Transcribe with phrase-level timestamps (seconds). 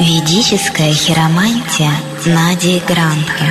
[0.00, 1.90] Ведическая хиромантия
[2.24, 3.44] Нади Гранха.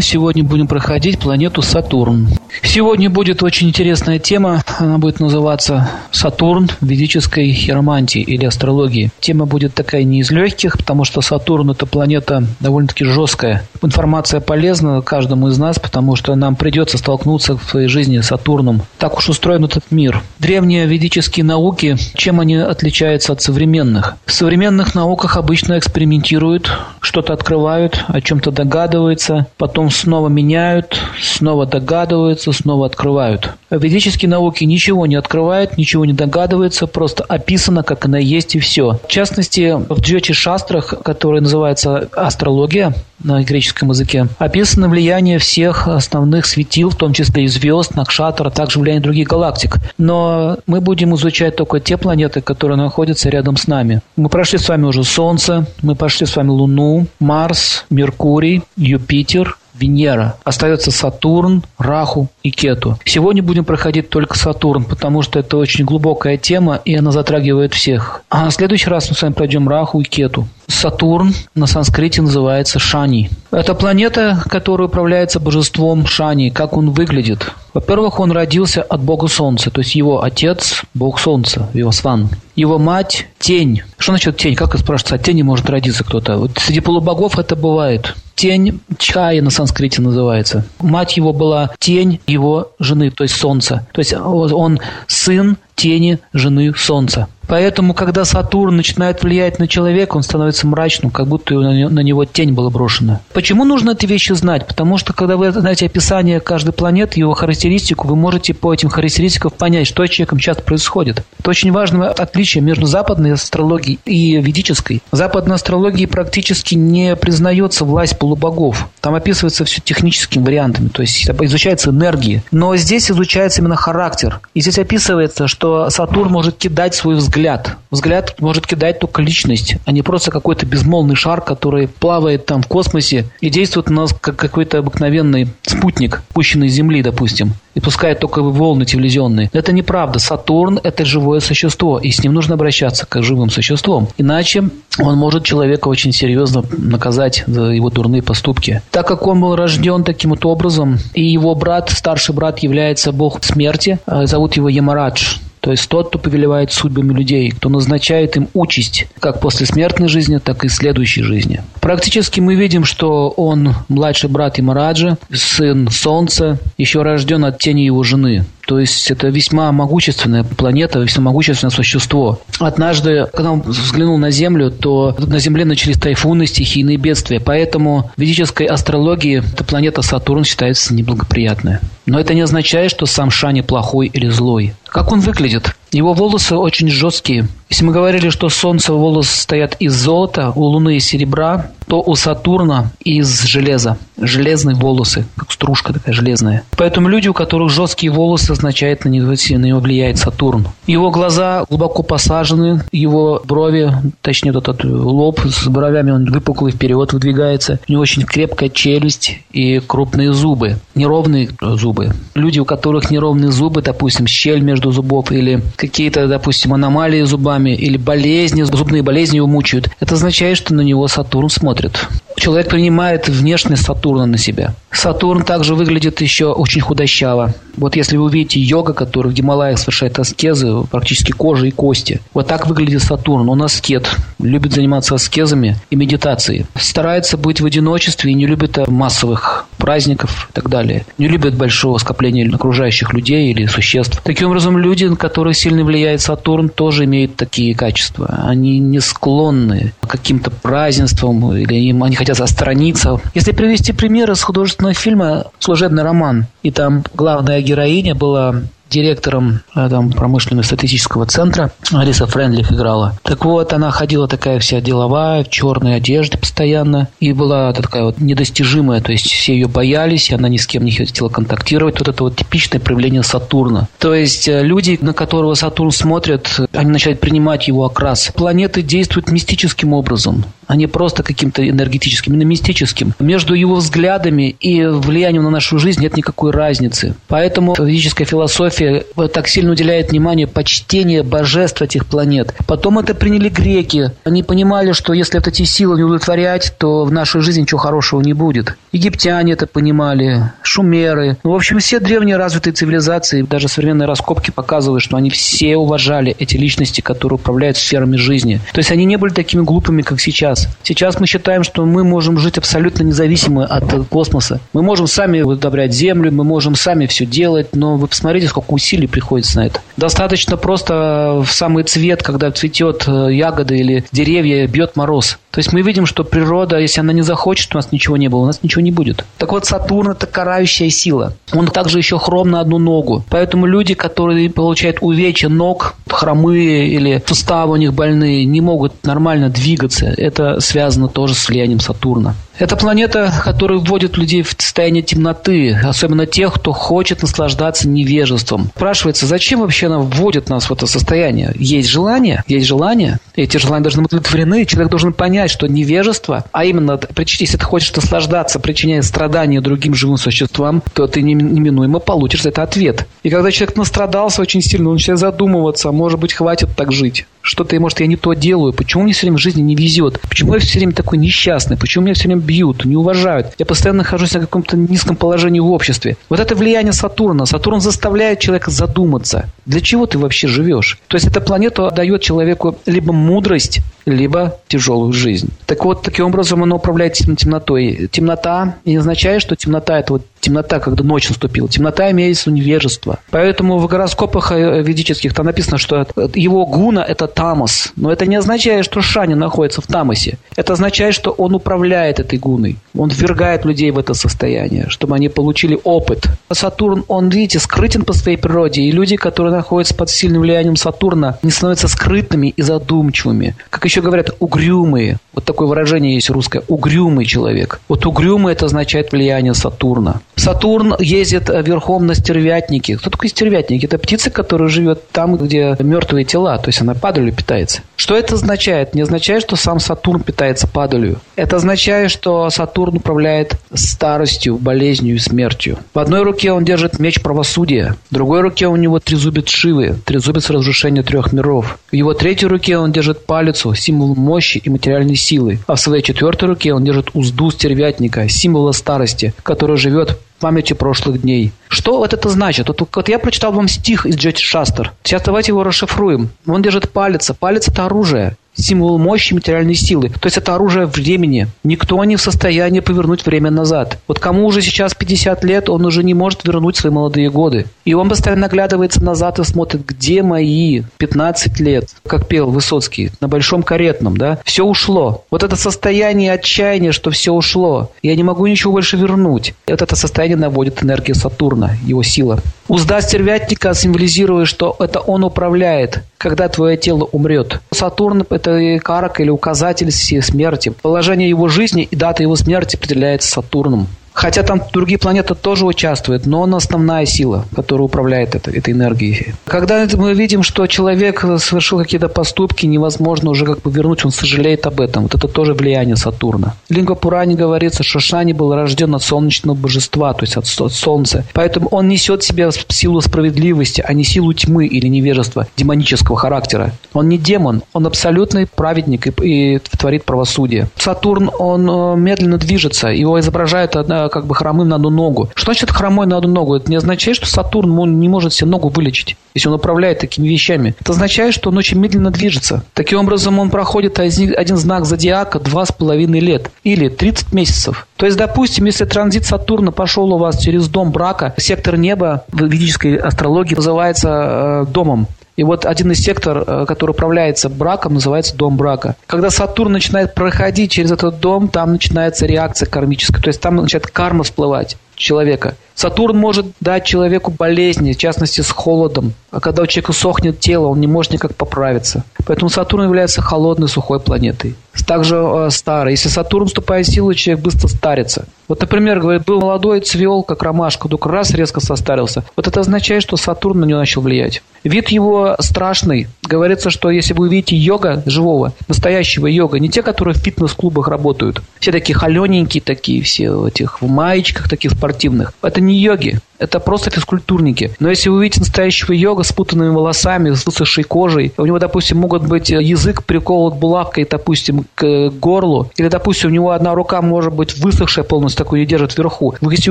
[0.00, 2.28] Сегодня будем проходить планету Сатурн.
[2.62, 4.62] Сегодня будет очень интересная тема.
[4.78, 9.10] Она будет называться «Сатурн в ведической хиромантии» или астрологии.
[9.20, 13.64] Тема будет такая не из легких, потому что Сатурн– это планета довольно-таки жесткая.
[13.82, 18.82] Информация полезна каждому из нас, потому что нам придется столкнуться в своей жизни с Сатурном.
[18.98, 20.22] Так уж устроен этот мир.
[20.38, 24.16] Древние ведические науки, чем они отличаются от современных?
[24.26, 32.47] В современных науках обычно экспериментируют, что-то открывают, о чем-то догадываются, потом снова меняют, снова догадываются,
[32.52, 33.52] снова открывают.
[33.70, 38.98] Ведические науки ничего не открывают, ничего не догадываются, просто описано, как оно есть и все.
[39.04, 46.46] В частности, в Джочи Шастрах, который называется астрология на греческом языке, описано влияние всех основных
[46.46, 49.76] светил, в том числе и звезд, Накшатра, а также влияние других галактик.
[49.98, 54.00] Но мы будем изучать только те планеты, которые находятся рядом с нами.
[54.16, 60.36] Мы прошли с вами уже Солнце, мы прошли с вами Луну, Марс, Меркурий, Юпитер, Венера.
[60.44, 62.98] Остается Сатурн, Раху и Кету.
[63.04, 68.22] Сегодня будем проходить только Сатурн, потому что это очень глубокая тема, и она затрагивает всех.
[68.28, 70.46] А в следующий раз мы с вами пройдем Раху и Кету.
[70.68, 73.30] Сатурн на санскрите называется Шани.
[73.50, 76.50] Это планета, которая управляется божеством Шани.
[76.50, 77.50] Как он выглядит?
[77.72, 82.28] Во-первых, он родился от бога Солнца, то есть его отец– бог Солнца, его сван.
[82.54, 83.82] Его мать– тень.
[83.96, 84.54] Что значит тень?
[84.54, 86.36] Как спрашивается, от тени может родиться кто-то?
[86.36, 88.14] Вот среди полубогов это бывает.
[88.34, 90.64] Тень чая на санскрите называется.
[90.80, 93.86] Мать его была тень его жены, то есть солнца.
[93.92, 97.28] То есть он сын тени жены солнца.
[97.48, 102.52] Поэтому, когда Сатурн начинает влиять на человека, он становится мрачным, как будто на него тень
[102.52, 103.20] была брошена.
[103.32, 104.66] Почему нужно эти вещи знать?
[104.66, 109.50] Потому что, когда вы знаете описание каждой планеты, его характеристику, вы можете по этим характеристикам
[109.50, 111.24] понять, что с человеком сейчас происходит.
[111.38, 115.02] Это очень важное отличие между западной астрологией и ведической.
[115.10, 118.88] В западной астрологии практически не признается власть полубогов.
[119.00, 122.42] Там описывается все техническими вариантами, то есть изучается энергия.
[122.50, 124.40] Но здесь изучается именно характер.
[124.52, 127.76] И здесь описывается, что Сатурн может кидать свой взгляд взгляд.
[127.90, 132.66] Взгляд может кидать только личность, а не просто какой-то безмолвный шар, который плавает там в
[132.66, 138.18] космосе и действует на нас как какой-то обыкновенный спутник, пущенный с Земли, допустим, и пускает
[138.18, 139.50] только волны телевизионные.
[139.52, 140.18] Это неправда.
[140.18, 144.08] Сатурн– это живое существо, и с ним нужно обращаться как живым существом.
[144.18, 144.68] Иначе
[144.98, 148.82] он может человека очень серьезно наказать за его дурные поступки.
[148.90, 153.42] Так как он был рожден таким вот образом, и его брат, старший брат, является бог
[153.44, 158.48] смерти, э, зовут его Ямарадж, то есть тот, кто повелевает судьбами людей, кто назначает им
[158.54, 161.62] участь как после смертной жизни, так и следующей жизни.
[161.80, 168.02] Практически мы видим, что он младший брат Имараджа, сын Солнца, еще рожден от тени его
[168.02, 168.44] жены.
[168.68, 172.38] То есть это весьма могущественная планета, весьма могущественное существо.
[172.60, 177.40] Однажды, когда он взглянул на Землю, то на Земле начались тайфуны, стихийные бедствия.
[177.40, 181.78] Поэтому в ведической астрологии эта планета Сатурн считается неблагоприятной.
[182.04, 184.74] Но это не означает, что сам Шани плохой или злой.
[184.88, 185.74] Как он выглядит?
[185.92, 187.48] Его волосы очень жесткие.
[187.70, 192.14] Если мы говорили, что Солнце волосы стоят из золота, у Луны из серебра, то у
[192.14, 193.98] Сатурна из железа.
[194.20, 196.64] Железные волосы, как стружка такая железная.
[196.76, 200.66] Поэтому люди, у которых жесткие волосы, означает на него, на него влияет Сатурн.
[200.86, 207.80] Его глаза глубоко посажены, его брови, точнее этот лоб с бровями, он выпуклый вперед выдвигается.
[207.88, 212.12] У него очень крепкая челюсть и крупные зубы, неровные зубы.
[212.34, 217.96] Люди, у которых неровные зубы, допустим, щель между зубов или какие-то, допустим, аномалии зубами или
[217.96, 222.08] болезни, зубные болезни его мучают, это означает, что на него Сатурн смотрит.
[222.36, 224.74] Человек принимает внешность Сатурна на себя.
[224.90, 227.54] Сатурн также выглядит еще очень худощаво.
[227.76, 232.20] Вот если вы увидите йога, который в Гималаях совершает аскезы, практически кожа и кости.
[232.34, 233.48] Вот так выглядит Сатурн.
[233.48, 234.10] Он аскет,
[234.40, 236.66] любит заниматься аскезами и медитацией.
[236.74, 241.06] Старается быть в одиночестве и не любит массовых праздников и так далее.
[241.18, 244.20] Не любит большого скопления окружающих людей или существ.
[244.24, 248.42] Таким образом, люди, на которых сильно влияет Сатурн, тоже имеют такие качества.
[248.44, 253.20] Они не склонны к каким-то празднествам или им, они хотят отстраниться.
[253.34, 259.88] Если привести пример из художественного фильма «Служебный роман», и там главная героиня была директором э,
[259.88, 261.72] там, промышленно-статистического центра.
[261.92, 263.18] Алиса Френдлих играла.
[263.22, 267.08] Так вот, она ходила такая вся деловая, в черной одежде постоянно.
[267.20, 270.92] И была такая вот недостижимая, то есть все ее боялись, она ни с кем не
[270.92, 271.98] хотела контактировать.
[271.98, 273.88] Вот это вот типичное проявление Сатурна.
[273.98, 278.30] То есть э, люди, на которого Сатурн смотрят, они начинают принимать его окрас.
[278.34, 283.14] Планеты действуют мистическим образом а не просто каким-то энергетическим, именно мистическим.
[283.18, 287.16] Между его взглядами и влиянием на нашу жизнь нет никакой разницы.
[287.26, 292.54] Поэтому ведическая философия философия так сильно уделяет внимание почтению божеств этих планет.
[292.66, 294.12] Потом это приняли греки.
[294.24, 298.20] Они понимали, что если вот эти силы не удовлетворять, то в нашей жизни ничего хорошего
[298.20, 298.76] не будет.
[298.92, 301.36] Египтяне это понимали, шумеры.
[301.44, 306.34] Ну, в общем, все древние развитые цивилизации, даже современные раскопки показывают, что они все уважали
[306.38, 308.60] эти личности, которые управляют сферами жизни.
[308.72, 310.68] То есть они не были такими глупыми, как сейчас.
[310.82, 314.60] Сейчас мы считаем, что мы можем жить абсолютно независимо от космоса.
[314.72, 319.06] Мы можем сами удобрять Землю, мы можем сами все делать, но вы посмотрите, сколько усилий
[319.06, 319.80] приходится на это.
[319.96, 325.38] Достаточно просто в самый цвет, когда цветет э, ягода или деревья, бьет мороз.
[325.50, 328.40] То есть мы видим, что природа, если она не захочет, у нас ничего не было,
[328.40, 329.24] у нас ничего не будет.
[329.38, 331.32] Так вот, Сатурн– это карающая сила.
[331.52, 333.24] Он также еще хром на одну ногу.
[333.28, 339.48] Поэтому люди, которые получают увечья ног, хромые или суставы у них больные, не могут нормально
[339.48, 340.06] двигаться.
[340.06, 342.34] Это связано тоже с влиянием Сатурна.
[342.58, 348.70] Это планета, которая вводит людей в состояние темноты, особенно тех, кто хочет наслаждаться невежеством.
[348.74, 351.52] Спрашивается, зачем вообще она вводит нас в это состояние?
[351.54, 352.42] Есть желание?
[352.48, 353.18] Есть желание?
[353.36, 354.66] Эти желания должны быть удовлетворены.
[354.66, 360.16] Человек должен понять, что невежество, а именно, если ты хочешь наслаждаться, причиняя страдания другим живым
[360.16, 363.06] существам, то ты неминуемо получишь за это ответ.
[363.22, 367.78] И когда человек настрадался очень сильно, он начинает задумываться, может быть, хватит так жить что-то,
[367.80, 370.60] может, я не то делаю, почему мне все время в жизни не везет, почему я
[370.60, 374.40] все время такой несчастный, почему меня все время бьют, не уважают, я постоянно нахожусь на
[374.40, 376.16] каком-то низком положении в обществе.
[376.28, 377.46] Вот это влияние Сатурна.
[377.46, 380.98] Сатурн заставляет человека задуматься, для чего ты вообще живешь.
[381.08, 385.50] То есть эта планета дает человеку либо мудрость, либо тяжелую жизнь.
[385.66, 388.08] Так вот, таким образом оно управляет темнотой.
[388.10, 391.68] Темнота не означает, что темнота– это вот темнота, когда ночь наступила.
[391.68, 393.18] Темнота имеется невежество.
[393.30, 397.92] Поэтому в гороскопах э, ведических там написано, что его гуна– это тамос.
[397.96, 400.38] Но это не означает, что Шани находится в тамосе.
[400.56, 402.76] Это означает, что он управляет этой гуной.
[402.96, 406.26] Он ввергает людей в это состояние, чтобы они получили опыт.
[406.50, 408.82] Сатурн, он, видите, скрытен по своей природе.
[408.82, 413.56] И люди, которые находятся под сильным влиянием Сатурна, не становятся скрытными и задумчивыми.
[413.70, 415.18] Как еще говорят, угрюмые.
[415.32, 416.62] Вот такое выражение есть русское.
[416.68, 417.80] Угрюмый человек.
[417.88, 420.20] Вот угрюмый– это означает влияние Сатурна.
[420.38, 422.96] Сатурн ездит э, верхом на стервятнике.
[422.96, 423.84] Кто такой стервятник?
[423.84, 426.56] Это птица, которая живет там, где мертвые тела.
[426.58, 427.82] То есть она падалью питается.
[427.96, 428.94] Что это означает?
[428.94, 431.20] Не означает, что сам Сатурн питается падалью.
[431.34, 435.78] Это означает, что Сатурн управляет старостью, болезнью и смертью.
[435.92, 437.96] В одной руке он держит меч правосудия.
[438.10, 441.78] В другой руке у него трезубец Шивы, трезубец разрушения трех миров.
[441.90, 445.58] В его третьей руке он держит палицу, символ мощи и материальной силы.
[445.66, 451.22] А в своей четвертой руке он держит узду стервятника, символа старости, который живет памяти прошлых
[451.22, 451.52] дней.
[451.68, 452.68] Что вот это значит?
[452.68, 454.92] Вот, вот я прочитал вам стих из Джоти Шастер.
[455.02, 456.30] Сейчас давайте его расшифруем.
[456.46, 457.30] Он держит палец.
[457.38, 460.10] Палец– это оружие символ мощи материальной силы.
[460.10, 461.46] То есть это оружие времени.
[461.64, 463.98] Никто не в состоянии повернуть время назад.
[464.06, 467.66] Вот кому уже сейчас 50 лет, он уже не может вернуть свои молодые годы.
[467.84, 473.28] И он постоянно наглядывается назад и смотрит, где мои 15 лет, как пел Высоцкий, на
[473.28, 474.38] Большом Каретном, да?
[474.44, 475.24] Все ушло.
[475.30, 477.92] Вот это состояние отчаяния, что все ушло.
[478.02, 479.54] Я не могу ничего больше вернуть.
[479.66, 482.40] Вот это состояние наводит энергия Сатурна, его сила.
[482.68, 487.60] Узда стервятника символизирует, что это он управляет, когда твое тело умрет.
[487.70, 488.47] Сатурн– это
[488.82, 489.90] карак или указатель
[490.22, 490.70] смерти.
[490.82, 493.88] Положение его жизни и дата его смерти определяется Сатурном.
[494.18, 499.34] Хотя там другие планеты тоже участвуют, но он основная сила, которая управляет это, этой энергией.
[499.46, 504.66] Когда мы видим, что человек совершил какие-то поступки, невозможно уже как бы вернуть, он сожалеет
[504.66, 505.04] об этом.
[505.04, 506.56] Вот это тоже влияние Сатурна.
[506.68, 511.24] В Лингвапуране говорится, что Шани был рожден от солнечного божества, то есть от, от солнца.
[511.32, 516.72] Поэтому он несет в себе силу справедливости, а не силу тьмы или невежества демонического характера.
[516.92, 520.68] Он не демон, он абсолютный праведник и, и творит правосудие.
[520.74, 525.30] Сатурн, он э, медленно движется, его изображают одна как бы хромым на одну ногу.
[525.34, 526.56] Что значит хромой на одну ногу?
[526.56, 530.28] Это не означает, что Сатурн он не может себе ногу вылечить, если он управляет такими
[530.28, 530.74] вещами.
[530.80, 532.64] Это означает, что он очень медленно движется.
[532.74, 537.86] Таким образом, он проходит один знак зодиака два с половиной лет или 30 месяцев.
[537.96, 542.44] То есть, допустим, если транзит Сатурна пошел у вас через дом брака, сектор неба в
[542.44, 545.08] ведической астрологии называется э, домом.
[545.38, 548.96] И вот один из сектор, э, который управляется браком, называется дом брака.
[549.06, 553.22] Когда Сатурн начинает проходить через этот дом, там начинается реакция кармическая.
[553.22, 555.54] То есть там начинает карма всплывать человека.
[555.78, 559.12] Сатурн может дать человеку болезни, в частности с холодом.
[559.30, 562.02] А когда у человека сохнет тело, он не может никак поправиться.
[562.26, 564.56] Поэтому Сатурн является холодной, сухой планетой.
[564.86, 565.92] Также э, старый.
[565.92, 568.26] Если Сатурн вступает в силу, человек быстро старится.
[568.48, 572.24] Вот, например, говорит, был молодой, цвел, как ромашка, вдруг раз резко состарился.
[572.36, 574.42] Вот это означает, что Сатурн на него начал влиять.
[574.64, 576.08] Вид его страшный.
[576.22, 581.42] Говорится, что если вы увидите йога живого, настоящего йога, не те, которые в фитнес-клубах работают,
[581.60, 585.32] все такие холененькие такие, все в этих в маечках таких спортивных.
[585.42, 586.20] Это не йоги.
[586.38, 587.72] Это просто физкультурники.
[587.80, 591.98] Но если вы увидите настоящего йога с путанными волосами, с высохшей кожей, у него, допустим,
[591.98, 597.32] могут быть язык приколот булавкой, допустим, к горлу, или, допустим, у него одна рука может
[597.32, 599.34] быть высохшая полностью, такую не держит вверху.
[599.40, 599.70] Вы, если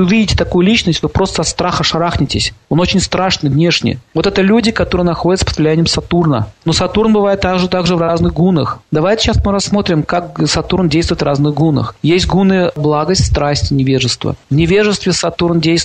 [0.00, 2.52] увидите такую личность, вы просто от страха шарахнетесь.
[2.68, 3.98] Он очень страшный внешне.
[4.12, 6.48] Вот это люди, которые находятся под влиянием Сатурна.
[6.66, 8.80] Но Сатурн бывает также, также в разных гунах.
[8.90, 11.94] Давайте сейчас мы рассмотрим, как Сатурн действует в разных гунах.
[12.02, 14.36] Есть гуны благость, страсть, невежество.
[14.50, 15.78] В невежестве Сатурн действует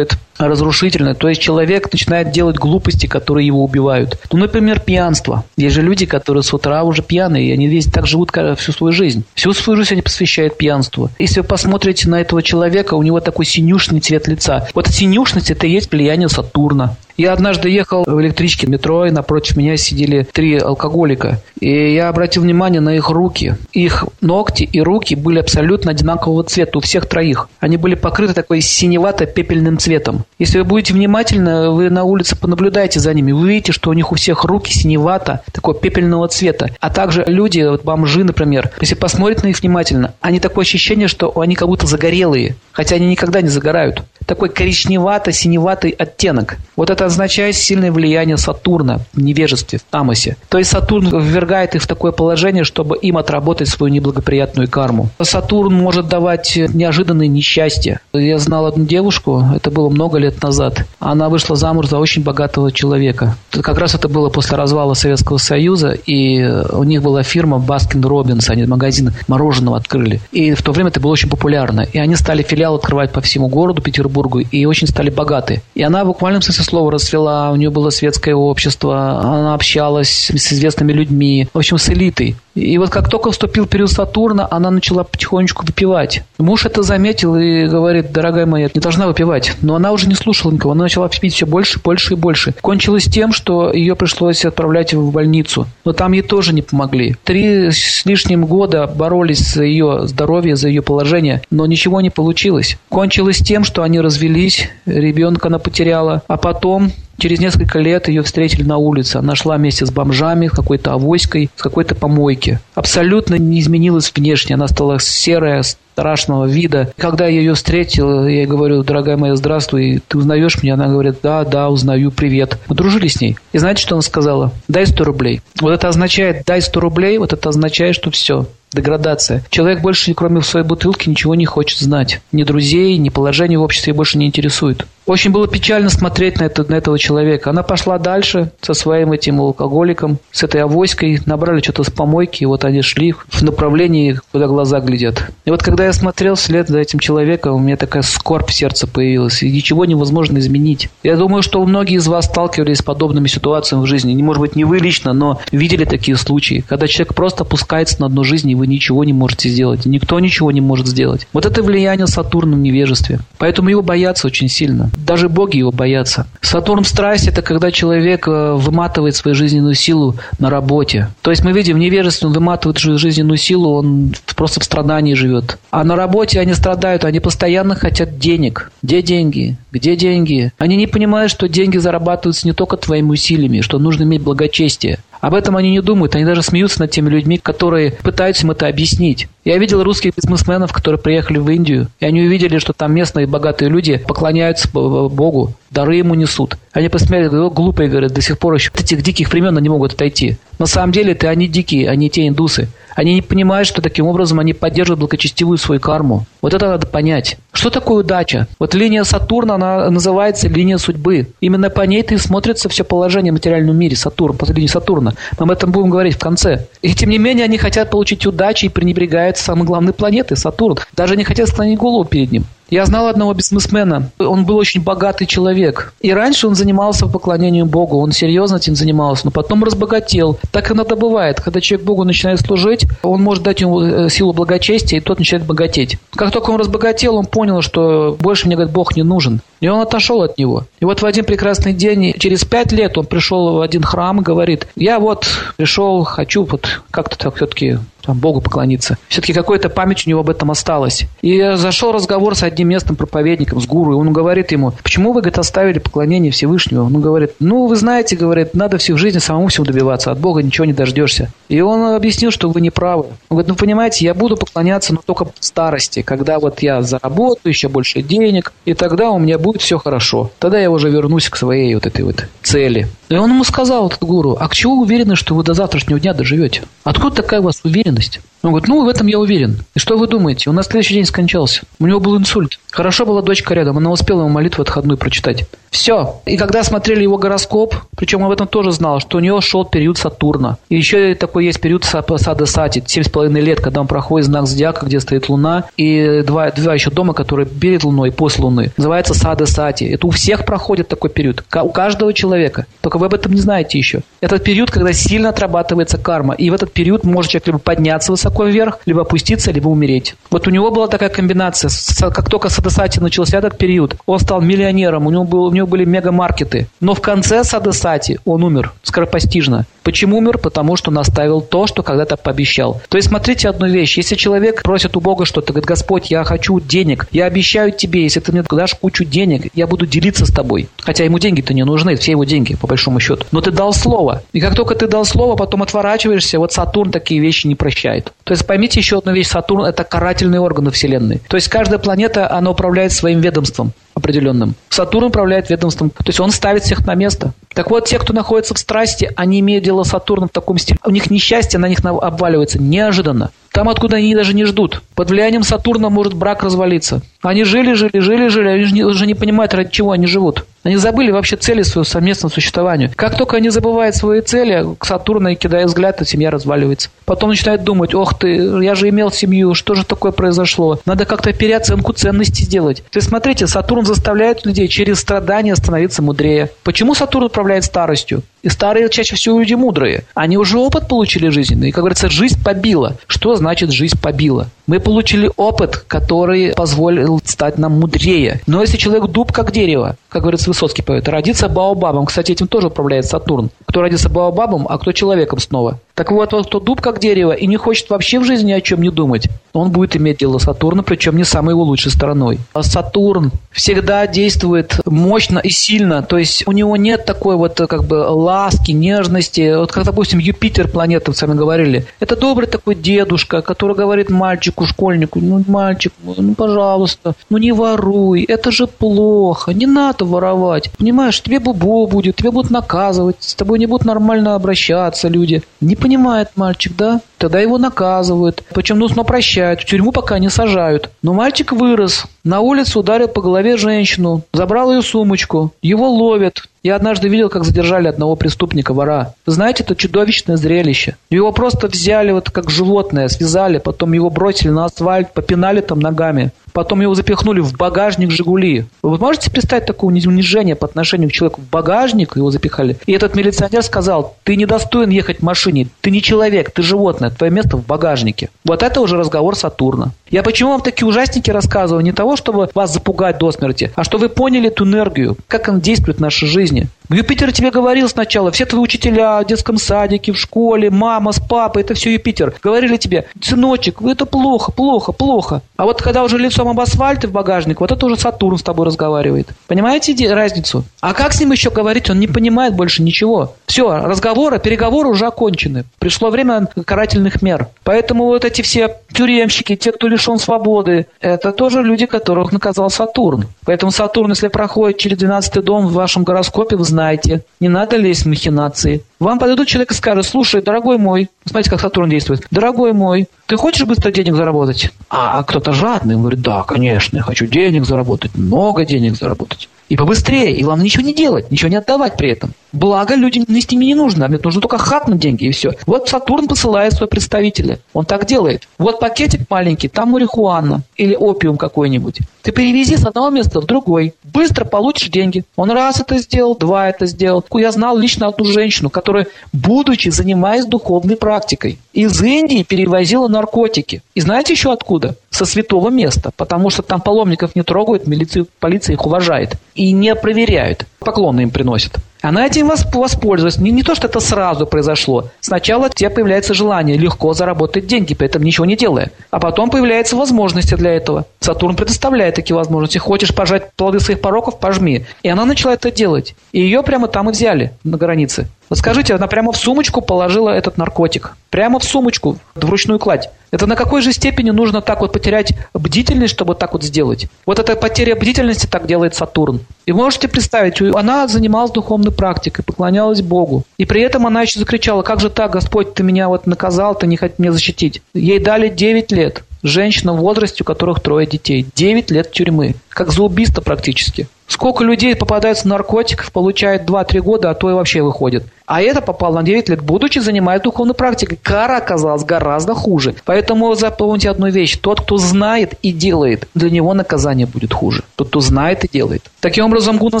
[0.38, 1.14] разрушительно.
[1.14, 4.18] То есть человек начинает делать глупости, которые его убивают.
[4.32, 5.44] Ну, например, пьянство.
[5.56, 8.92] Есть же люди, которые с утра уже пьяные, и они весь так живут всю свою
[8.92, 9.24] жизнь.
[9.34, 11.10] Всю свою жизнь они посвящают пьянству.
[11.18, 14.66] Если вы посмотрите на этого человека, у него такой синюшный цвет лица.
[14.74, 16.96] Вот синюшность– это и есть влияние Сатурна.
[17.16, 21.40] Я однажды ехал в электричке метро, и напротив меня сидели три алкоголика.
[21.60, 23.54] И я обратил внимание на их руки.
[23.72, 27.48] Их ногти и руки были абсолютно одинакового цвета у всех троих.
[27.60, 30.24] Они были покрыты такой синевато-пепельным цветом.
[30.40, 34.10] Если вы будете внимательны, вы на улице понаблюдаете за ними, вы увидите, что у них
[34.10, 36.70] у всех руки синевато, такого пепельного цвета.
[36.80, 41.32] А также люди, вот бомжи, например, если посмотреть на них внимательно, они такое ощущение, что
[41.38, 46.56] они как будто загорелые, хотя они никогда не загорают такой коричневато-синеватый оттенок.
[46.76, 50.36] Вот это означает сильное влияние Сатурна в невежестве, в тамасе.
[50.48, 55.08] То есть Сатурн ввергает их в такое положение, чтобы им отработать свою неблагоприятную карму.
[55.20, 58.00] Сатурн может давать неожиданные несчастья.
[58.12, 60.84] Я знал одну девушку, это было много лет назад.
[60.98, 63.36] Она вышла замуж за очень богатого человека.
[63.50, 68.50] Как раз это было после развала Советского Союза, и у них была фирма Baskin Robbins,
[68.50, 70.20] они магазин мороженого открыли.
[70.32, 71.82] И в то время это было очень популярно.
[71.82, 75.62] И они стали филиал открывать по всему городу, Петербургу, и очень стали богаты.
[75.74, 80.52] И она в буквальном смысле слова расцвела, у нее было светское общество, она общалась с
[80.52, 82.36] известными людьми, в общем, с элитой.
[82.54, 86.22] И вот как только вступил период Сатурна, она начала потихонечку выпивать.
[86.38, 89.56] Муж это заметил и говорит, дорогая моя, не должна выпивать.
[89.60, 92.54] Но она уже не слушала никого, она начала пить все больше, больше и больше.
[92.60, 95.66] Кончилось тем, что ее пришлось отправлять в больницу.
[95.84, 97.16] Но там ей тоже не помогли.
[97.24, 102.78] Три с лишним года боролись за ее здоровье, за ее положение, но ничего не получилось.
[102.88, 108.62] Кончилось тем, что они развелись, ребенка она потеряла, а потом Через несколько лет ее встретили
[108.62, 109.16] на улице.
[109.16, 112.58] Она шла вместе с бомжами, с какой-то авоськой, с какой-то помойки.
[112.74, 114.54] Абсолютно не изменилась внешне.
[114.54, 115.62] Она стала серая,
[115.94, 116.92] страшного вида.
[116.96, 120.74] Когда я ее встретил, я ей говорю, дорогая моя, здравствуй, ты узнаешь меня?
[120.74, 122.58] Она говорит, да, да, узнаю, привет.
[122.68, 123.36] Мы дружили с ней.
[123.52, 124.52] И знаете, что она сказала?
[124.66, 125.40] Дай 100 рублей.
[125.60, 129.44] Вот это означает, дай 100 рублей, вот это означает, что все, деградация.
[129.50, 132.20] Человек больше, кроме своей бутылки, ничего не хочет знать.
[132.32, 134.86] Ни друзей, ни положения в обществе больше не интересует.
[135.06, 137.50] Очень было печально смотреть на, это, на этого человека.
[137.50, 142.46] Она пошла дальше со своим этим алкоголиком, с этой авоськой, набрали что-то с помойки, и
[142.46, 145.30] вот они шли в направлении, куда глаза глядят.
[145.44, 148.86] И вот когда я смотрел вслед за этим человеком, у меня такая скорбь в сердце
[148.86, 150.88] появилась, и ничего невозможно изменить.
[151.02, 154.14] Я думаю, что многие из вас сталкивались с подобными ситуациями в жизни.
[154.22, 158.24] Может быть, не вы лично, но видели такие случаи, когда человек просто опускается на дно
[158.24, 159.84] жизни, и вы ничего не можете сделать.
[159.84, 161.26] Никто ничего не может сделать.
[161.34, 163.20] Вот это влияние Сатурна в невежестве.
[163.36, 164.90] Поэтому его боятся очень сильно.
[164.96, 166.26] Даже боги его боятся.
[166.40, 171.08] Сатурн в страсти– это когда человек э, выматывает свою жизненную силу на работе.
[171.22, 171.78] То есть мы видим,
[172.22, 175.58] он выматывает жизненную силу, он просто в страдании живет.
[175.70, 178.70] А на работе они страдают, они постоянно хотят денег.
[178.82, 179.56] Где деньги?
[179.72, 180.52] Где деньги?
[180.58, 184.98] Они не понимают, что деньги зарабатываются не только твоими усилиями, что нужно иметь благочестие.
[185.24, 188.66] Об этом они не думают, они даже смеются над теми людьми, которые пытаются им это
[188.66, 189.26] объяснить.
[189.42, 193.70] Я видел русских бизнесменов, которые приехали в Индию, и они увидели, что там местные богатые
[193.70, 196.56] люди поклоняются Богу, дары ему несут.
[196.72, 199.92] Они посмотрели, говорят, глупые, говорят, до сих пор еще от этих диких времен они могут
[199.92, 200.38] отойти.
[200.58, 202.68] На самом деле это они дикие, они те индусы.
[202.94, 206.26] Они не понимают, что таким образом они поддерживают благочестивую свою карму.
[206.40, 207.36] Вот это надо понять.
[207.52, 208.46] Что такое удача?
[208.60, 211.26] Вот линия Сатурна, она называется линия судьбы.
[211.40, 215.14] Именно по ней ты смотрится все положение в материальном мире, Сатурн, по линии Сатурна.
[215.38, 216.66] Мы об этом будем говорить в конце.
[216.82, 220.78] И тем не менее они хотят получить удачу и пренебрегают самой главной планетой, Сатурн.
[220.92, 222.44] Даже не хотят склонить голову перед ним.
[222.74, 224.10] Я знал одного бизнесмена.
[224.18, 225.94] Он был очень богатый человек.
[226.00, 228.00] И раньше он занимался поклонением Богу.
[228.00, 229.26] Он серьезно этим занимался.
[229.26, 230.40] Но потом разбогател.
[230.50, 231.40] Так иногда бывает.
[231.40, 235.46] Когда человек Богу начинает служить, он может дать ему э, силу благочестия, и тот начинает
[235.46, 235.98] богатеть.
[236.16, 239.40] Как только он разбогател, он понял, что больше мне, говорит, Бог не нужен.
[239.60, 240.64] И он отошел от него.
[240.80, 244.24] И вот в один прекрасный день, через пять лет, он пришел в один храм и
[244.24, 248.98] говорит, я вот пришел, хочу вот как-то так все-таки там, Богу поклониться.
[249.08, 251.04] Все-таки какая-то память у него об этом осталась.
[251.22, 255.20] И зашел разговор с одним местным проповедником, с гуру, и он говорит ему, почему вы,
[255.20, 256.82] говорит, оставили поклонение Всевышнего?
[256.82, 260.64] Он говорит, ну, вы знаете, говорит, надо всю жизнь самому всего добиваться, от Бога ничего
[260.64, 261.30] не дождешься.
[261.48, 263.06] И он объяснил, что вы не правы.
[263.28, 267.52] Он говорит, ну, понимаете, я буду поклоняться, но только в старости, когда вот я заработаю
[267.52, 270.30] еще больше денег, и тогда у меня будет все хорошо.
[270.38, 272.88] Тогда я уже вернусь к своей вот этой вот цели.
[273.14, 276.14] И он ему сказал, этот гуру, а к чему уверены, что вы до завтрашнего дня
[276.14, 276.62] доживете?
[276.82, 278.18] Откуда такая у вас уверенность?
[278.42, 279.64] Он говорит, ну, в этом я уверен.
[279.74, 280.50] И что вы думаете?
[280.50, 281.62] Он на следующий день скончался.
[281.78, 282.58] У него был инсульт.
[282.72, 285.46] Хорошо была дочка рядом, она успела ему молитву отходную прочитать.
[285.70, 286.20] Все.
[286.26, 289.96] И когда смотрели его гороскоп, причем об этом тоже знал, что у него шел период
[289.96, 290.58] Сатурна.
[290.68, 294.98] И еще такой есть период Сада Сати, 7,5 лет, когда он проходит знак Зодиака, где
[294.98, 298.72] стоит Луна, и два, два еще дома, которые перед Луной и после Луны.
[298.76, 299.84] Называется Сада Сати.
[299.84, 301.44] Это у всех проходит такой период.
[301.54, 302.66] У каждого человека.
[302.80, 304.00] Только вы об этом не знаете еще.
[304.22, 306.34] Это период, когда сильно отрабатывается карма.
[306.34, 310.14] И в этот период может человек либо подняться высоко вверх, либо опуститься, либо умереть.
[310.30, 311.70] Вот у него была такая комбинация.
[312.10, 315.84] Как только Садасати начался этот период, он стал миллионером, у него, был, у него были
[315.84, 316.66] мегамаркеты.
[316.80, 319.66] Но в конце Садасати он умер скоропостижно.
[319.82, 320.38] Почему умер?
[320.38, 322.80] Потому что наставил то, что когда-то пообещал.
[322.88, 323.98] То есть смотрите одну вещь.
[323.98, 328.20] Если человек просит у Бога что-то, говорит, Господь, я хочу денег, я обещаю тебе, если
[328.20, 330.68] ты мне дашь кучу денег, я буду делиться с тобой.
[330.80, 333.26] Хотя ему деньги-то не нужны, все его деньги, по большому счету.
[333.32, 334.22] Но ты дал слово.
[334.32, 338.12] И как только ты дал слово, потом отворачиваешься, вот Сатурн такие вещи не прощает.
[338.24, 339.28] То есть поймите еще одну вещь.
[339.28, 341.20] Сатурн– это карательные органы Вселенной.
[341.28, 344.54] То есть каждая планета, она управляет своим ведомством определенным.
[344.68, 345.90] Сатурн управляет ведомством.
[345.90, 347.32] То есть он ставит всех на место.
[347.54, 350.78] Так вот, те, кто находится в страсти, они имеют дело с Сатурном в таком стиле.
[350.84, 353.30] У них несчастье на них обваливается неожиданно.
[353.52, 354.82] Там, откуда они даже не ждут.
[354.96, 357.02] Под влиянием Сатурна может брак развалиться.
[357.22, 360.44] Они жили, жили, жили, жили, они же уже не понимают, ради чего они живут.
[360.64, 362.90] Они забыли вообще цели своего совместного существования.
[362.96, 366.88] Как только они забывают свои цели, к Сатурну и кидая взгляд, то семья разваливается.
[367.04, 368.28] Потом начинают думать, ох ты,
[368.62, 370.80] я же имел семью, что же такое произошло?
[370.86, 372.82] Надо как-то переоценку ценностей сделать.
[372.90, 376.50] То есть, смотрите, Сатурн заставляет людей через страдания становиться мудрее.
[376.62, 378.22] Почему Сатурн управляет старостью?
[378.42, 380.04] И старые чаще всего люди мудрые.
[380.14, 381.70] Они уже опыт получили жизненный.
[381.70, 382.96] И, как говорится, жизнь побила.
[383.06, 384.48] Что значит жизнь побила?
[384.66, 388.40] Мы получили опыт, который позволил стать нам мудрее.
[388.46, 392.06] Но если человек дуб, как дерево, как говорится Высоцкий поет, родится Баобабом.
[392.06, 393.50] Кстати, этим тоже управляет Сатурн.
[393.66, 395.80] Кто родится Баобабом, а кто человеком снова.
[395.94, 398.60] Так вот, вот кто дуб, как дерево, и не хочет вообще в жизни ни о
[398.60, 402.40] чем не думать, он будет иметь дело с Сатурном, причем не самой его лучшей стороной.
[402.52, 407.84] А Сатурн всегда действует мощно и сильно, то есть у него нет такой вот как
[407.84, 409.56] бы ласки, нежности.
[409.56, 414.10] Вот как, допустим, Юпитер, планета, мы с вами говорили, это добрый такой дедушка, который говорит
[414.10, 420.72] мальчику, школьнику, ну, мальчик, ну, пожалуйста, ну не воруй, это же плохо, не надо воровать.
[420.76, 425.44] Понимаешь, тебе бубо будет, тебя будут наказывать, с тобой не будут нормально обращаться люди.
[425.60, 427.02] Не понимает мальчик, да?
[427.24, 428.44] Тогда его наказывают.
[428.52, 429.62] Причем, ну, но прощают.
[429.62, 430.90] В тюрьму пока не сажают.
[431.00, 432.04] Но мальчик вырос.
[432.22, 434.24] На улице ударил по голове женщину.
[434.34, 435.50] Забрал ее сумочку.
[435.62, 436.42] Его ловят.
[436.64, 439.14] Я однажды видел, как задержали одного преступника, вора.
[439.26, 440.96] Вы знаете, это чудовищное зрелище.
[441.10, 446.32] Его просто взяли вот как животное, связали, потом его бросили на асфальт, попинали там ногами.
[446.54, 448.64] Потом его запихнули в багажник «Жигули».
[448.82, 451.42] Вы можете представить такое унижение по отношению к человеку?
[451.42, 452.78] В багажник его запихали.
[452.86, 457.32] И этот милиционер сказал, ты недостоин ехать в машине, ты не человек, ты животное, твое
[457.32, 458.30] место в багажнике.
[458.44, 459.92] Вот это уже разговор Сатурна.
[460.10, 461.84] Я почему вам такие ужасники рассказываю?
[461.84, 465.60] Не того, чтобы вас запугать до смерти, а что вы поняли эту энергию, как она
[465.60, 466.68] действует в нашей жизни.
[466.90, 471.62] Юпитер тебе говорил сначала, все твои учителя в детском садике, в школе, мама с папой,
[471.62, 472.34] это все Юпитер.
[472.42, 475.40] Говорили тебе, сыночек, это плохо, плохо, плохо.
[475.56, 478.42] А вот когда уже лицом об асфальт и в багажник, вот это уже Сатурн с
[478.42, 479.28] тобой разговаривает.
[479.46, 480.64] Понимаете разницу?
[480.80, 481.88] А как с ним еще говорить?
[481.88, 483.34] Он не понимает больше ничего.
[483.46, 485.64] Все, разговоры, переговоры уже окончены.
[485.78, 487.48] Пришло время карательных мер.
[487.62, 493.26] Поэтому вот эти все тюремщики, те, кто лишен свободы, это тоже люди, которых наказал Сатурн.
[493.46, 498.02] Поэтому Сатурн, если проходит через 12 дом в вашем гороскопе, вы знаете, не надо лезть
[498.02, 498.82] в махинации.
[498.98, 503.36] Вам подойдут человек и скажет, слушай, дорогой мой, смотрите, как Сатурн действует, дорогой мой, ты
[503.36, 504.72] хочешь быстро денег заработать?
[504.90, 509.48] А кто-то жадный, он говорит, да, конечно, я хочу денег заработать, много денег заработать.
[509.68, 512.32] И побыстрее, и главное ничего не делать, ничего не отдавать при этом.
[512.52, 515.52] Благо, людям с ними не нужно, мне нужно только хапнуть деньги и все.
[515.66, 518.46] Вот Сатурн посылает своего представителя, он так делает.
[518.58, 521.98] Вот пакетик маленький, там марихуана или опиум какой-нибудь.
[522.22, 525.24] Ты перевези с одного места в другой, быстро получишь деньги.
[525.36, 527.24] Он раз это сделал, два это сделал.
[527.32, 533.82] Я знал лично одну женщину, которая, будучи занимаясь духовной практикой, из Индии перевозила наркотики.
[533.94, 534.96] И знаете еще откуда?
[535.14, 539.94] Со святого места, потому что там паломников не трогают, милиция, полиция их уважает и не
[539.94, 540.66] проверяют.
[540.80, 541.76] Поклоны им приносят.
[542.02, 543.38] Она этим воспользовалась.
[543.38, 545.10] Не, не то, что это сразу произошло.
[545.20, 548.90] Сначала у тебя появляется желание легко заработать деньги, при этом ничего не делая.
[549.12, 551.06] А потом появляются возможности для этого.
[551.20, 552.78] Сатурн предоставляет такие возможности.
[552.78, 554.84] Хочешь пожать плоды своих пороков– пожми.
[555.04, 556.16] И она начала это делать.
[556.32, 558.26] И ее прямо там и взяли, на границе.
[558.48, 561.16] Вот скажите, она прямо в сумочку положила этот наркотик.
[561.30, 563.10] Прямо в сумочку, в ручную кладь.
[563.30, 567.08] Это на какой же степени нужно так вот потерять бдительность, чтобы так вот сделать?
[567.26, 569.40] Вот эта потеря бдительности так делает Сатурн.
[569.66, 573.42] И можете представить, она занималась духовной практикой, поклонялась Богу.
[573.58, 576.86] И при этом она еще закричала, как же так, Господь, ты меня вот наказал, ты
[576.86, 577.82] не хотел меня защитить.
[577.94, 579.24] Ей дали 9 лет.
[579.42, 581.46] Женщина в возрасте, у которых трое детей.
[581.54, 582.54] 9 лет тюрьмы.
[582.68, 584.08] Как за убийство практически.
[584.26, 588.24] Сколько людей попадается на наркотиков, получает 2-3 года, а то и вообще выходит.
[588.46, 591.18] А это попал на 9 лет, будучи занимаясь духовной практикой.
[591.22, 592.94] Кара оказалась гораздо хуже.
[593.06, 594.58] Поэтому запомните одну вещь.
[594.58, 597.84] Тот, кто знает и делает, для него наказание будет хуже.
[597.96, 599.10] Тот, кто знает и делает.
[599.20, 600.00] Таким образом, гуна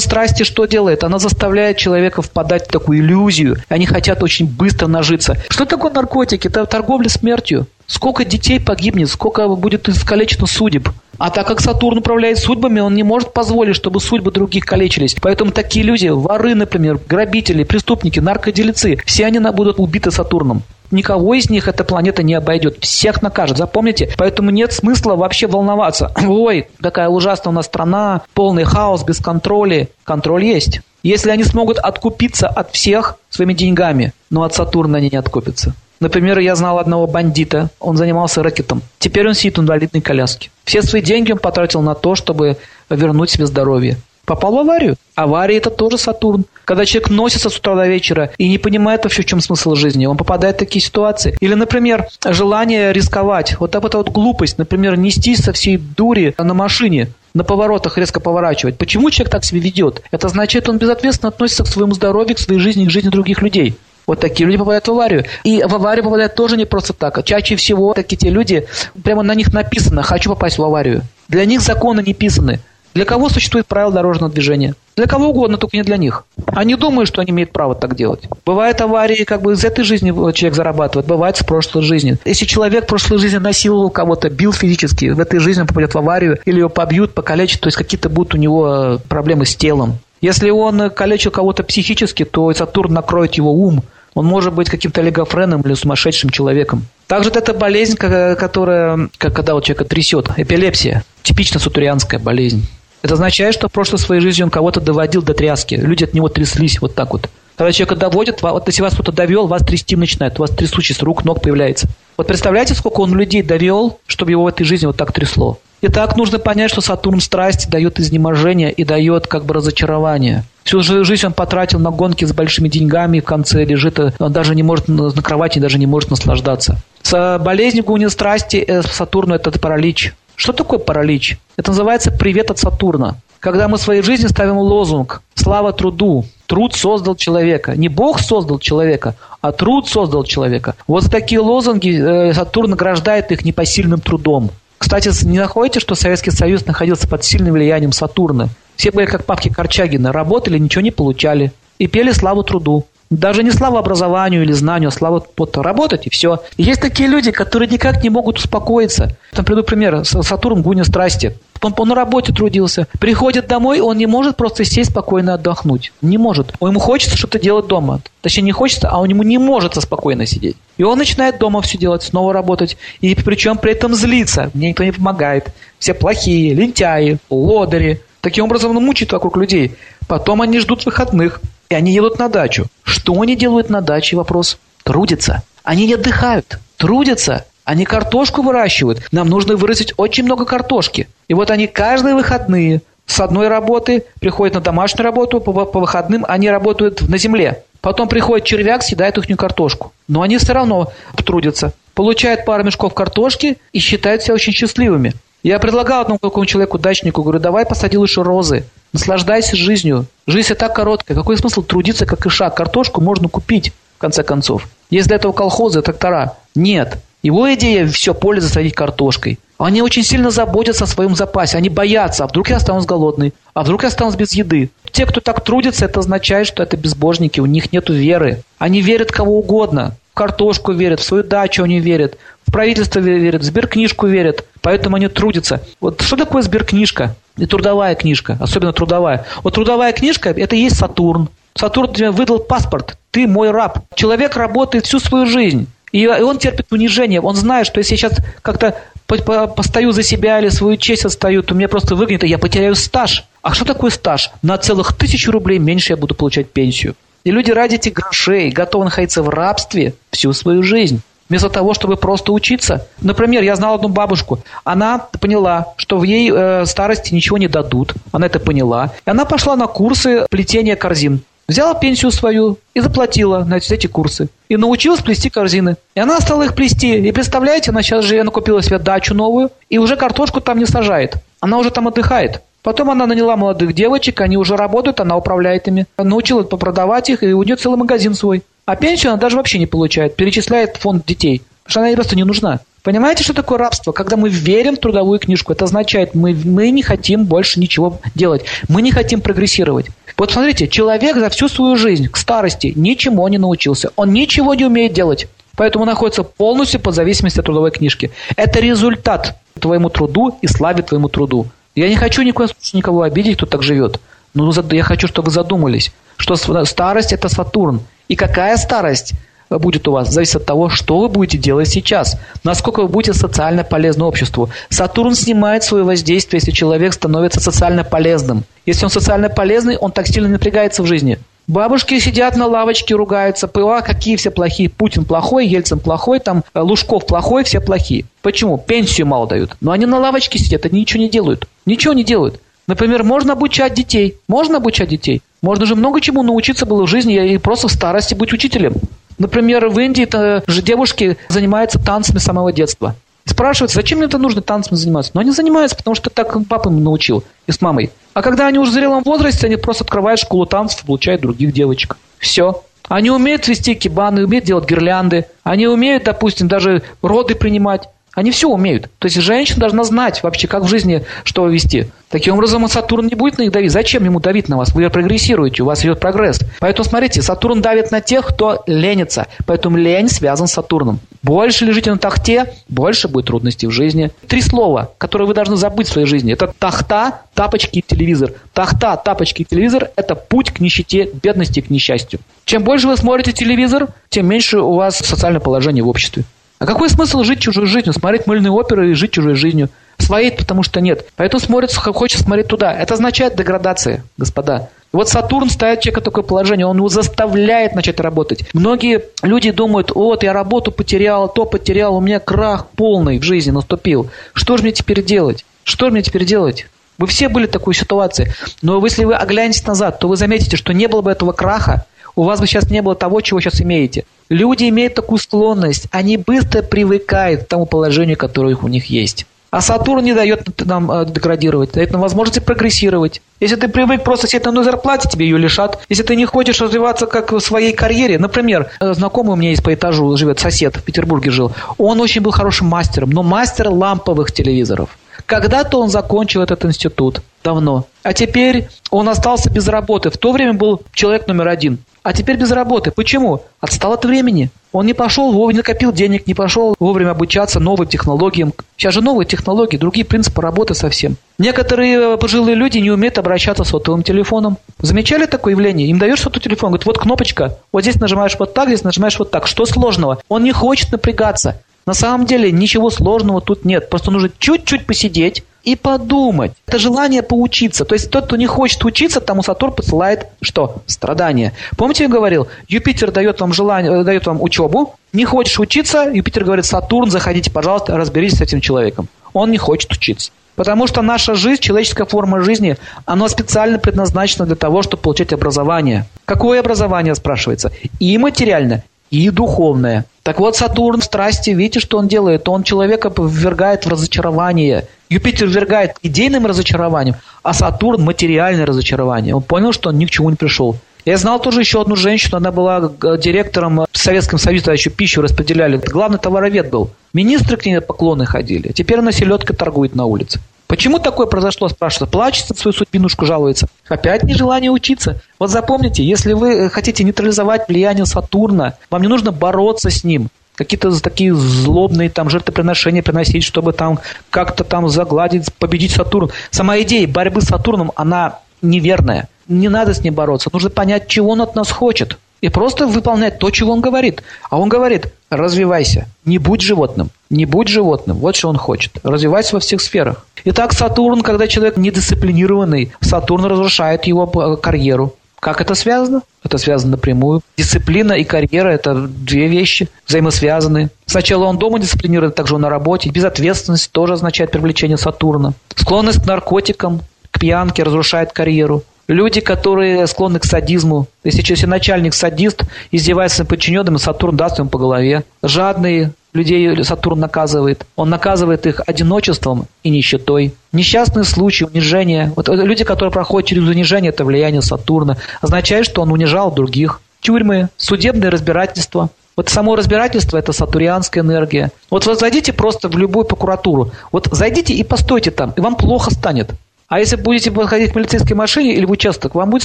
[0.00, 1.04] страсти что делает?
[1.04, 3.56] Она заставляет человека впадать в такую иллюзию.
[3.68, 5.38] Они хотят очень быстро нажиться.
[5.48, 6.48] Что такое наркотики?
[6.48, 7.66] Это торговля смертью.
[7.86, 10.88] Сколько детей погибнет, сколько будет искалечено судеб.
[11.18, 15.16] А так как Сатурн управляет судьбами, он не может позволить, чтобы судьбы других калечились.
[15.20, 20.62] Поэтому такие люди, воры, например, грабители, преступники, наркодельцы, все они будут убиты Сатурном.
[20.90, 22.78] Никого из них эта планета не обойдет.
[22.80, 23.56] Всех накажет.
[23.56, 24.10] Запомните.
[24.16, 26.12] Поэтому нет смысла вообще волноваться.
[26.28, 29.88] Ой, какая ужасная у нас страна, полный хаос, без контроля.
[30.04, 30.80] Контроль есть.
[31.02, 35.74] Если они смогут откупиться от всех своими деньгами, но от Сатурна они не откупятся.
[36.00, 38.82] Например, я знал одного бандита, он занимался рэкетом.
[38.98, 40.50] Теперь он сидит в инвалидной коляске.
[40.64, 42.56] Все свои деньги он потратил на то, чтобы
[42.90, 43.96] вернуть себе здоровье.
[44.24, 44.96] Попал в аварию.
[45.14, 46.44] Авария– это тоже Сатурн.
[46.64, 50.06] Когда человек носится с утра до вечера и не понимает вообще, в чем смысл жизни,
[50.06, 51.36] он попадает в такие ситуации.
[51.40, 53.58] Или, например, желание рисковать.
[53.60, 58.78] Вот так вот, глупость, например, нестись со всей дури на машине, на поворотах резко поворачивать.
[58.78, 60.02] Почему человек так себя ведет?
[60.10, 63.76] Это значит, он безответственно относится к своему здоровью, к своей жизни, к жизни других людей.
[64.06, 65.24] Вот такие люди попадают в аварию.
[65.44, 67.22] И в аварию попадают тоже не просто так.
[67.24, 68.66] Чаще всего такие те люди,
[69.02, 71.02] прямо на них написано «хочу попасть в аварию».
[71.28, 72.60] Для них законы не писаны.
[72.94, 74.74] Для кого существует правила дорожного движения?
[74.96, 76.24] Для кого угодно, только не для них.
[76.46, 78.28] Они думают, что они имеют право так делать.
[78.46, 82.16] Бывают аварии, как бы из этой жизни человек зарабатывает, бывает в прошлой жизни.
[82.24, 85.98] Если человек в прошлой жизни насиловал кого-то, бил физически, в этой жизни он попадет в
[85.98, 89.98] аварию, или его побьют, покалечат, то есть какие-то будут у него э, проблемы с телом.
[90.20, 93.82] Если он калечил кого-то психически, то Сатурн накроет его ум,
[94.14, 96.86] он может быть каким-то олигофреном или сумасшедшим человеком.
[97.08, 102.66] Также это болезнь, которая, когда вот человека трясет, эпилепсия, типично сатурианская болезнь.
[103.04, 105.74] Это означает, что в прошлой своей жизни он кого-то доводил до тряски.
[105.74, 107.28] Люди от него тряслись вот так вот.
[107.54, 111.22] Когда человека доводят, вот если вас кто-то довел, вас трясти начинает, у вас трясучесть рук,
[111.22, 111.86] ног появляется.
[112.16, 115.58] Вот представляете, сколько он людей довел, чтобы его в этой жизни вот так трясло.
[115.82, 120.44] И так нужно понять, что Сатурн страсти дает изнеможение и дает как бы разочарование.
[120.62, 124.54] Всю жизнь он потратил на гонки с большими деньгами, в конце лежит, э, он даже
[124.54, 126.78] не может на кровати, даже не может наслаждаться.
[127.02, 130.14] С болезнью гуни страсти э, Сатурну это паралич.
[130.36, 131.38] Что такое паралич?
[131.56, 133.16] Это называется привет от Сатурна.
[133.40, 137.74] Когда мы в своей жизни ставим лозунг «Слава труду», Труд создал человека.
[137.76, 140.74] Не Бог создал человека, а труд создал человека.
[140.86, 144.50] Вот такие лозунги э, Сатурн награждает их непосильным трудом.
[144.76, 148.48] Кстати, не находите, что Советский Союз находился под сильным влиянием Сатурна?
[148.76, 151.52] Все были как папки Корчагина, работали, ничего не получали.
[151.78, 152.86] И пели славу труду.
[153.14, 156.40] Даже не слава образованию или знанию, а слава вот работать и все.
[156.56, 159.16] Есть такие люди, которые никак не могут успокоиться.
[159.32, 160.04] Там приду пример.
[160.04, 161.38] Сатурн гуня страсти.
[161.62, 162.88] Он, он на работе трудился.
[162.98, 165.92] Приходит домой, он не может просто сесть спокойно отдохнуть.
[166.02, 166.54] Не может.
[166.60, 168.00] Ему хочется что-то делать дома.
[168.20, 170.56] Точнее, не хочется, а он ему не может спокойно сидеть.
[170.76, 172.76] И он начинает дома все делать, снова работать.
[173.00, 174.50] И причем при этом злиться.
[174.54, 175.50] Мне никто не помогает.
[175.78, 178.00] Все плохие, лентяи, лодыри.
[178.20, 179.76] Таким образом, он мучает вокруг людей.
[180.08, 181.40] Потом они ждут выходных.
[181.74, 182.66] Они едут на дачу.
[182.82, 184.16] Что они делают на даче?
[184.16, 184.58] Вопрос.
[184.82, 185.42] Трудятся.
[185.62, 186.58] Они не отдыхают.
[186.76, 187.44] Трудятся.
[187.64, 189.02] Они картошку выращивают.
[189.12, 191.08] Нам нужно вырастить очень много картошки.
[191.28, 196.24] И вот они каждые выходные с одной работы приходят на домашнюю работу, по, по выходным
[196.28, 197.64] они работают на земле.
[197.80, 199.92] Потом приходит червяк, съедает их картошку.
[200.08, 200.92] Но они все равно
[201.24, 201.72] трудятся.
[201.94, 205.12] Получают пару мешков картошки и считают себя очень счастливыми.
[205.42, 208.64] Я предлагал одному какому человеку, дачнику, говорю, давай посади лучше розы.
[208.94, 210.06] Наслаждайся жизнью.
[210.28, 211.16] Жизнь и так короткая.
[211.16, 212.56] Какой смысл трудиться, как и шаг?
[212.56, 214.68] Картошку можно купить, в конце концов.
[214.88, 216.36] Есть для этого колхозы, трактора.
[216.54, 216.98] Нет.
[217.20, 219.40] Его идея все поле засадить картошкой.
[219.58, 221.56] Они очень сильно заботятся о своем запасе.
[221.56, 224.70] Они боятся, а вдруг я останусь голодный, а вдруг я останусь без еды.
[224.92, 228.42] Те, кто так трудится, это означает, что это безбожники, у них нет веры.
[228.58, 229.96] Они верят кого угодно.
[230.12, 234.44] В картошку верят, в свою дачу они верят, в правительство верят, в сберкнижку верят.
[234.60, 235.62] Поэтому они трудятся.
[235.80, 237.16] Вот что такое сберкнижка?
[237.36, 239.26] И трудовая книжка, особенно трудовая.
[239.42, 241.28] Вот трудовая книжка– это и есть Сатурн.
[241.54, 242.96] Сатурн тебе выдал паспорт.
[243.10, 243.80] Ты мой раб.
[243.94, 245.66] Человек работает всю свою жизнь.
[245.92, 247.20] И он терпит унижение.
[247.20, 251.54] Он знает, что если я сейчас как-то постою за себя или свою честь отстаю, то
[251.54, 253.24] меня просто выгонят, и я потеряю стаж.
[253.42, 254.30] А что такое стаж?
[254.42, 256.96] На целых тысячу рублей меньше я буду получать пенсию.
[257.22, 261.00] И люди ради этих грошей готовы находиться в рабстве всю свою жизнь.
[261.28, 262.86] Вместо того, чтобы просто учиться.
[263.00, 264.40] Например, я знал одну бабушку.
[264.64, 267.94] Она поняла, что в ей э, старости ничего не дадут.
[268.12, 268.92] Она это поняла.
[269.06, 271.22] И она пошла на курсы плетения корзин.
[271.46, 274.28] Взяла пенсию свою и заплатила на эти курсы.
[274.48, 275.76] И научилась плести корзины.
[275.94, 276.96] И она стала их плести.
[276.96, 279.50] И представляете, она сейчас же она купила себе дачу новую.
[279.68, 281.16] И уже картошку там не сажает.
[281.40, 282.42] Она уже там отдыхает.
[282.62, 285.86] Потом она наняла молодых девочек, они уже работают, она управляет ими.
[285.98, 288.42] Научила продавать их, и у нее целый магазин свой.
[288.66, 291.42] А пенсию она даже вообще не получает, перечисляет фонд детей.
[291.64, 292.60] Потому что она ей просто не нужна.
[292.82, 293.92] Понимаете, что такое рабство?
[293.92, 298.44] Когда мы верим в трудовую книжку, это означает, мы, мы не хотим больше ничего делать.
[298.68, 299.86] Мы не хотим прогрессировать.
[300.18, 303.90] Вот смотрите, человек за всю свою жизнь к старости ничему не научился.
[303.96, 305.28] Он ничего не умеет делать.
[305.56, 308.10] Поэтому находится полностью под зависимостью от трудовой книжки.
[308.36, 311.46] Это результат твоему труду и славе твоему труду.
[311.74, 314.00] Я не хочу ни в коем случае никого обидеть, кто так живет.
[314.34, 317.80] Но я хочу, чтобы вы задумались, что старость– это Сатурн.
[318.08, 319.14] И какая старость
[319.50, 323.64] будет у вас, зависит от того, что вы будете делать сейчас, насколько вы будете социально
[323.64, 324.50] полезны обществу.
[324.68, 328.44] Сатурн снимает свое воздействие, если человек становится социально полезным.
[328.66, 331.18] Если он социально полезный, он так сильно напрягается в жизни.
[331.46, 333.48] Бабушки сидят на лавочке, ругаются.
[333.48, 334.70] ПА, какие все плохие.
[334.70, 338.06] Путин плохой, Ельцин плохой, там э, Лужков плохой, все плохие.
[338.22, 338.56] Почему?
[338.56, 339.54] Пенсию мало дают.
[339.60, 341.46] Но они на лавочке сидят, они ничего не делают.
[341.66, 342.40] Ничего не делают.
[342.66, 344.16] Например, можно обучать детей.
[344.26, 345.20] Можно обучать детей.
[345.44, 348.72] Можно же много чему научиться было в жизни и просто в старости быть учителем.
[349.18, 352.94] Например, в Индии -то же девушки занимаются танцами с самого детства.
[353.26, 355.10] Спрашивают, зачем мне это нужно танцами заниматься?
[355.12, 357.90] Но они занимаются, потому что так папа им научил и с мамой.
[358.14, 361.52] А когда они уже в зрелом возрасте, они просто открывают школу танцев и получают других
[361.52, 361.98] девочек.
[362.18, 362.62] Все.
[362.88, 365.26] Они умеют вести кибаны, умеют делать гирлянды.
[365.42, 367.82] Они умеют, допустим, даже роды принимать.
[368.14, 368.88] Они все умеют.
[368.98, 371.88] То есть женщина должна знать вообще, как в жизни что вести.
[372.08, 373.72] Таким образом, Сатурн не будет на них давить.
[373.72, 374.72] Зачем ему давить на вас?
[374.72, 376.38] Вы прогрессируете, у вас идет прогресс.
[376.60, 379.26] Поэтому смотрите, Сатурн давит на тех, кто ленится.
[379.46, 381.00] Поэтому лень связан с Сатурном.
[381.24, 384.10] Больше лежите на тахте, больше будет трудностей в жизни.
[384.28, 386.32] Три слова, которые вы должны забыть в своей жизни.
[386.32, 388.32] Это тахта, тапочки телевизор.
[388.52, 392.20] Тахта, тапочки телевизор– это путь к нищете, бедности к несчастью.
[392.44, 396.24] Чем больше вы смотрите телевизор, тем меньше у вас социальное положение в обществе.
[396.58, 399.68] А какой смысл жить чужой жизнью, смотреть мыльные оперы и жить чужой жизнью?
[399.98, 401.06] Своей потому что нет.
[401.16, 402.72] Поэтому смотрит, хочет смотреть туда.
[402.72, 404.68] Это означает деградация, господа.
[404.92, 408.44] Вот Сатурн ставит человека в такое положение, он его заставляет начать работать.
[408.52, 413.50] Многие люди думают, вот я работу потерял, то потерял, у меня крах полный в жизни
[413.50, 414.08] наступил.
[414.34, 415.44] Что же мне теперь делать?
[415.64, 416.68] Что же мне теперь делать?
[416.96, 418.32] Вы все были в такой ситуации.
[418.62, 422.22] Но если вы оглянетесь назад, то вы заметите, что не было бы этого краха, у
[422.22, 424.04] вас бы сейчас не было того, чего сейчас имеете.
[424.34, 429.26] Люди имеют такую склонность, они быстро привыкают к тому положению, которое у них есть.
[429.52, 433.22] А Сатурн не дает нам э, деградировать, дает нам возможности прогрессировать.
[433.38, 435.78] Если ты привык просто сидеть на одной зарплате, тебе ее лишат.
[435.88, 439.62] Если ты не хочешь развиваться как в своей карьере, например, э, знакомый у меня есть
[439.62, 444.32] по этажу, живет сосед, в Петербурге жил, он очень был хорошим мастером, но мастер ламповых
[444.32, 444.98] телевизоров.
[445.26, 447.86] Когда-то он закончил этот институт, давно.
[448.02, 450.10] А теперь он остался без работы.
[450.10, 452.90] В то время был человек номер один а теперь без работы.
[452.90, 453.42] Почему?
[453.60, 454.50] Отстал от времени.
[454.72, 458.52] Он не пошел вовремя, накопил денег, не пошел вовремя обучаться новым технологиям.
[458.76, 461.16] Сейчас же новые технологии, другие принципы работы совсем.
[461.38, 464.58] Некоторые э, пожилые люди не умеют обращаться с сотовым телефоном.
[464.80, 465.88] Замечали такое явление?
[465.88, 469.30] Им даешь сотовый телефон, говорит, вот кнопочка, вот здесь нажимаешь вот так, здесь нажимаешь вот
[469.30, 469.46] так.
[469.46, 470.20] Что сложного?
[470.28, 471.62] Он не хочет напрягаться.
[471.86, 473.88] На самом деле ничего сложного тут нет.
[473.88, 476.52] Просто нужно чуть-чуть посидеть, и подумать.
[476.66, 477.84] Это желание поучиться.
[477.84, 480.82] То есть тот, кто не хочет учиться, тому Сатурн посылает что?
[480.86, 481.52] Страдания.
[481.76, 486.44] Помните, я говорил, Юпитер дает вам желание, э, дает вам учебу, не хочешь учиться, Юпитер
[486.44, 489.08] говорит, Сатурн, заходите, пожалуйста, разберитесь с этим человеком.
[489.32, 490.30] Он не хочет учиться.
[490.56, 496.06] Потому что наша жизнь, человеческая форма жизни, она специально предназначена для того, чтобы получать образование.
[496.24, 497.72] Какое образование, спрашивается?
[497.98, 500.04] И материальное, и духовное.
[500.22, 502.48] Так вот, Сатурн в страсти, видите, что он делает?
[502.48, 504.86] Он человека ввергает в разочарование.
[505.14, 509.34] Юпитер ввергает идейным разочарованием, а Сатурн материальное разочарование.
[509.34, 510.76] Он понял, что он ни к чему не пришел.
[511.04, 515.22] Я знал тоже еще одну женщину, она была э, директором в Советском Союзе, еще пищу
[515.22, 515.76] распределяли.
[515.76, 516.90] Главный товаровед был.
[517.12, 518.72] Министры к ней поклоны ходили.
[518.72, 520.40] Теперь она селедкой торгует на улице.
[520.66, 522.10] Почему такое произошло, спрашивается.
[522.10, 523.68] Плачет на свою судьбинушку, жалуется.
[523.86, 525.20] Опять нежелание учиться.
[525.38, 530.28] Вот запомните, если вы э, хотите нейтрализовать влияние Сатурна, вам не нужно бороться с ним
[530.54, 533.98] какие-то такие злобные там жертвоприношения приносить, чтобы там
[534.30, 536.30] как-то там загладить, победить Сатурн.
[536.50, 539.28] Сама идея борьбы с Сатурном, она неверная.
[539.48, 540.50] Не надо с ним бороться.
[540.52, 542.18] Нужно понять, чего он от нас хочет.
[542.40, 544.22] И просто выполнять то, чего он говорит.
[544.50, 548.18] А он говорит, развивайся, не будь животным, не будь животным.
[548.18, 548.98] Вот что он хочет.
[549.02, 550.26] Развивайся во всех сферах.
[550.44, 555.14] Итак, Сатурн, когда человек недисциплинированный, Сатурн разрушает его карьеру,
[555.44, 556.22] Как это связано?
[556.42, 557.42] Это связано напрямую.
[557.58, 560.88] Дисциплина и карьера– это две вещи взаимосвязанные.
[561.04, 563.10] Сначала он дома дисциплинирует, а также он на работе.
[563.10, 565.52] Безответственность тоже означает привлечение Сатурна.
[565.76, 568.84] Склонность к наркотикам, к пьянке разрушает карьеру.
[569.06, 571.08] Люди, которые склонны к садизму.
[571.24, 575.24] Если, если начальник садист, издевается над подчиненным, Сатурн даст ему по голове.
[575.42, 577.86] Жадные, людей Сатурн наказывает.
[577.96, 580.54] Он наказывает их одиночеством и нищетой.
[580.72, 582.32] Несчастные случаи, унижение.
[582.36, 585.16] Вот люди, которые проходят через унижение, это влияние Сатурна.
[585.40, 587.00] Означает, что он унижал других.
[587.20, 589.08] Тюрьмы, судебные разбирательства.
[589.36, 591.72] Вот само разбирательство– это сатурианская энергия.
[591.90, 593.90] Вот вы зайдите просто в любую прокуратуру.
[594.12, 596.50] Вот зайдите и постойте там, и вам плохо станет.
[596.94, 599.64] А если будете подходить к милицейской машине или в участок, вам будет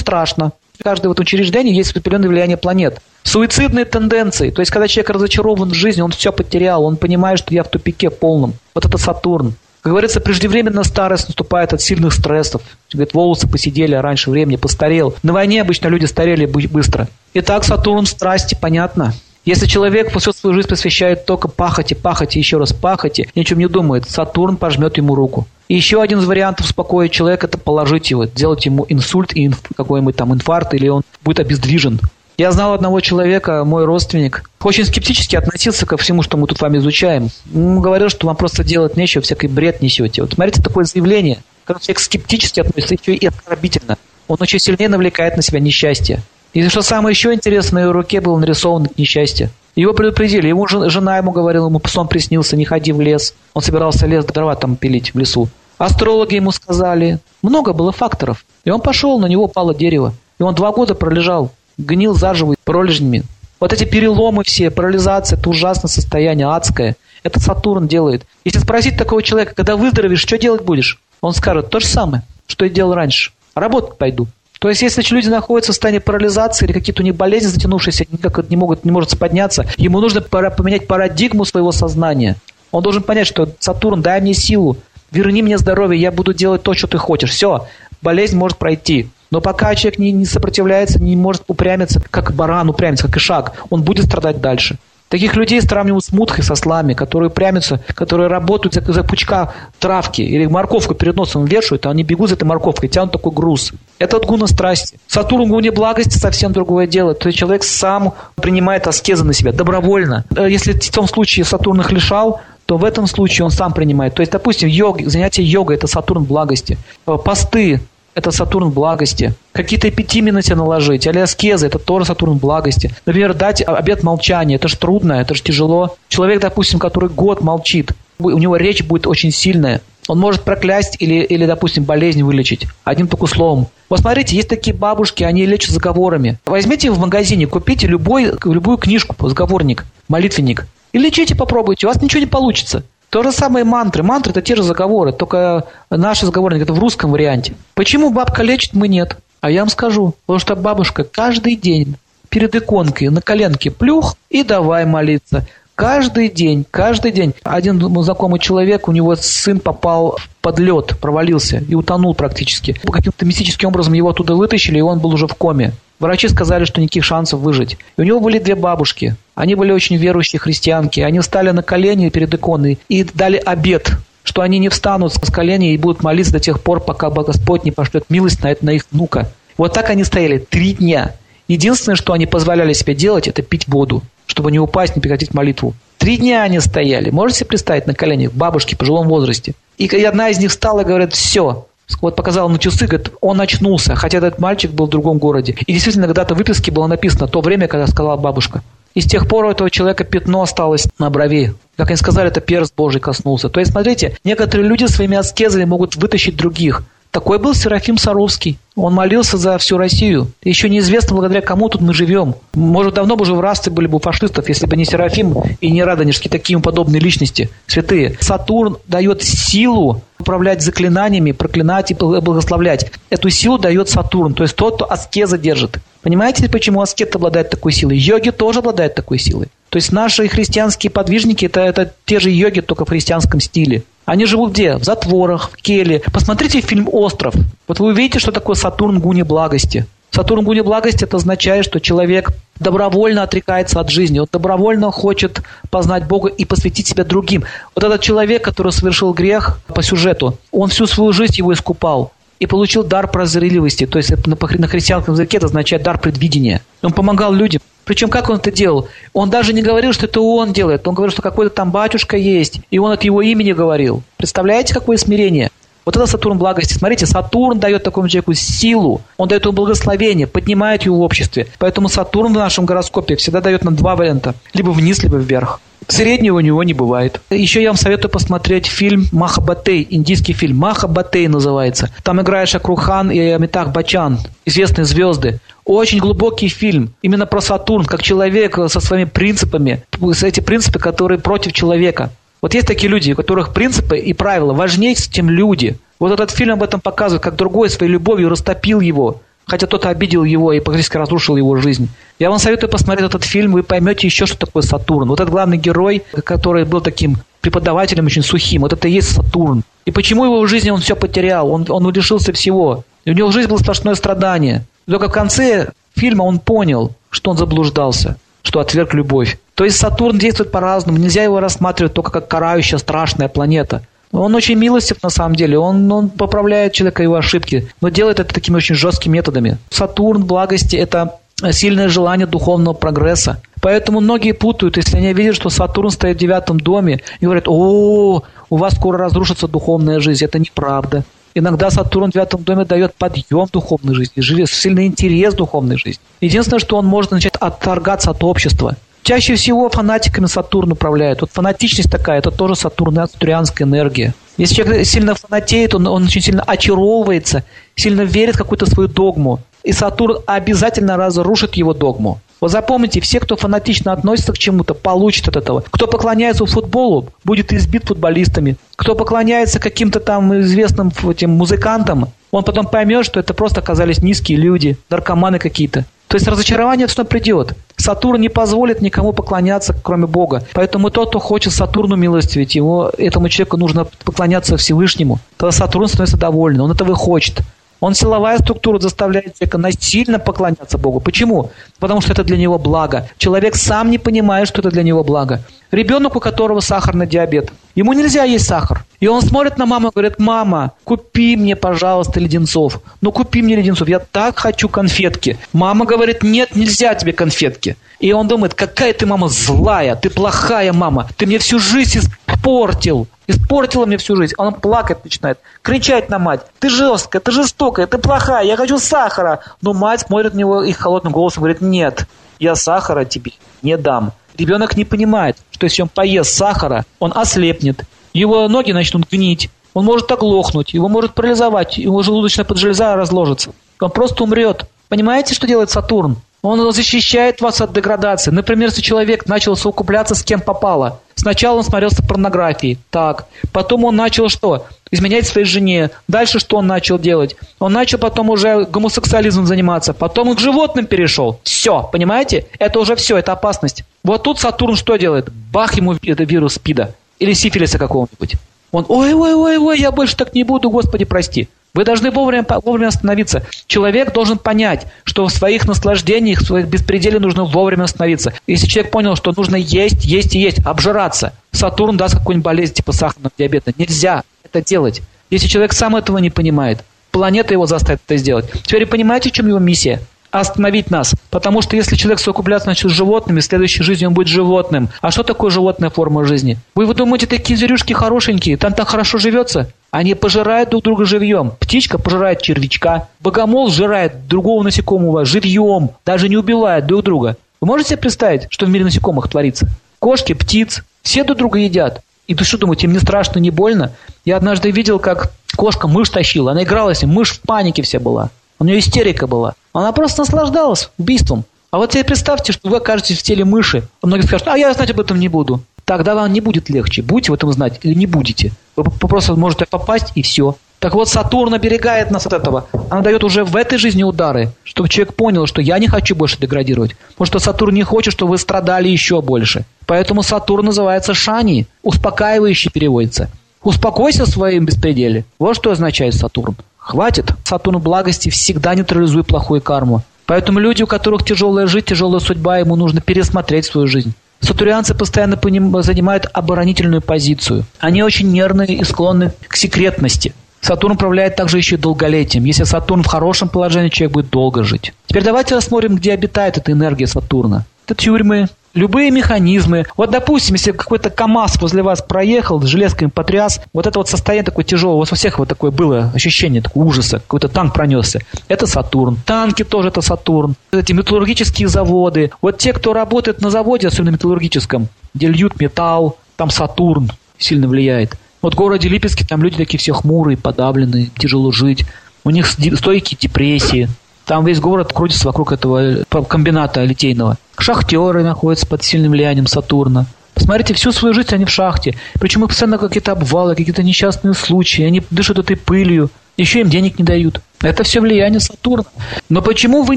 [0.00, 0.50] страшно.
[0.76, 3.00] В каждом вот учреждении есть определенное влияние планет.
[3.22, 4.50] Суицидные тенденции.
[4.50, 7.68] То есть, когда человек разочарован в жизни, он все потерял, он понимает, что я в
[7.68, 8.54] тупике полном.
[8.74, 9.54] Вот это Сатурн.
[9.80, 12.62] Как говорится, преждевременная старость наступает от сильных стрессов.
[12.92, 15.14] Говорит, волосы посидели, а раньше времени постарел.
[15.22, 17.06] На войне обычно люди старели быстро.
[17.34, 19.14] Итак, Сатурн страсти, понятно.
[19.44, 23.60] Если человек всю свою жизнь посвящает только пахоте, пахоте, еще раз пахоте, ни о чем
[23.60, 25.46] не думает, Сатурн пожмет ему руку.
[25.70, 29.32] И еще один из вариантов успокоить человека– это положить его, сделать ему инсульт
[29.76, 32.00] какой-нибудь там инфаркт, или он будет обездвижен.
[32.36, 36.78] Я знал одного человека, мой родственник, очень скептически относился ко всему, что мы тут вами
[36.78, 37.28] изучаем.
[37.54, 40.22] Он говорил, что вам просто делать нечего, всякий бред несете.
[40.22, 43.96] Вот смотрите, такое заявление, когда человек скептически относится, еще и оскорбительно.
[44.26, 46.20] Он очень сильнее навлекает на себя несчастье.
[46.52, 49.50] И что самое еще интересное, на его руке был нарисован несчастье.
[49.76, 53.34] Его предупредили, ему жена ему говорила, ему сон приснился, не ходи в лес.
[53.54, 55.48] Он собирался лес дрова там пилить в лесу.
[55.80, 57.20] Астрологи ему сказали.
[57.40, 58.44] Много было факторов.
[58.64, 60.12] И он пошел, на него упало дерево.
[60.38, 63.22] И он два года пролежал, гнил заживо пролежнями.
[63.58, 66.96] Вот эти переломы все, парализация, это ужасное состояние, адское.
[67.22, 68.26] Это Сатурн делает.
[68.44, 71.00] Если спросить такого человека, когда выздоровеешь, что делать будешь?
[71.22, 73.32] Он скажет то же самое, что и делал раньше.
[73.54, 74.26] Работать пойду.
[74.58, 78.50] То есть, если люди находятся в состоянии парализации или какие-то у них болезни затянувшиеся, никак
[78.50, 82.36] не могут, не может подняться, ему нужно поменять парадигму своего сознания.
[82.70, 84.76] Он должен понять, что Сатурн, дай мне силу,
[85.12, 87.30] верни мне здоровье, я буду делать то, что ты хочешь.
[87.30, 87.66] Все,
[88.02, 89.08] болезнь может пройти.
[89.30, 93.64] Но пока человек не, не сопротивляется, не может упрямиться, как баран упрямится, как и шаг,
[93.70, 94.78] он будет страдать дальше.
[95.10, 100.22] Таких людей сравнивают с мутхой, со слами, которые прямятся, которые работают за, за пучка травки
[100.22, 103.72] или морковку перед носом вешают, а они бегут за этой морковкой, тянут такой груз.
[103.98, 105.00] Это от гуна страсти.
[105.08, 107.14] Сатурн гуне благости совсем другое дело.
[107.14, 110.24] То есть человек сам принимает аскезы на себя добровольно.
[110.36, 112.40] Э, если в том случае Сатурн их лишал,
[112.70, 114.14] то в этом случае он сам принимает.
[114.14, 116.78] То есть, допустим, йог, занятие йогой– это Сатурн благости.
[117.04, 117.80] Э, посты
[118.14, 119.34] это Сатурн благости.
[119.50, 122.92] Какие-то эпитимии наложить, или аскезы, это тоже Сатурн благости.
[123.06, 125.96] Например, дать обед молчания, это же трудно, это же тяжело.
[126.08, 129.80] Человек, допустим, который год молчит, у него речь будет очень сильная.
[130.06, 133.66] Он может проклясть или, или, допустим, болезнь вылечить одним только словом.
[133.88, 136.38] Вот смотрите, есть такие бабушки, они лечат заговорами.
[136.46, 142.20] Возьмите в магазине, купите любой, любую книжку, заговорник, молитвенник, и лечите, попробуйте, у вас ничего
[142.20, 142.82] не получится.
[143.10, 144.02] То же самое мантры.
[144.02, 147.54] Мантры– это те же заговоры, только наши заговорники– это в русском варианте.
[147.74, 149.16] Почему бабка лечит, мы нет?
[149.40, 151.96] А я вам скажу, потому что бабушка каждый день
[152.28, 155.46] перед иконкой на коленке плюх и давай молиться.
[155.80, 157.32] Каждый день, каждый день.
[157.42, 162.72] Один знакомый человек, у него сын попал под лед, провалился и утонул практически.
[162.72, 165.72] Каким-то мистическим образом его оттуда вытащили, и он был уже в коме.
[165.98, 167.78] Врачи сказали, что никаких шансов выжить.
[167.96, 169.16] И у него были две бабушки.
[169.34, 171.00] Они были очень верующие христианки.
[171.00, 173.90] Они встали на колени перед иконой и дали обед,
[174.22, 177.70] что они не встанут с колени и будут молиться до тех пор, пока Господь не
[177.70, 179.30] пошлет милость на, это, на их внука.
[179.56, 181.14] Вот так они стояли три дня.
[181.48, 185.74] Единственное, что они позволяли себе делать, это пить воду, чтобы не упасть, не прекратить молитву.
[185.98, 187.10] Три дня они стояли.
[187.10, 189.54] Можете себе представить на коленях бабушки в пожилом возрасте?
[189.76, 191.66] И одна из них встала и говорит, все,
[192.00, 195.56] вот показал на часы, говорит, он очнулся, хотя этот мальчик был в другом городе.
[195.66, 198.62] И действительно, когда-то в выписке было написано то время, когда сказала бабушка.
[198.94, 201.54] И с тех пор у этого человека пятно осталось на брови.
[201.76, 203.48] Как они сказали, это перст Божий коснулся.
[203.48, 206.82] То есть, смотрите, некоторые люди своими аскезами могут вытащить других.
[207.10, 208.58] Такой был Серафим Саровский.
[208.76, 210.28] Он молился за всю Россию.
[210.44, 212.36] Еще неизвестно, благодаря кому тут мы живем.
[212.54, 215.70] Может, давно бы уже в расте были бы у фашистов, если бы не Серафим и
[215.72, 218.16] не Радонежский, такие подобные личности, святые.
[218.20, 222.92] Сатурн дает силу управлять заклинаниями, проклинать и благословлять.
[223.10, 225.78] Эту силу дает Сатурн, то есть тот, кто аскеза держит.
[226.02, 227.98] Понимаете, почему аскет обладает такой силой?
[227.98, 229.48] Йоги тоже обладают такой силой.
[229.70, 233.84] То есть наши христианские подвижники это, это те же йоги, только в христианском стиле.
[234.04, 234.76] Они живут где?
[234.76, 236.02] В затворах, в келе.
[236.12, 237.34] Посмотрите фильм «Остров».
[237.68, 239.86] Вот вы увидите, что такое Сатурн гуни благости.
[240.10, 245.40] Сатурн гуни благости– это означает, что человек добровольно отрекается от жизни, он добровольно хочет
[245.70, 247.44] познать Бога и посвятить себя другим.
[247.74, 252.12] Вот этот человек, который совершил грех по сюжету, он всю свою жизнь его искупал.
[252.40, 253.86] И получил дар прозорливости.
[253.86, 256.62] То есть на, на христианском языке это означает дар предвидения.
[256.82, 257.60] Он помогал людям.
[257.84, 258.88] Причем как он это делал?
[259.12, 260.86] Он даже не говорил, что это он делает.
[260.88, 264.02] Он говорил, что какой-то там батюшка есть, и он от его имени говорил.
[264.16, 265.50] Представляете, какое смирение?
[265.84, 266.74] Вот это Сатурн благости.
[266.74, 271.46] Смотрите, Сатурн дает такому человеку силу, он дает ему благословение, поднимает его в обществе.
[271.58, 274.34] Поэтому Сатурн в нашем гороскопе всегда дает нам два варианта.
[274.54, 275.60] Либо вниз, либо вверх.
[275.90, 277.20] Среднего у него не бывает.
[277.30, 280.56] Еще я вам советую посмотреть фильм Махабатей, индийский фильм.
[280.56, 281.90] Махабатей называется.
[282.02, 285.40] Там играет Шакрухан и Амитах Бачан, известные звезды.
[285.64, 286.94] Очень глубокий фильм.
[287.02, 289.84] Именно про Сатурн, как человек со своими принципами.
[290.22, 292.10] Эти принципы, которые против человека.
[292.40, 295.76] Вот есть такие люди, у которых принципы и правила важнее, чем люди.
[295.98, 299.20] Вот этот фильм об этом показывает, как другой своей любовью растопил его,
[299.50, 301.88] хотя тот обидел его и практически разрушил его жизнь.
[302.20, 305.08] Я вам советую посмотреть этот фильм, вы поймете еще, что такое Сатурн.
[305.08, 309.64] Вот этот главный герой, который был таким преподавателем очень сухим, вот это и есть Сатурн.
[309.86, 312.84] И почему его в жизни он все потерял, он, он лишился всего.
[313.04, 314.64] И у него в жизни было сплошное страдание.
[314.86, 319.38] Только в конце фильма он понял, что он заблуждался что отверг любовь.
[319.54, 320.98] То есть Сатурн действует по-разному.
[320.98, 323.82] Нельзя его рассматривать только как карающая страшная планета.
[324.12, 328.34] Он очень милостив на самом деле, он, он поправляет человека его ошибки, но делает это
[328.34, 329.58] такими очень жесткими методами.
[329.70, 331.16] Сатурн благости– это
[331.52, 333.40] сильное желание духовного прогресса.
[333.62, 338.22] Поэтому многие путают, если они видят, что Сатурн стоит в девятом доме, и говорят, о,
[338.48, 340.24] у вас скоро разрушится духовная жизнь.
[340.24, 341.04] Это неправда.
[341.34, 346.02] Иногда Сатурн в девятом доме дает подъем духовной жизни, сильный интерес духовной жизни.
[346.20, 348.76] Единственное, что он может начать отторгаться от общества.
[349.02, 351.22] Чаще всего фанатиками Сатурн управляет.
[351.22, 354.14] Вот фанатичность такая, это тоже Сатурн, сатурнианская энергия.
[354.36, 357.44] Если человек сильно фанатеет, он, он очень сильно очаровывается,
[357.76, 359.40] сильно верит в какую-то свою догму.
[359.62, 362.20] И Сатурн обязательно разрушит его догму.
[362.40, 365.62] Вот запомните, все, кто фанатично относится к чему-то, получат от этого.
[365.70, 368.56] Кто поклоняется футболу, будет избит футболистами.
[368.76, 374.38] Кто поклоняется каким-то там известным этим музыкантам, он потом поймет, что это просто оказались низкие
[374.38, 375.84] люди, наркоманы какие-то.
[376.10, 377.54] То есть разочарование все придет.
[377.76, 380.42] Сатурн не позволит никому поклоняться, кроме Бога.
[380.54, 385.20] Поэтому тот, кто хочет Сатурну милостивить, ему, этому человеку нужно поклоняться Всевышнему.
[385.36, 387.42] Тогда Сатурн становится доволен, он этого хочет.
[387.78, 390.98] Он силовая структура заставляет человека насильно поклоняться Богу.
[390.98, 391.52] Почему?
[391.78, 393.08] Потому что это для него благо.
[393.16, 395.42] Человек сам не понимает, что это для него благо.
[395.70, 398.84] Ребенок, у которого сахарный диабет, ему нельзя есть сахар.
[399.00, 402.80] И он смотрит на маму и говорит, мама, купи мне, пожалуйста, леденцов.
[403.00, 405.38] Ну, купи мне леденцов, я так хочу конфетки.
[405.54, 407.76] Мама говорит, нет, нельзя тебе конфетки.
[407.98, 413.08] И он думает, какая ты мама злая, ты плохая мама, ты мне всю жизнь испортил.
[413.26, 414.34] Испортила мне всю жизнь.
[414.36, 416.40] Он плакать начинает, кричать на мать.
[416.58, 419.40] Ты жесткая, ты жестокая, ты плохая, я хочу сахара.
[419.62, 422.06] Но мать смотрит на него и холодным голосом говорит, нет,
[422.38, 423.32] я сахара тебе
[423.62, 424.12] не дам.
[424.36, 429.84] Ребенок не понимает, что если он поест сахара, он ослепнет, его ноги начнут гнить, он
[429.84, 433.52] может оглохнуть, его может парализовать, его желудочная поджелеза разложится.
[433.80, 434.64] Он просто умрет.
[434.88, 436.16] Понимаете, что делает Сатурн?
[436.42, 438.30] Он защищает вас от деградации.
[438.30, 441.00] Например, если человек начал совокупляться с кем попало.
[441.14, 442.78] Сначала он смотрелся порнографией.
[442.88, 443.26] Так.
[443.52, 444.66] Потом он начал что?
[444.90, 445.90] Изменять своей жене.
[446.08, 447.36] Дальше что он начал делать?
[447.58, 449.92] Он начал потом уже гомосексуализмом заниматься.
[449.92, 451.40] Потом он к животным перешел.
[451.44, 451.88] Все.
[451.92, 452.46] Понимаете?
[452.58, 453.18] Это уже все.
[453.18, 453.84] Это опасность.
[454.02, 455.28] Вот тут Сатурн что делает?
[455.52, 456.94] Бах ему это вирус СПИДа.
[457.20, 458.34] Или сифилиса какого-нибудь.
[458.72, 461.48] Он, ой-ой-ой-ой, я больше так не буду, Господи, прости.
[461.72, 463.46] Вы должны вовремя, вовремя остановиться.
[463.66, 468.32] Человек должен понять, что в своих наслаждениях, в своих беспределе нужно вовремя остановиться.
[468.46, 472.92] Если человек понял, что нужно есть, есть и есть, обжираться, Сатурн даст какую-нибудь болезнь типа
[472.92, 473.72] сахарного диабета.
[473.76, 475.00] Нельзя это делать.
[475.30, 478.50] Если человек сам этого не понимает, планета его заставит это сделать.
[478.64, 480.00] Теперь понимаете, в чем его миссия?
[480.30, 481.14] Остановить нас.
[481.30, 484.88] Потому что если человек совокупляется значит, с животными, в следующей жизни он будет животным.
[485.00, 486.58] А что такое животная форма жизни?
[486.74, 489.72] Вы, вы думаете, такие зверюшки хорошенькие, там так хорошо живется?
[489.90, 491.52] Они пожирают друг друга живьем.
[491.58, 493.08] Птичка пожирает червячка.
[493.20, 495.90] Богомол сжирает другого насекомого живьем.
[496.06, 497.36] Даже не убивает друг друга.
[497.60, 499.68] Вы можете себе представить, что в мире насекомых творится?
[499.98, 502.00] Кошки, птиц, все друг друга едят.
[502.26, 503.92] И ты что думаете, им не страшно, не больно?
[504.24, 506.52] Я однажды видел, как кошка мышь тащила.
[506.52, 508.30] Она играла с ним, мышь в панике вся была.
[508.60, 509.54] У нее истерика была.
[509.72, 511.44] Она просто наслаждалась убийством.
[511.70, 513.84] А вот себе представьте, что вы окажетесь в теле мыши.
[514.02, 515.62] А многие скажут, а я знать об этом не буду.
[515.84, 517.02] Тогда вам не будет легче.
[517.02, 518.52] Будете в этом знать или не будете.
[518.76, 520.56] Вы просто можете попасть и все.
[520.80, 522.66] Так вот, Сатурн оберегает нас от этого.
[522.88, 526.38] Она дает уже в этой жизни удары, чтобы человек понял, что я не хочу больше
[526.38, 526.96] деградировать.
[527.10, 529.64] Потому что Сатурн не хочет, чтобы вы страдали еще больше.
[529.86, 533.30] Поэтому Сатурн называется Шани, успокаивающий переводится.
[533.62, 535.26] Успокойся в своем беспределе.
[535.38, 536.56] Вот что означает Сатурн.
[536.80, 537.32] Хватит.
[537.44, 540.02] Сатурн благости всегда нейтрализует плохую карму.
[540.26, 544.14] Поэтому люди, у которых тяжелая жизнь, тяжелая судьба, ему нужно пересмотреть свою жизнь.
[544.40, 545.38] Сатурианцы постоянно
[545.82, 547.64] занимают оборонительную позицию.
[547.78, 550.32] Они очень нервные и склонны к секретности.
[550.60, 552.44] Сатурн управляет также еще и долголетием.
[552.44, 554.92] Если Сатурн в хорошем положении, человек будет долго жить.
[555.06, 557.64] Теперь давайте рассмотрим, где обитает эта энергия Сатурна.
[557.86, 559.86] Это тюрьмы, любые механизмы.
[559.96, 564.64] Вот, допустим, если какой-то КАМАЗ возле вас проехал, железками потряс, вот это вот состояние такое
[564.64, 568.20] тяжелое, у вас у всех вот такое было ощущение такого ужаса, какой-то танк пронесся.
[568.48, 569.18] Это Сатурн.
[569.24, 570.54] Танки тоже это Сатурн.
[570.72, 572.30] Эти металлургические заводы.
[572.40, 578.16] Вот те, кто работает на заводе, особенно металлургическом, где льют металл, там Сатурн сильно влияет.
[578.42, 581.84] Вот в городе Липецке там люди такие все хмурые, подавленные, тяжело жить.
[582.24, 583.88] У них стойкие депрессии.
[584.30, 587.36] Там весь город крутится вокруг этого э, комбината литейного.
[587.58, 590.06] Шахтеры находятся под сильным влиянием Сатурна.
[590.34, 591.96] Посмотрите, всю свою жизнь они в шахте.
[592.20, 594.84] Причем их постоянно какие-то обвалы, какие-то несчастные случаи.
[594.84, 596.10] Они дышат этой пылью.
[596.36, 597.40] Еще им денег не дают.
[597.60, 598.84] Это все влияние Сатурна.
[599.28, 599.96] Но почему вы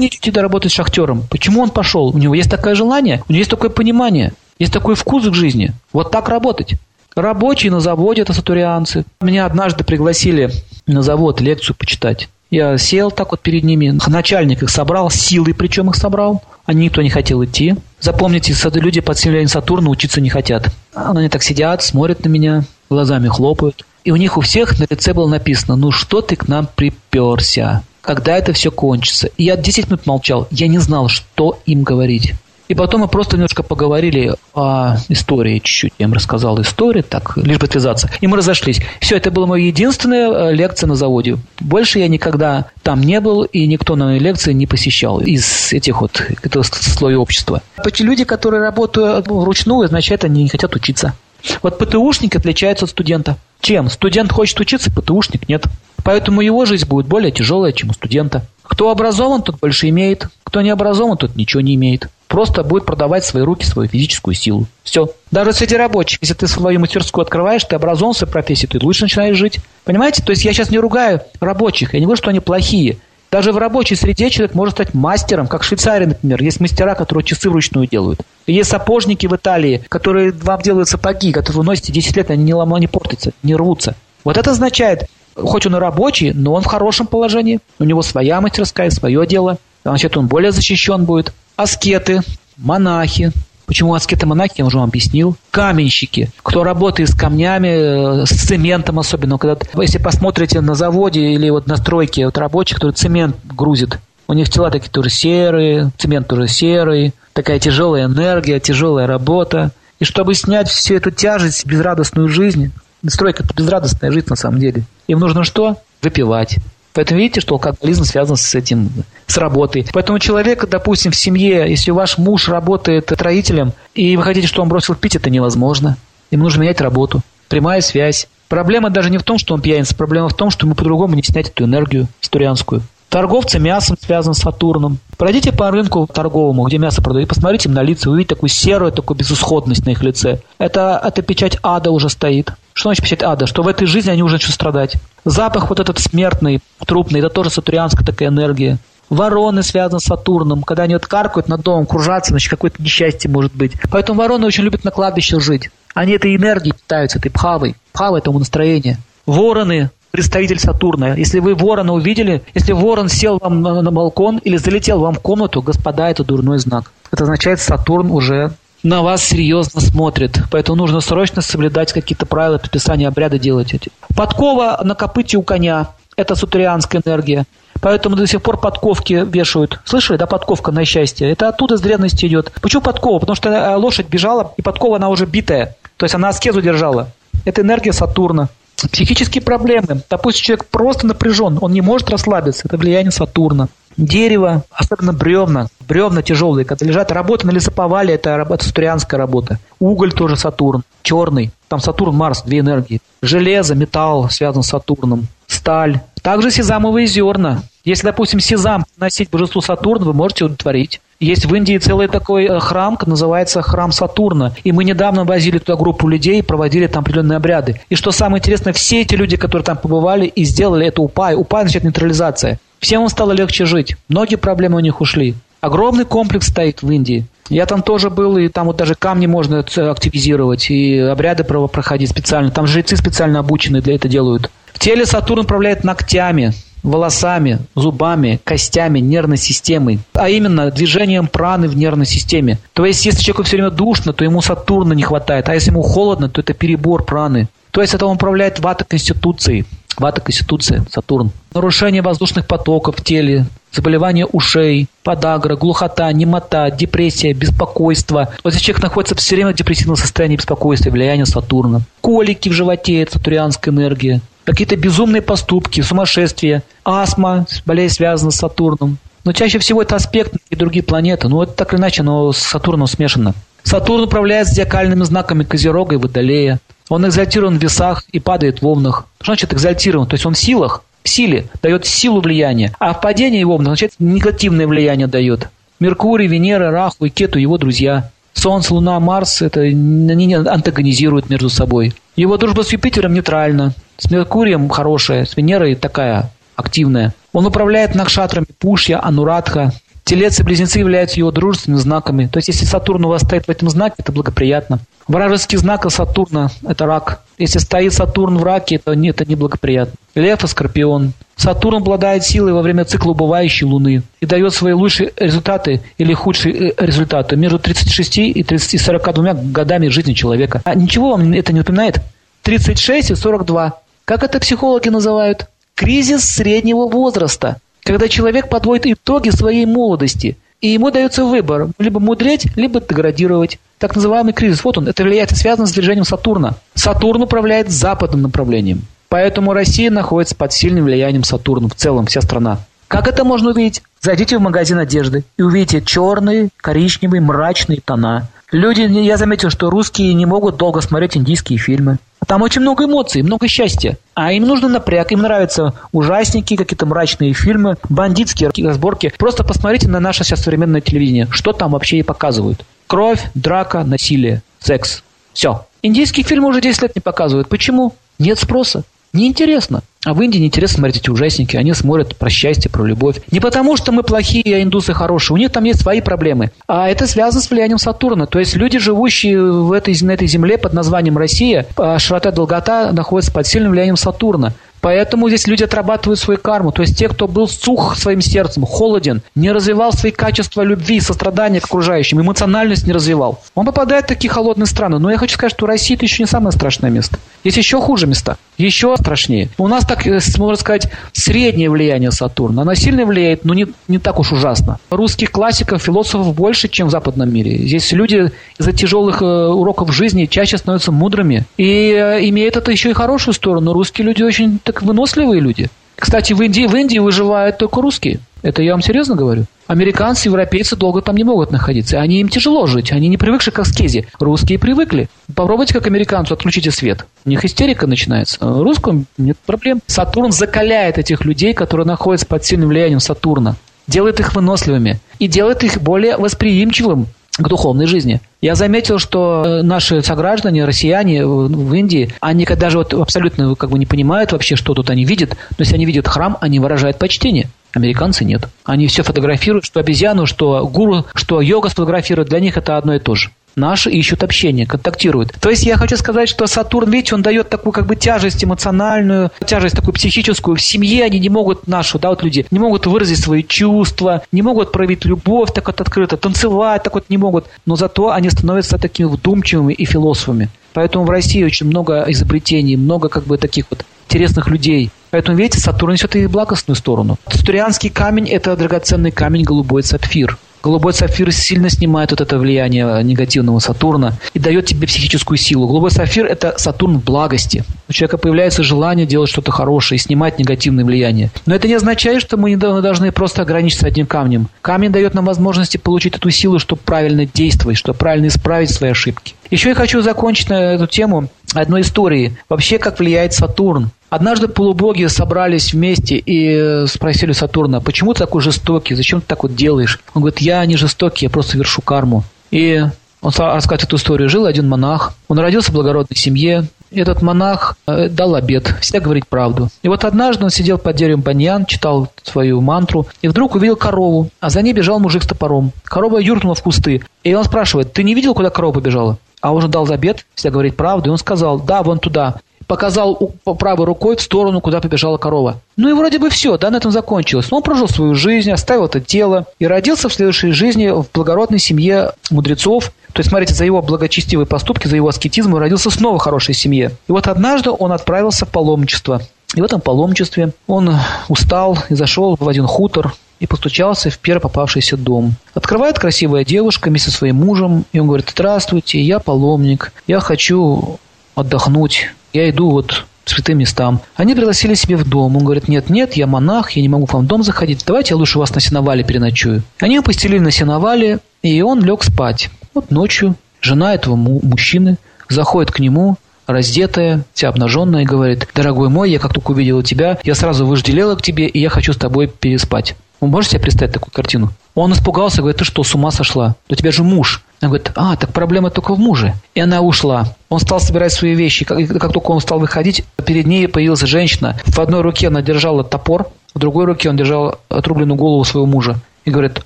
[0.00, 1.22] не идете работать шахтером?
[1.30, 2.08] Почему он пошел?
[2.08, 5.70] У него есть такое желание, у него есть такое понимание, есть такой вкус к жизни.
[5.92, 6.74] Вот так работать.
[7.14, 9.04] Рабочие на заводе– это сатурианцы.
[9.20, 10.50] Меня однажды пригласили
[10.88, 12.28] на завод лекцию почитать.
[12.54, 16.40] Я сел так вот перед ними, начальник их собрал, силой причем их собрал.
[16.64, 17.74] Они никто не хотел идти.
[17.98, 20.68] Запомните, люди под влиянием Сатурна учиться не хотят.
[20.94, 23.84] Они так сидят, смотрят на меня, глазами хлопают.
[24.04, 27.82] И у них у всех на лице было написано, ну что ты к нам приперся?
[28.00, 29.30] Когда это все кончится?
[29.36, 30.46] И я 10 минут молчал.
[30.52, 32.34] Я не знал, что им говорить.
[32.68, 35.92] И потом мы просто немножко поговорили о истории чуть-чуть.
[35.98, 38.10] Я им рассказал историю, так, лишь бы отвязаться.
[38.20, 38.80] И мы разошлись.
[39.00, 41.36] Все, это была моя единственная э, лекция на заводе.
[41.60, 46.00] Больше я никогда там не был, и никто на моей лекции не посещал из этих
[46.00, 47.62] вот, этого слоя общества.
[47.98, 51.14] Люди, которые работают вручную, означает, они не хотят учиться.
[51.62, 53.36] Вот ПТУшник отличается от студента.
[53.60, 53.90] Чем?
[53.90, 55.66] Студент хочет учиться, ПТУшник нет.
[56.02, 58.46] Поэтому его жизнь будет более тяжелая, чем у студента.
[58.62, 60.28] Кто образован, тот больше имеет.
[60.44, 64.66] Кто не образован, тот ничего не имеет просто будет продавать свои руки, свою физическую силу.
[64.82, 65.08] Все.
[65.30, 69.02] Даже среди рабочих, если ты свою мастерскую открываешь, ты образован в своей профессии, ты лучше
[69.02, 69.60] начинаешь жить.
[69.84, 70.20] Понимаете?
[70.20, 72.96] То есть я сейчас не ругаю рабочих, я не говорю, что они плохие.
[73.30, 76.42] Даже в рабочей среде человек может стать мастером, как в Швейцарии, например.
[76.42, 78.22] Есть мастера, которые часы вручную делают.
[78.48, 82.54] есть сапожники в Италии, которые вам делают сапоги, которые вы носите 10 лет, они не
[82.54, 83.94] ломают, не портятся, не рвутся.
[84.24, 87.60] Вот это означает, хоть он и рабочий, но он в хорошем положении.
[87.78, 89.58] У него своя мастерская, свое дело.
[89.84, 92.22] Значит, он более защищен будет аскеты,
[92.56, 93.32] монахи.
[93.66, 95.36] Почему аскеты-монахи, я уже вам объяснил.
[95.50, 99.38] Каменщики, кто работает с камнями, э, с цементом особенно.
[99.38, 104.34] Когда, если посмотрите на заводе или вот на стройке вот рабочих, которые цемент грузит, у
[104.34, 109.72] них тела такие тоже серые, цемент тоже серый, такая тяжелая энергия, тяжелая работа.
[109.98, 112.72] И чтобы снять всю эту тяжесть, безрадостную жизнь,
[113.06, 114.84] стройка– это безрадостная жизнь на самом деле.
[115.08, 115.78] Им нужно что?
[116.02, 116.58] Выпивать.
[116.94, 118.88] Поэтому видите, что алкоголизм связан с этим,
[119.26, 119.84] с работой.
[119.92, 124.68] Поэтому человек, допустим, в семье, если ваш муж работает строителем, и вы хотите, чтобы он
[124.68, 125.96] бросил пить, это невозможно.
[126.30, 127.20] Ему нужно менять работу.
[127.48, 128.28] Прямая связь.
[128.48, 131.22] Проблема даже не в том, что он пьяница, проблема в том, что ему по-другому не
[131.24, 132.82] снять эту энергию историанскую.
[133.14, 134.98] Торговцы мясом связан с Сатурном.
[135.16, 139.16] Пройдите по рынку торговому, где мясо продают, посмотрите им на лица, увидите такую серую, такую
[139.16, 140.40] безысходность на их лице.
[140.58, 142.50] Это, это печать ада уже стоит.
[142.72, 143.46] Что значит печать ада?
[143.46, 144.96] Что в этой жизни они уже начнут страдать.
[145.24, 148.78] Запах вот этот смертный, трупный, это тоже сатурианская такая энергия.
[149.08, 150.64] Вороны связаны с Сатурном.
[150.64, 153.74] Когда они вот каркают над домом, кружатся, значит, какое-то несчастье может быть.
[153.92, 155.70] Поэтому вороны очень любят на кладбище жить.
[155.94, 157.76] Они этой энергией питаются, этой пхавой.
[157.92, 158.98] Пхава– этому настроение.
[159.24, 161.14] Вороны представитель Сатурна.
[161.14, 165.18] Если вы ворона увидели, если ворон сел вам на, на балкон или залетел вам в
[165.18, 166.92] комнату, господа, это дурной знак.
[167.10, 168.52] Это означает, Сатурн уже
[168.84, 170.38] на вас серьезно смотрит.
[170.52, 173.90] Поэтому нужно срочно соблюдать какие-то правила предписания обряда делать эти.
[174.14, 175.88] Подкова на копыте у коня.
[176.16, 177.44] Это сатурианская энергия.
[177.80, 179.80] Поэтому до сих пор подковки вешают.
[179.84, 181.28] Слышали, да, подковка на счастье?
[181.28, 182.52] Это оттуда с древности идет.
[182.62, 183.18] Почему подкова?
[183.18, 185.74] Потому что э, лошадь бежала, и подкова она уже битая.
[185.96, 187.08] То есть она аскезу держала.
[187.44, 188.48] Это энергия Сатурна.
[188.76, 190.02] Психические проблемы.
[190.10, 192.62] Допустим, человек просто напряжен, он не может расслабиться.
[192.66, 193.68] Это влияние Сатурна.
[193.96, 199.60] Дерево, особенно бревна, бревна тяжелые, когда лежат, работа на лесоповале, это работа, сатурианская работа.
[199.78, 203.00] Уголь тоже Сатурн, черный, там Сатурн, Марс, две энергии.
[203.22, 206.00] Железо, металл связан с Сатурном, сталь.
[206.22, 207.62] Также сезамовые зерна.
[207.84, 211.00] Если, допустим, сезам носить божеству Сатурна, вы можете удовлетворить.
[211.20, 214.52] Есть в Индии целый такой э, храм, называется храм Сатурна.
[214.64, 217.80] И мы недавно возили туда группу людей, проводили там определенные обряды.
[217.88, 221.62] И что самое интересное, все эти люди, которые там побывали и сделали это упай, упай
[221.62, 222.58] значит нейтрализация.
[222.80, 223.96] Всем им стало легче жить.
[224.08, 225.34] Многие проблемы у них ушли.
[225.60, 227.24] Огромный комплекс стоит в Индии.
[227.48, 232.50] Я там тоже был, и там вот даже камни можно активизировать, и обряды проходить специально.
[232.50, 234.50] Там жрецы специально обученные для этого делают.
[234.72, 236.52] В теле Сатурн управляет ногтями,
[236.84, 242.58] волосами, зубами, костями, нервной системой, а именно движением праны в нервной системе.
[242.74, 245.82] То есть, если человеку все время душно, то ему Сатурна не хватает, а если ему
[245.82, 247.48] холодно, то это перебор праны.
[247.72, 249.64] То есть это он управляет вата конституцией.
[249.96, 251.30] Вата Конституция, Сатурн.
[251.52, 258.32] Нарушение воздушных потоков в теле, заболевания ушей, подагра, глухота, немота, депрессия, беспокойство.
[258.42, 261.80] Вот если человек находится все время в депрессивном состоянии беспокойства, влияние Сатурна.
[262.00, 264.20] Колики в животе, это сатурианская энергия.
[264.44, 268.98] Какие-то безумные поступки, сумасшествие, астма, болезнь связана с Сатурном.
[269.24, 271.28] Но чаще всего это аспект и другие планеты.
[271.28, 273.34] Ну, это так или иначе, но с Сатурном смешано.
[273.62, 276.60] Сатурн управляет зодиакальными знаками Козерога и Водолея.
[276.90, 279.06] Он экзальтирован в весах и падает в волнах.
[279.22, 280.06] Что значит экзальтирован?
[280.06, 282.72] То есть он в силах, силе, дает силу влияния.
[282.78, 285.48] А в падении его значит негативное влияние дает.
[285.80, 288.10] Меркурий, Венера, Раху и Кету– его друзья.
[288.32, 291.94] Солнце, Луна, Марс– это они антагонизируют между собой.
[292.16, 293.74] Его дружба с Юпитером нейтральна.
[293.96, 297.14] С Меркурием хорошая, с Венерой такая активная.
[297.32, 299.72] Он управляет накшатрами Пушья, Анурадха,
[300.04, 302.26] Телец и близнецы являются его дружественными знаками.
[302.26, 304.80] То есть, если Сатурн у вас стоит в этом знаке, это благоприятно.
[305.08, 307.22] Вражеский знак Сатурна– это рак.
[307.38, 309.94] Если стоит Сатурн в раке, то нет, это неблагоприятно.
[310.14, 311.12] Лев и Скорпион.
[311.36, 316.70] Сатурн обладает силой во время цикла убывающей Луны и дает свои лучшие результаты или худшие
[316.70, 320.60] э, результаты между 36 и, 30, и 42 годами жизни человека.
[320.64, 322.00] А ничего вам это не напоминает?
[322.42, 323.72] 36 и 42.
[324.04, 325.48] Как это психологи называют?
[325.74, 332.46] Кризис среднего возраста когда человек подводит итоги своей молодости, и ему дается выбор– либо мудреть,
[332.56, 333.58] либо деградировать.
[333.78, 334.64] Так называемый кризис.
[334.64, 336.54] Вот он, это влияет, связано с движением Сатурна.
[336.74, 338.82] Сатурн управляет западным направлением.
[339.10, 342.60] Поэтому Россия находится под сильным влиянием Сатурна в целом, вся страна.
[342.88, 343.82] Как это можно увидеть?
[344.00, 348.28] Зайдите в магазин одежды и увидите черные, коричневые, мрачные тона.
[348.54, 351.98] Люди, я заметил, что русские не могут долго смотреть индийские фильмы.
[352.24, 353.98] Там очень много эмоций, много счастья.
[354.14, 359.12] А им нужно напряг, им нравятся ужасники, какие-то мрачные фильмы, бандитские разборки.
[359.18, 361.26] Просто посмотрите на наше сейчас современное телевидение.
[361.32, 362.64] Что там вообще и показывают?
[362.86, 365.02] Кровь, драка, насилие, секс.
[365.32, 365.66] Все.
[365.82, 367.48] Индийские фильмы уже 10 лет не показывают.
[367.48, 367.96] Почему?
[368.20, 368.84] Нет спроса.
[369.12, 369.82] Неинтересно.
[370.04, 371.56] А в Индии неинтересно смотреть эти ужасники.
[371.56, 373.20] Они смотрят про счастье, про любовь.
[373.30, 375.34] Не потому, что мы плохие, а индусы хорошие.
[375.34, 376.50] У них там есть свои проблемы.
[376.66, 378.26] А это связано с влиянием Сатурна.
[378.26, 382.92] То есть люди, живущие в этой, на этой земле под названием Россия, а широта долгота
[382.92, 384.52] находятся под сильным влиянием Сатурна.
[384.84, 386.70] Поэтому здесь люди отрабатывают свою карму.
[386.70, 391.62] То есть те, кто был сух своим сердцем, холоден, не развивал свои качества любви, сострадания
[391.62, 393.40] к окружающим, эмоциональность не развивал.
[393.54, 394.98] Он попадает в такие холодные страны.
[394.98, 397.18] Но я хочу сказать, что Россия это еще не самое страшное место.
[397.44, 398.36] Есть еще хуже места.
[398.58, 399.48] Еще страшнее.
[399.58, 402.62] У нас, так э, можно сказать, среднее влияние Сатурна.
[402.62, 404.78] Она сильно влияет, но не, не так уж ужасно.
[404.90, 407.56] Русских классиков, философов больше, чем в западном мире.
[407.56, 411.44] Здесь люди из-за тяжелых э, уроков жизни чаще становятся мудрыми.
[411.56, 413.72] И э, имеет это еще и хорошую сторону.
[413.72, 415.68] Русские люди очень так выносливые люди.
[415.96, 418.18] Кстати, в Индии, в Индии выживают только русские.
[418.42, 419.44] Это я вам серьезно говорю.
[419.68, 422.00] Американцы, европейцы долго там не могут находиться.
[422.00, 422.92] Они им тяжело жить.
[422.92, 424.06] Они не привыкшие к аскезе.
[424.18, 425.08] Русские привыкли.
[425.34, 427.06] Попробуйте как американцу, отключите свет.
[427.24, 428.36] У них истерика начинается.
[428.40, 429.80] А русским нет проблем.
[429.86, 433.56] Сатурн закаляет этих людей, которые находятся под сильным влиянием Сатурна.
[433.86, 434.98] Делает их выносливыми.
[435.20, 437.06] И делает их более восприимчивым
[437.36, 438.20] к духовной жизни.
[438.40, 443.78] Я заметил, что э, наши сограждане, россияне в Индии, они даже вот абсолютно как бы
[443.78, 447.48] не понимают вообще, что тут они видят, но если они видят храм, они выражают почтение.
[447.72, 448.48] Американцы нет.
[448.64, 452.28] Они все фотографируют, что обезьяну, что гуру, что йога сфотографируют.
[452.28, 453.30] Для них это одно и то же.
[453.56, 455.32] Наши ищут общение, контактируют.
[455.40, 459.30] То есть я хочу сказать, что Сатурн, видите, он дает такую как бы тяжесть эмоциональную,
[459.46, 460.56] тяжесть такую психическую.
[460.56, 464.42] В семье они не могут, нашу, да, вот люди, не могут выразить свои чувства, не
[464.42, 467.46] могут проявить любовь так вот открыто, танцевать так вот не могут.
[467.66, 470.48] Но зато они становятся такими вдумчивыми и философами.
[470.72, 474.90] Поэтому в России очень много изобретений, много как бы таких вот интересных людей.
[475.10, 477.16] Поэтому, видите, Сатурн несет и благостную сторону.
[477.28, 480.36] Сатурианский камень– это драгоценный камень голубой сапфир.
[480.64, 485.68] Голубой сапфир сильно снимает вот это влияние негативного Сатурна и дает тебе психическую силу.
[485.68, 487.64] Голубой сапфир– это Сатурн в благости.
[487.86, 491.30] У человека появляется желание делать что-то хорошее и снимать негативное влияние.
[491.44, 494.48] Но это не означает, что мы не должны просто ограничиться одним камнем.
[494.62, 499.34] Камень дает нам возможности получить эту силу, чтобы правильно действовать, чтобы правильно исправить свои ошибки.
[499.50, 502.36] Еще я хочу закончить на эту тему одной историей.
[502.48, 508.42] Вообще, как влияет Сатурн Однажды полубоги собрались вместе и э, спросили Сатурна, почему ты такой
[508.42, 509.98] жестокий, зачем ты так вот делаешь?
[510.14, 512.22] Он говорит, я не жестокий, я просто вершу карму.
[512.52, 512.80] И
[513.20, 514.28] он рассказывает эту историю.
[514.28, 519.26] Жил один монах, он родился в благородной семье, этот монах э, дал обед, всегда говорить
[519.26, 519.68] правду.
[519.82, 524.30] И вот однажды он сидел под деревом баньян, читал свою мантру, и вдруг увидел корову,
[524.38, 525.72] а за ней бежал мужик с топором.
[525.82, 527.02] Корова юркнула в кусты.
[527.24, 529.18] И он спрашивает, ты не видел, куда корова побежала?
[529.44, 532.36] А он же дал обед, всегда говорить правду, и он сказал, да, вон туда
[532.66, 533.14] показал
[533.58, 535.60] правой рукой в сторону, куда побежала корова.
[535.76, 537.50] Ну и вроде бы все, да, на этом закончилось.
[537.50, 541.58] Но он прожил свою жизнь, оставил это тело и родился в следующей жизни в благородной
[541.58, 542.90] семье мудрецов.
[543.12, 546.54] То есть, смотрите, за его благочестивые поступки, за его аскетизм он родился снова в хорошей
[546.54, 546.92] семье.
[547.06, 549.20] И вот однажды он отправился в паломничество.
[549.54, 550.90] И в этом паломничестве он
[551.28, 553.12] устал и зашел в один хутор,
[553.44, 555.34] и постучался в первый попавшийся дом.
[555.54, 560.98] Открывает красивая девушка вместе со своим мужем, и он говорит, здравствуйте, я паломник, я хочу
[561.34, 564.00] отдохнуть, я иду вот святым местам.
[564.16, 565.36] Они пригласили себе в дом.
[565.36, 568.14] Он говорит, нет, нет, я монах, я не могу к вам в дом заходить, давайте
[568.14, 569.62] я лучше вас на сеновале переночую.
[569.80, 572.50] Они его постелили на сеновале, и он лег спать.
[572.72, 574.96] Вот ночью жена этого мужчины
[575.28, 576.16] заходит к нему,
[576.46, 581.14] раздетая, вся обнаженная, и говорит, дорогой мой, я как только увидела тебя, я сразу вожделела
[581.14, 582.94] к тебе, и я хочу с тобой переспать.
[583.20, 584.52] Вы можете себе представить такую картину?
[584.74, 586.56] Он испугался, говорит, ты что, с ума сошла?
[586.68, 587.42] У тебя же муж.
[587.60, 589.34] Она говорит, а, так проблема только в муже.
[589.54, 590.34] И она ушла.
[590.48, 591.64] Он стал собирать свои вещи.
[591.64, 594.58] Как, как только он стал выходить, перед ней появилась женщина.
[594.66, 598.96] В одной руке она держала топор, в другой руке он держал отрубленную голову своего мужа.
[599.24, 599.64] И говорит,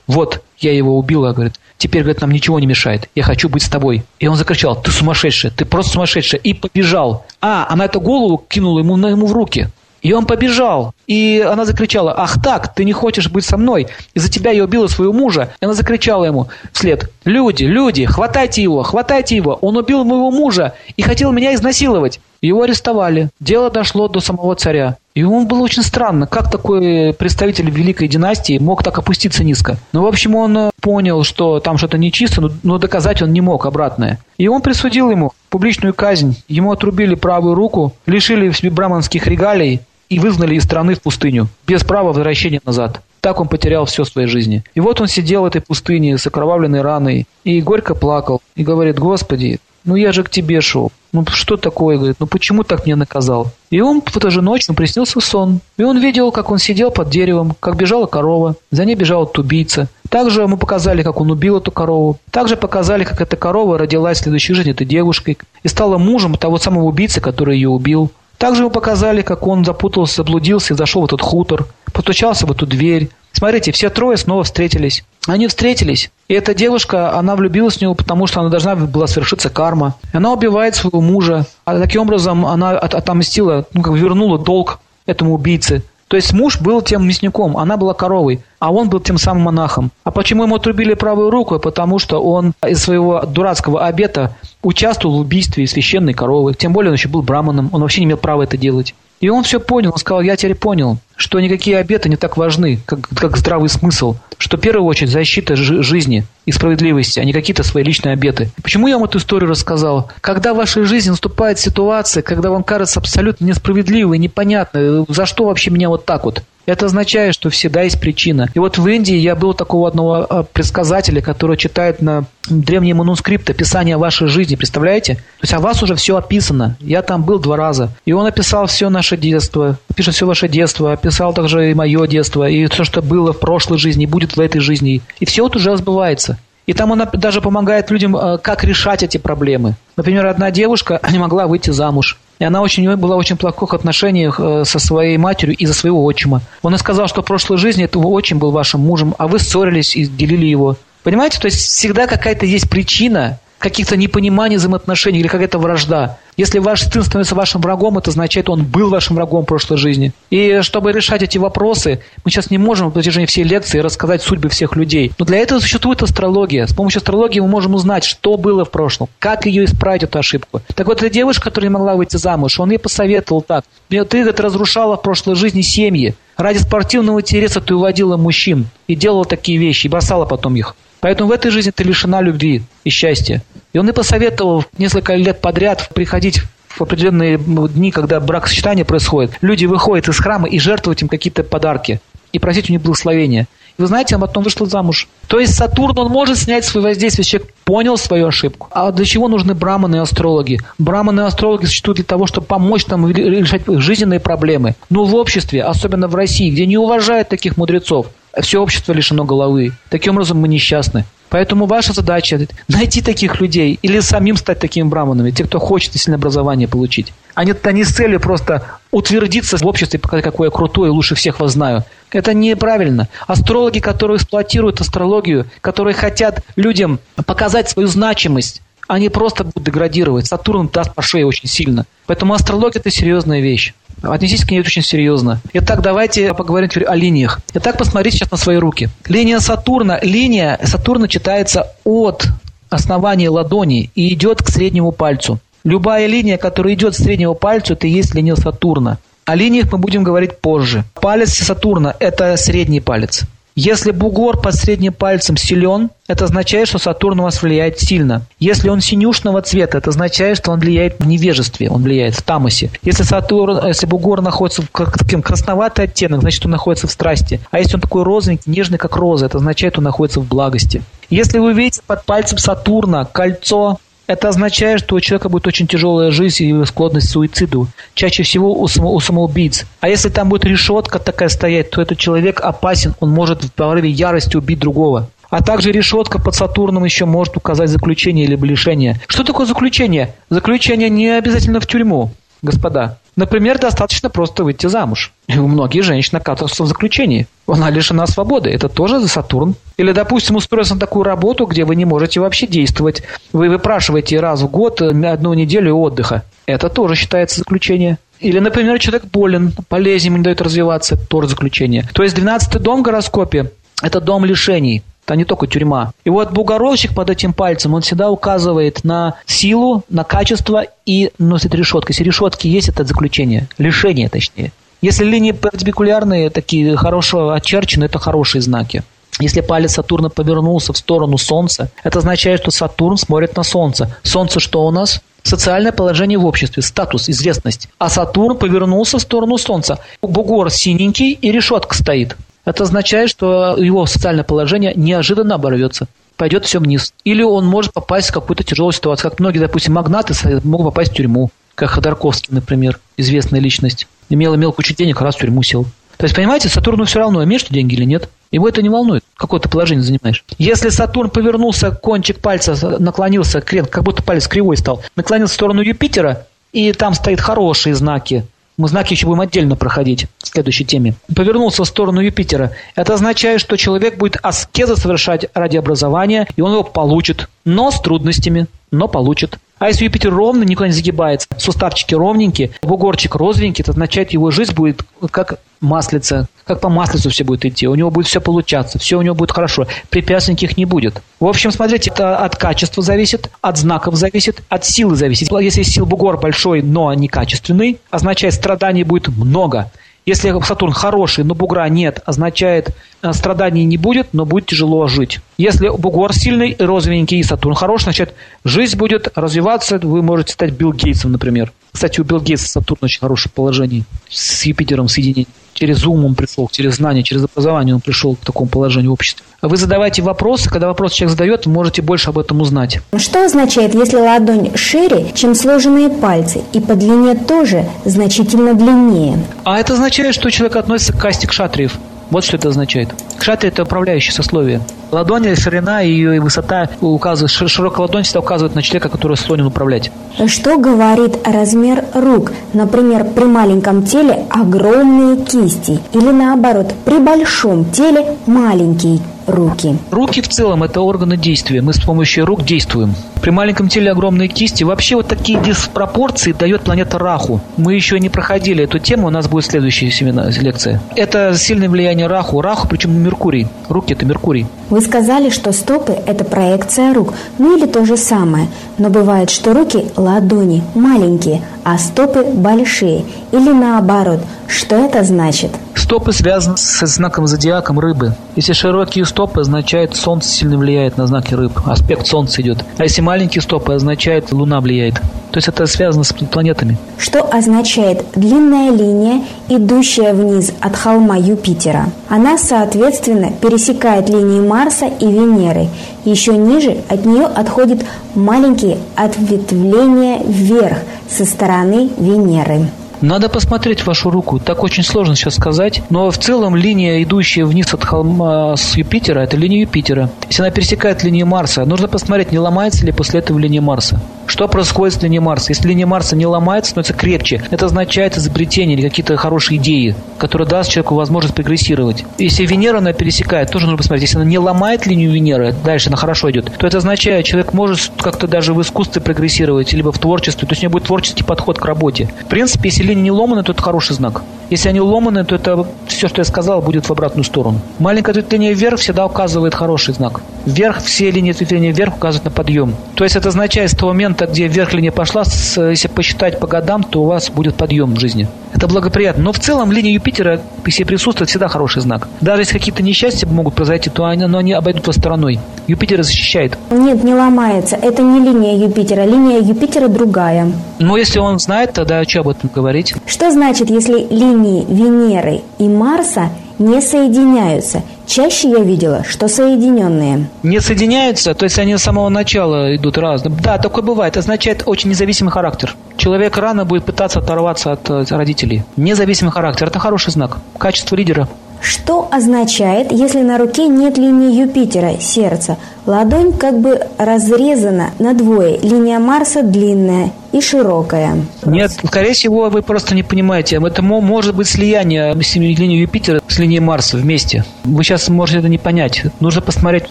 [0.07, 1.55] вот, я его убила, говорит.
[1.79, 3.09] Теперь, говорит, нам ничего не мешает.
[3.15, 4.05] Я хочу быть с тобой.
[4.21, 6.41] И он закричал, ты сумасшедший, ты просто сумасшедший.
[6.43, 7.27] И побежал.
[7.41, 9.69] А, она эту голову кинула ему, ему в руки.
[10.03, 10.95] И он побежал.
[11.07, 13.89] И она закричала, ах так, ты не хочешь быть со мной.
[14.15, 15.53] Из-за тебя я убила своего мужа.
[15.61, 19.55] И она закричала ему вслед, люди, люди, хватайте его, хватайте его.
[19.55, 22.21] Он убил моего мужа и хотел меня изнасиловать.
[22.41, 23.31] Его арестовали.
[23.41, 24.97] Дело дошло до самого царя.
[25.15, 29.77] И ему было очень странно, как такой представитель великой династии мог так опуститься низко.
[29.93, 33.67] Ну, в общем, он э, понял, что там что-то нечисто, но доказать он не мог
[33.67, 34.21] обратное.
[34.37, 36.37] И он присудил ему публичную казнь.
[36.47, 42.09] Ему отрубили правую руку, лишили браманских регалий и выгнали из страны в пустыню, без права
[42.09, 43.03] возвращения назад.
[43.21, 44.63] Так он потерял все в своей жизни.
[44.75, 48.41] И вот он сидел в этой пустыне с окровавленной раной и горько плакал.
[48.55, 49.59] И говорит, Господи,
[49.89, 50.93] ну я же к тебе шел.
[51.13, 51.97] Ну что такое?
[51.97, 53.49] Говорит, ну почему так меня наказал?
[53.71, 55.61] И он в эту же ночь ему приснился сон.
[55.79, 58.57] И он видел, как он сидел под деревом, как бежала корова.
[58.71, 59.89] За ней бежал этот убийца.
[60.11, 62.19] Также ему показали, как он убил эту корову.
[62.31, 66.59] Также показали, как эта корова родилась в следующей жизни этой девушкой и стала мужем того
[66.59, 68.11] самого убийцы, который ее убил.
[68.37, 72.67] Также ему показали, как он запутался, заблудился и зашел в этот хутор, постучался в эту
[72.67, 73.09] дверь.
[73.33, 75.05] Смотрите, все трое снова встретились.
[75.27, 79.51] Они встретились, и эта девушка, она влюбилась в него, потому что она должна была совершиться
[79.51, 79.95] карма.
[80.13, 85.83] Она убивает своего мужа, а таким образом она отомстила, ну, как вернула долг этому убийце.
[86.09, 89.91] То есть муж был тем мясником, она была коровой, а он был тем самым монахом.
[90.05, 91.59] А почему ему отрубили правую руку?
[91.59, 96.55] Потому что он из своего дурацкого обета участвовал в убийстве священной коровы.
[96.55, 98.95] Тем более он еще был браманом, он вообще не имел права это делать.
[99.21, 102.79] И он все понял, он сказал, я теперь понял, что никакие обеты не так важны,
[102.87, 107.65] как, как здравый смысл, что в первую очередь защита жизни и справедливости, а не какие-то
[107.65, 108.51] свои личные обеты.
[108.63, 110.11] Почему я вам эту историю рассказал?
[110.21, 115.71] Когда в вашей жизни наступает ситуация, когда вам кажется абсолютно несправедливой, непонятной, за что вообще
[115.71, 116.43] меня вот так вот?
[116.69, 118.51] Это означает, что всегда есть причина.
[118.53, 123.55] И вот в Индии я был такого одного а, предсказателя, который читает на древние манускрипты
[123.55, 125.15] описание вашей жизни, представляете?
[125.15, 126.77] То есть о вас уже все описано.
[126.81, 127.89] Я там был два раза.
[128.05, 132.47] И он описал все наше детство, пишет все ваше детство, описал также и мое детство,
[132.47, 135.01] и то, что было в прошлой жизни, будет в этой жизни.
[135.21, 136.39] И все вот уже сбывается.
[136.67, 139.77] И там она даже помогает людям, а, как решать эти проблемы.
[139.97, 142.19] Например, одна девушка не могла выйти замуж.
[142.39, 146.43] И она очень, была в очень плохих отношениях э, со своей матерью из-за своего отчима.
[146.63, 149.97] Он и сказал, что в прошлой жизни этого отчим был вашим мужем, а вы ссорились
[149.97, 150.77] и делили его.
[151.03, 156.19] Понимаете, то есть всегда какая-то есть причина, каких-то непониманий взаимоотношений или какая-то вражда.
[156.37, 160.13] Если ваш сын становится вашим врагом, это означает, он был вашим врагом в прошлой жизни.
[160.31, 164.49] И чтобы решать эти вопросы, мы сейчас не можем в протяжении всей лекции рассказать судьбы
[164.49, 165.11] всех людей.
[165.19, 166.67] Но для этого существует астрология.
[166.67, 170.63] С помощью астрологии мы можем узнать, что было в прошлом, как ее исправить, эту ошибку.
[170.77, 173.65] Так вот, эта девушка, которая не могла выйти замуж, он ей посоветовал так.
[173.89, 176.15] Ты, говорит, разрушала в прошлой жизни семьи.
[176.37, 180.77] Ради спортивного интереса ты уводила мужчин и делала такие вещи, и бросала потом их.
[181.01, 183.43] Поэтому в этой жизни ты лишена любви и счастья.
[183.73, 189.67] И он и посоветовал несколько лет подряд приходить в определенные дни, когда бракосочетание происходит, люди
[189.67, 192.01] выходят из храма и жертвуют им какие-то подарки
[192.33, 193.47] и просить у них благословения.
[193.79, 195.09] И вы знаете, она потом вышла замуж.
[195.29, 198.69] То есть Сатурн, он может снять свое воздействие, человек понял свою ошибку.
[198.73, 200.61] А для чего нужны браманы и астрологи?
[200.79, 204.75] Браманы и астрологи существуют для того, чтобы помочь нам решать жизненные проблемы.
[204.91, 208.09] Но в обществе, особенно в России, где не уважают таких мудрецов,
[208.43, 209.73] все общество лишено головы.
[209.91, 211.05] Таким образом, мы несчастны.
[211.31, 216.19] Поэтому ваша задача найти таких людей или самим стать такими браманами, те, кто хочет сильное
[216.19, 217.13] образование получить.
[217.35, 220.91] А не, а не с целью просто утвердиться в обществе, показать, какой я крутой и
[220.91, 221.85] лучше всех вас знаю.
[222.11, 223.09] Это неправильно.
[223.27, 230.27] Астрологи, которые эксплуатируют астрологию, которые хотят людям показать свою значимость, они просто будут деградировать.
[230.27, 231.85] Сатурн даст по шее очень сильно.
[232.07, 233.75] Поэтому астрология– это серьезная вещь.
[234.03, 235.41] Отнеситесь к ней очень серьезно.
[235.53, 237.41] Итак, давайте поговорим теперь о линиях.
[237.55, 238.89] Итак, посмотрите сейчас на свои руки.
[239.07, 239.99] Линия Сатурна.
[240.03, 242.27] Линия Сатурна читается от
[242.71, 245.41] основания ладони и идет к среднему пальцу.
[245.65, 248.99] Любая линия, которая идет к среднему пальцу, это и есть линия Сатурна.
[249.25, 250.85] О линиях мы будем говорить позже.
[250.95, 253.25] Палец Сатурна– это средний палец.
[253.61, 258.23] Если бугор под средним пальцем силен, это означает, что Сатурн у вас влияет сильно.
[258.39, 262.71] Если он синюшного цвета, это означает, что он влияет в невежестве, он влияет в тамосе.
[262.83, 267.41] Если Сатурн, если бугор находится в таким красноватый оттенок, значит, он находится в страсти.
[267.51, 270.81] А если он такой розовенький, нежный, как роза, это означает, он находится в благости.
[271.11, 276.11] Если вы видите под пальцем Сатурна кольцо это означает, что у человека будет очень тяжелая
[276.11, 277.69] жизнь и склонность к суициду.
[277.95, 279.67] Чаще всего у, само, у самоубийц.
[279.81, 283.91] А если там будет решетка такая стоять, то этот человек опасен, он может в порыве
[283.91, 285.11] ярости убить другого.
[285.29, 288.99] А также решетка под Сатурном еще может указать заключение или лишение.
[289.07, 290.15] Что такое заключение?
[290.31, 292.97] Заключение не обязательно в тюрьму, господа.
[293.19, 295.13] Например, достаточно просто выйти замуж.
[295.27, 297.27] И у многих женщин оказываются в заключении.
[297.49, 298.49] Она лишена свободы.
[298.49, 299.57] Это тоже за Сатурн.
[299.77, 303.03] Или, допустим, устроиться на такую работу, где вы не можете вообще действовать.
[303.33, 306.23] Вы выпрашиваете раз в год одну неделю отдыха.
[306.47, 307.99] Это тоже считается заключение.
[308.21, 311.89] Или, например, человек болен, болезнь ему не дает развиваться, тоже заключение.
[311.95, 313.51] То есть 12-й дом в гороскопе–
[313.83, 314.85] это дом лишений.
[315.09, 315.93] Это не только тюрьма.
[316.05, 321.55] И вот бугоровщик под этим пальцем, он всегда указывает на силу, на качество и носит
[321.55, 321.93] решетку.
[321.93, 323.49] Если решетки есть, это заключение.
[323.57, 324.53] Лишение, точнее.
[324.83, 328.83] Если линии перпендикулярные, такие хорошо очерчены, это хорошие знаки.
[329.19, 333.97] Если палец Сатурна повернулся в сторону Солнца, это означает, что Сатурн смотрит на Солнце.
[334.03, 335.01] Солнце что у нас?
[335.23, 337.71] Социальное положение в обществе, статус, известность.
[337.79, 339.79] А Сатурн повернулся в сторону Солнца.
[340.03, 342.15] Бугор синенький и решетка стоит.
[342.49, 345.87] Это означает, что его социальное положение неожиданно оборвется
[346.17, 346.95] пойдет все вниз.
[347.05, 349.11] Или он может попасть в какую-то тяжелую ситуацию.
[349.11, 351.31] Как многие, допустим, магнаты могут попасть в тюрьму.
[351.55, 353.87] Как Ходорковский, например, известная личность.
[354.09, 355.67] Имел, имел кучу денег, раз в тюрьму сел.
[355.99, 358.09] То есть, понимаете, Сатурну все равно, имеешь ты деньги или нет.
[358.33, 360.25] Его это не волнует, какое ты положение занимаешь.
[360.39, 366.27] Если Сатурн повернулся, кончик пальца наклонился, как будто палец кривой стал, наклонился в сторону Юпитера,
[366.53, 368.25] и там стоит хорошие знаки,
[368.59, 370.95] мы знаки еще будем отдельно проходить в следующей теме.
[371.15, 372.51] Повернулся в сторону Юпитера.
[372.75, 377.81] Это означает, что человек будет аскезы совершать ради образования, и он его получит, но с
[377.81, 379.39] трудностями, но получит.
[379.59, 384.55] А если Юпитер ровно, никуда не загибается, суставчики ровненькие, бугорчик розовенький, это означает, его жизнь
[384.55, 387.67] будет как маслица, как по маслицу все будет идти.
[387.67, 389.67] У него будет все получаться, все у него будет хорошо.
[389.91, 391.03] Препятствий никаких не будет.
[391.19, 395.33] В общем, смотрите, это от качества зависит, от знаков зависит, от силы зависит.
[395.33, 399.73] Если сил бугор большой, но некачественный, означает, страданий будет много.
[400.09, 402.71] Если Сатурн хороший, но бугра нет, означает,
[403.03, 405.21] э, страданий не будет, но будет тяжело жить.
[405.37, 410.73] Если бугор сильный, розовенький и Сатурн хороший, значит, жизнь будет развиваться, вы можете стать Билл
[410.73, 411.53] Гейтсом, например.
[411.73, 415.27] Кстати, у Билл Гейтса Сатурн очень хорошее положение с Юпитером соединение.
[415.55, 419.25] Через ум он пришел, через знание, через образование он пришел к такому положению в обществе.
[419.43, 422.81] Вы задавайте вопросы, когда вопрос человек задает, можете больше об этом узнать.
[422.97, 429.19] Что означает, если ладонь шире, чем сложенные пальцы, и по длине тоже значительно длиннее?
[429.45, 431.79] А это означает, что человек относится к касте кшатриев.
[432.11, 432.89] Вот что это означает.
[433.19, 434.61] Кшатри– это управляющее сословие.
[434.91, 439.91] Ладонь, ширина и ее высота указывают, широкая ладонь всегда указывает на человека, который склонен управлять.
[440.27, 442.33] Что говорит размер рук?
[442.55, 449.77] Например, при маленьком теле огромные кисти или наоборот, при большом теле маленькие руки.
[449.91, 451.61] Руки в целом– это органы действия.
[451.61, 452.95] Мы с помощью рук действуем.
[453.21, 454.65] При маленьком теле огромные кисти.
[454.65, 457.41] Вообще вот такие диспропорции дает планета Раху.
[457.57, 460.81] Мы еще не проходили эту тему, у нас будет следующая семена, лекция.
[460.95, 462.41] Это сильное влияние Раху.
[462.41, 463.49] Раху, причем Меркурий.
[463.69, 464.47] Руки– это Меркурий.
[464.71, 468.49] Вы сказали, что стопы– это проекция рук, ну или то же самое.
[468.79, 473.05] Но бывает, что руки– ладони, маленькие, а стопы– большие.
[473.33, 474.21] Или наоборот.
[474.47, 475.51] Что это значит?
[475.79, 478.13] Стопы связаны со знаком зодиаком рыбы.
[478.35, 481.53] Если широкие стопы, означает солнце сильно влияет на знаки рыб.
[481.65, 482.59] Аспект солнца идет.
[482.77, 484.95] А если маленькие стопы, означает луна влияет.
[484.95, 486.77] То есть это связано с планетами.
[486.99, 491.87] Что означает длинная линия, идущая вниз от холма Юпитера?
[492.09, 495.69] Она, соответственно, пересекает линии Марса и Венеры.
[496.05, 502.69] Еще ниже от нее отходят маленькие ответвления вверх со стороны Венеры.
[503.01, 504.39] Надо посмотреть вашу руку.
[504.39, 505.83] Так очень сложно сейчас сказать.
[505.91, 510.11] Но в целом линия, идущая вниз от холма с Юпитера, это линия Юпитера.
[510.29, 514.01] Если она пересекает линию Марса, нужно посмотреть, не ломается ли после этого линия Марса.
[514.27, 515.53] Что происходит с линией Марса?
[515.53, 520.47] Если линия Марса не ломается, становится крепче, это означает изобретение или какие-то хорошие идеи, которые
[520.47, 522.05] даст человеку возможность прогрессировать.
[522.19, 524.03] Если Венера она пересекает, тоже нужно посмотреть.
[524.03, 527.91] Если она не ломает линию Венеры, дальше она хорошо идет, то это означает, человек может
[527.99, 531.59] как-то даже в искусстве прогрессировать, либо в творчестве, то есть у него будет творческий подход
[531.59, 532.11] к работе.
[532.21, 534.23] В принципе, если линии не ломаны, то это хороший знак.
[534.51, 537.61] Если они ломаны, то это все, что я сказал, будет в обратную сторону.
[537.79, 540.23] Маленькая ответвление вверх всегда указывает хороший знак.
[540.47, 542.75] Вверх, все линии ответвления вверх указывают на подъем.
[542.95, 546.83] То есть это означает, с того момента, где вверх линия пошла, если посчитать по годам,
[546.83, 548.27] то у вас будет подъем в жизни.
[548.59, 549.23] Это благоприятно.
[549.23, 552.09] Но в целом линия Юпитера, если присутствует, всегда хороший знак.
[552.21, 555.39] Даже если какие-то несчастья могут произойти, то они, но они обойдут вас стороной.
[555.69, 556.59] Юпитер защищает.
[556.73, 557.77] Нет, не ломается.
[557.77, 559.05] Это не линия Юпитера.
[559.05, 560.51] Линия Юпитера другая.
[560.81, 562.95] Но если он знает, тогда что об этом говорить?
[563.07, 567.83] Что значит, если линии Венеры и Марса не соединяются?
[568.07, 570.29] Чаще я видела, что соединенные.
[570.43, 573.35] Не соединяются, то есть они с самого начала идут разные.
[573.43, 574.17] Да, такое бывает.
[574.17, 575.77] Означает очень независимый характер.
[575.97, 578.63] Человек рано будет пытаться оторваться от э, родителей.
[578.77, 580.39] Независимый характер– это хороший знак.
[580.59, 581.29] Качество лидера.
[581.61, 585.57] Что означает, если на руке нет линии Юпитера, сердца?
[585.87, 588.59] Ладонь как бы разрезана на двое.
[588.59, 591.17] Линия Марса длинная и широкая.
[591.47, 593.61] Нет, скорее всего, вы просто не понимаете.
[593.65, 597.45] Это может быть слияние линии Юпитера с линией Марса вместе.
[597.65, 599.05] Вы сейчас можете это не понять.
[599.21, 599.91] Нужно посмотреть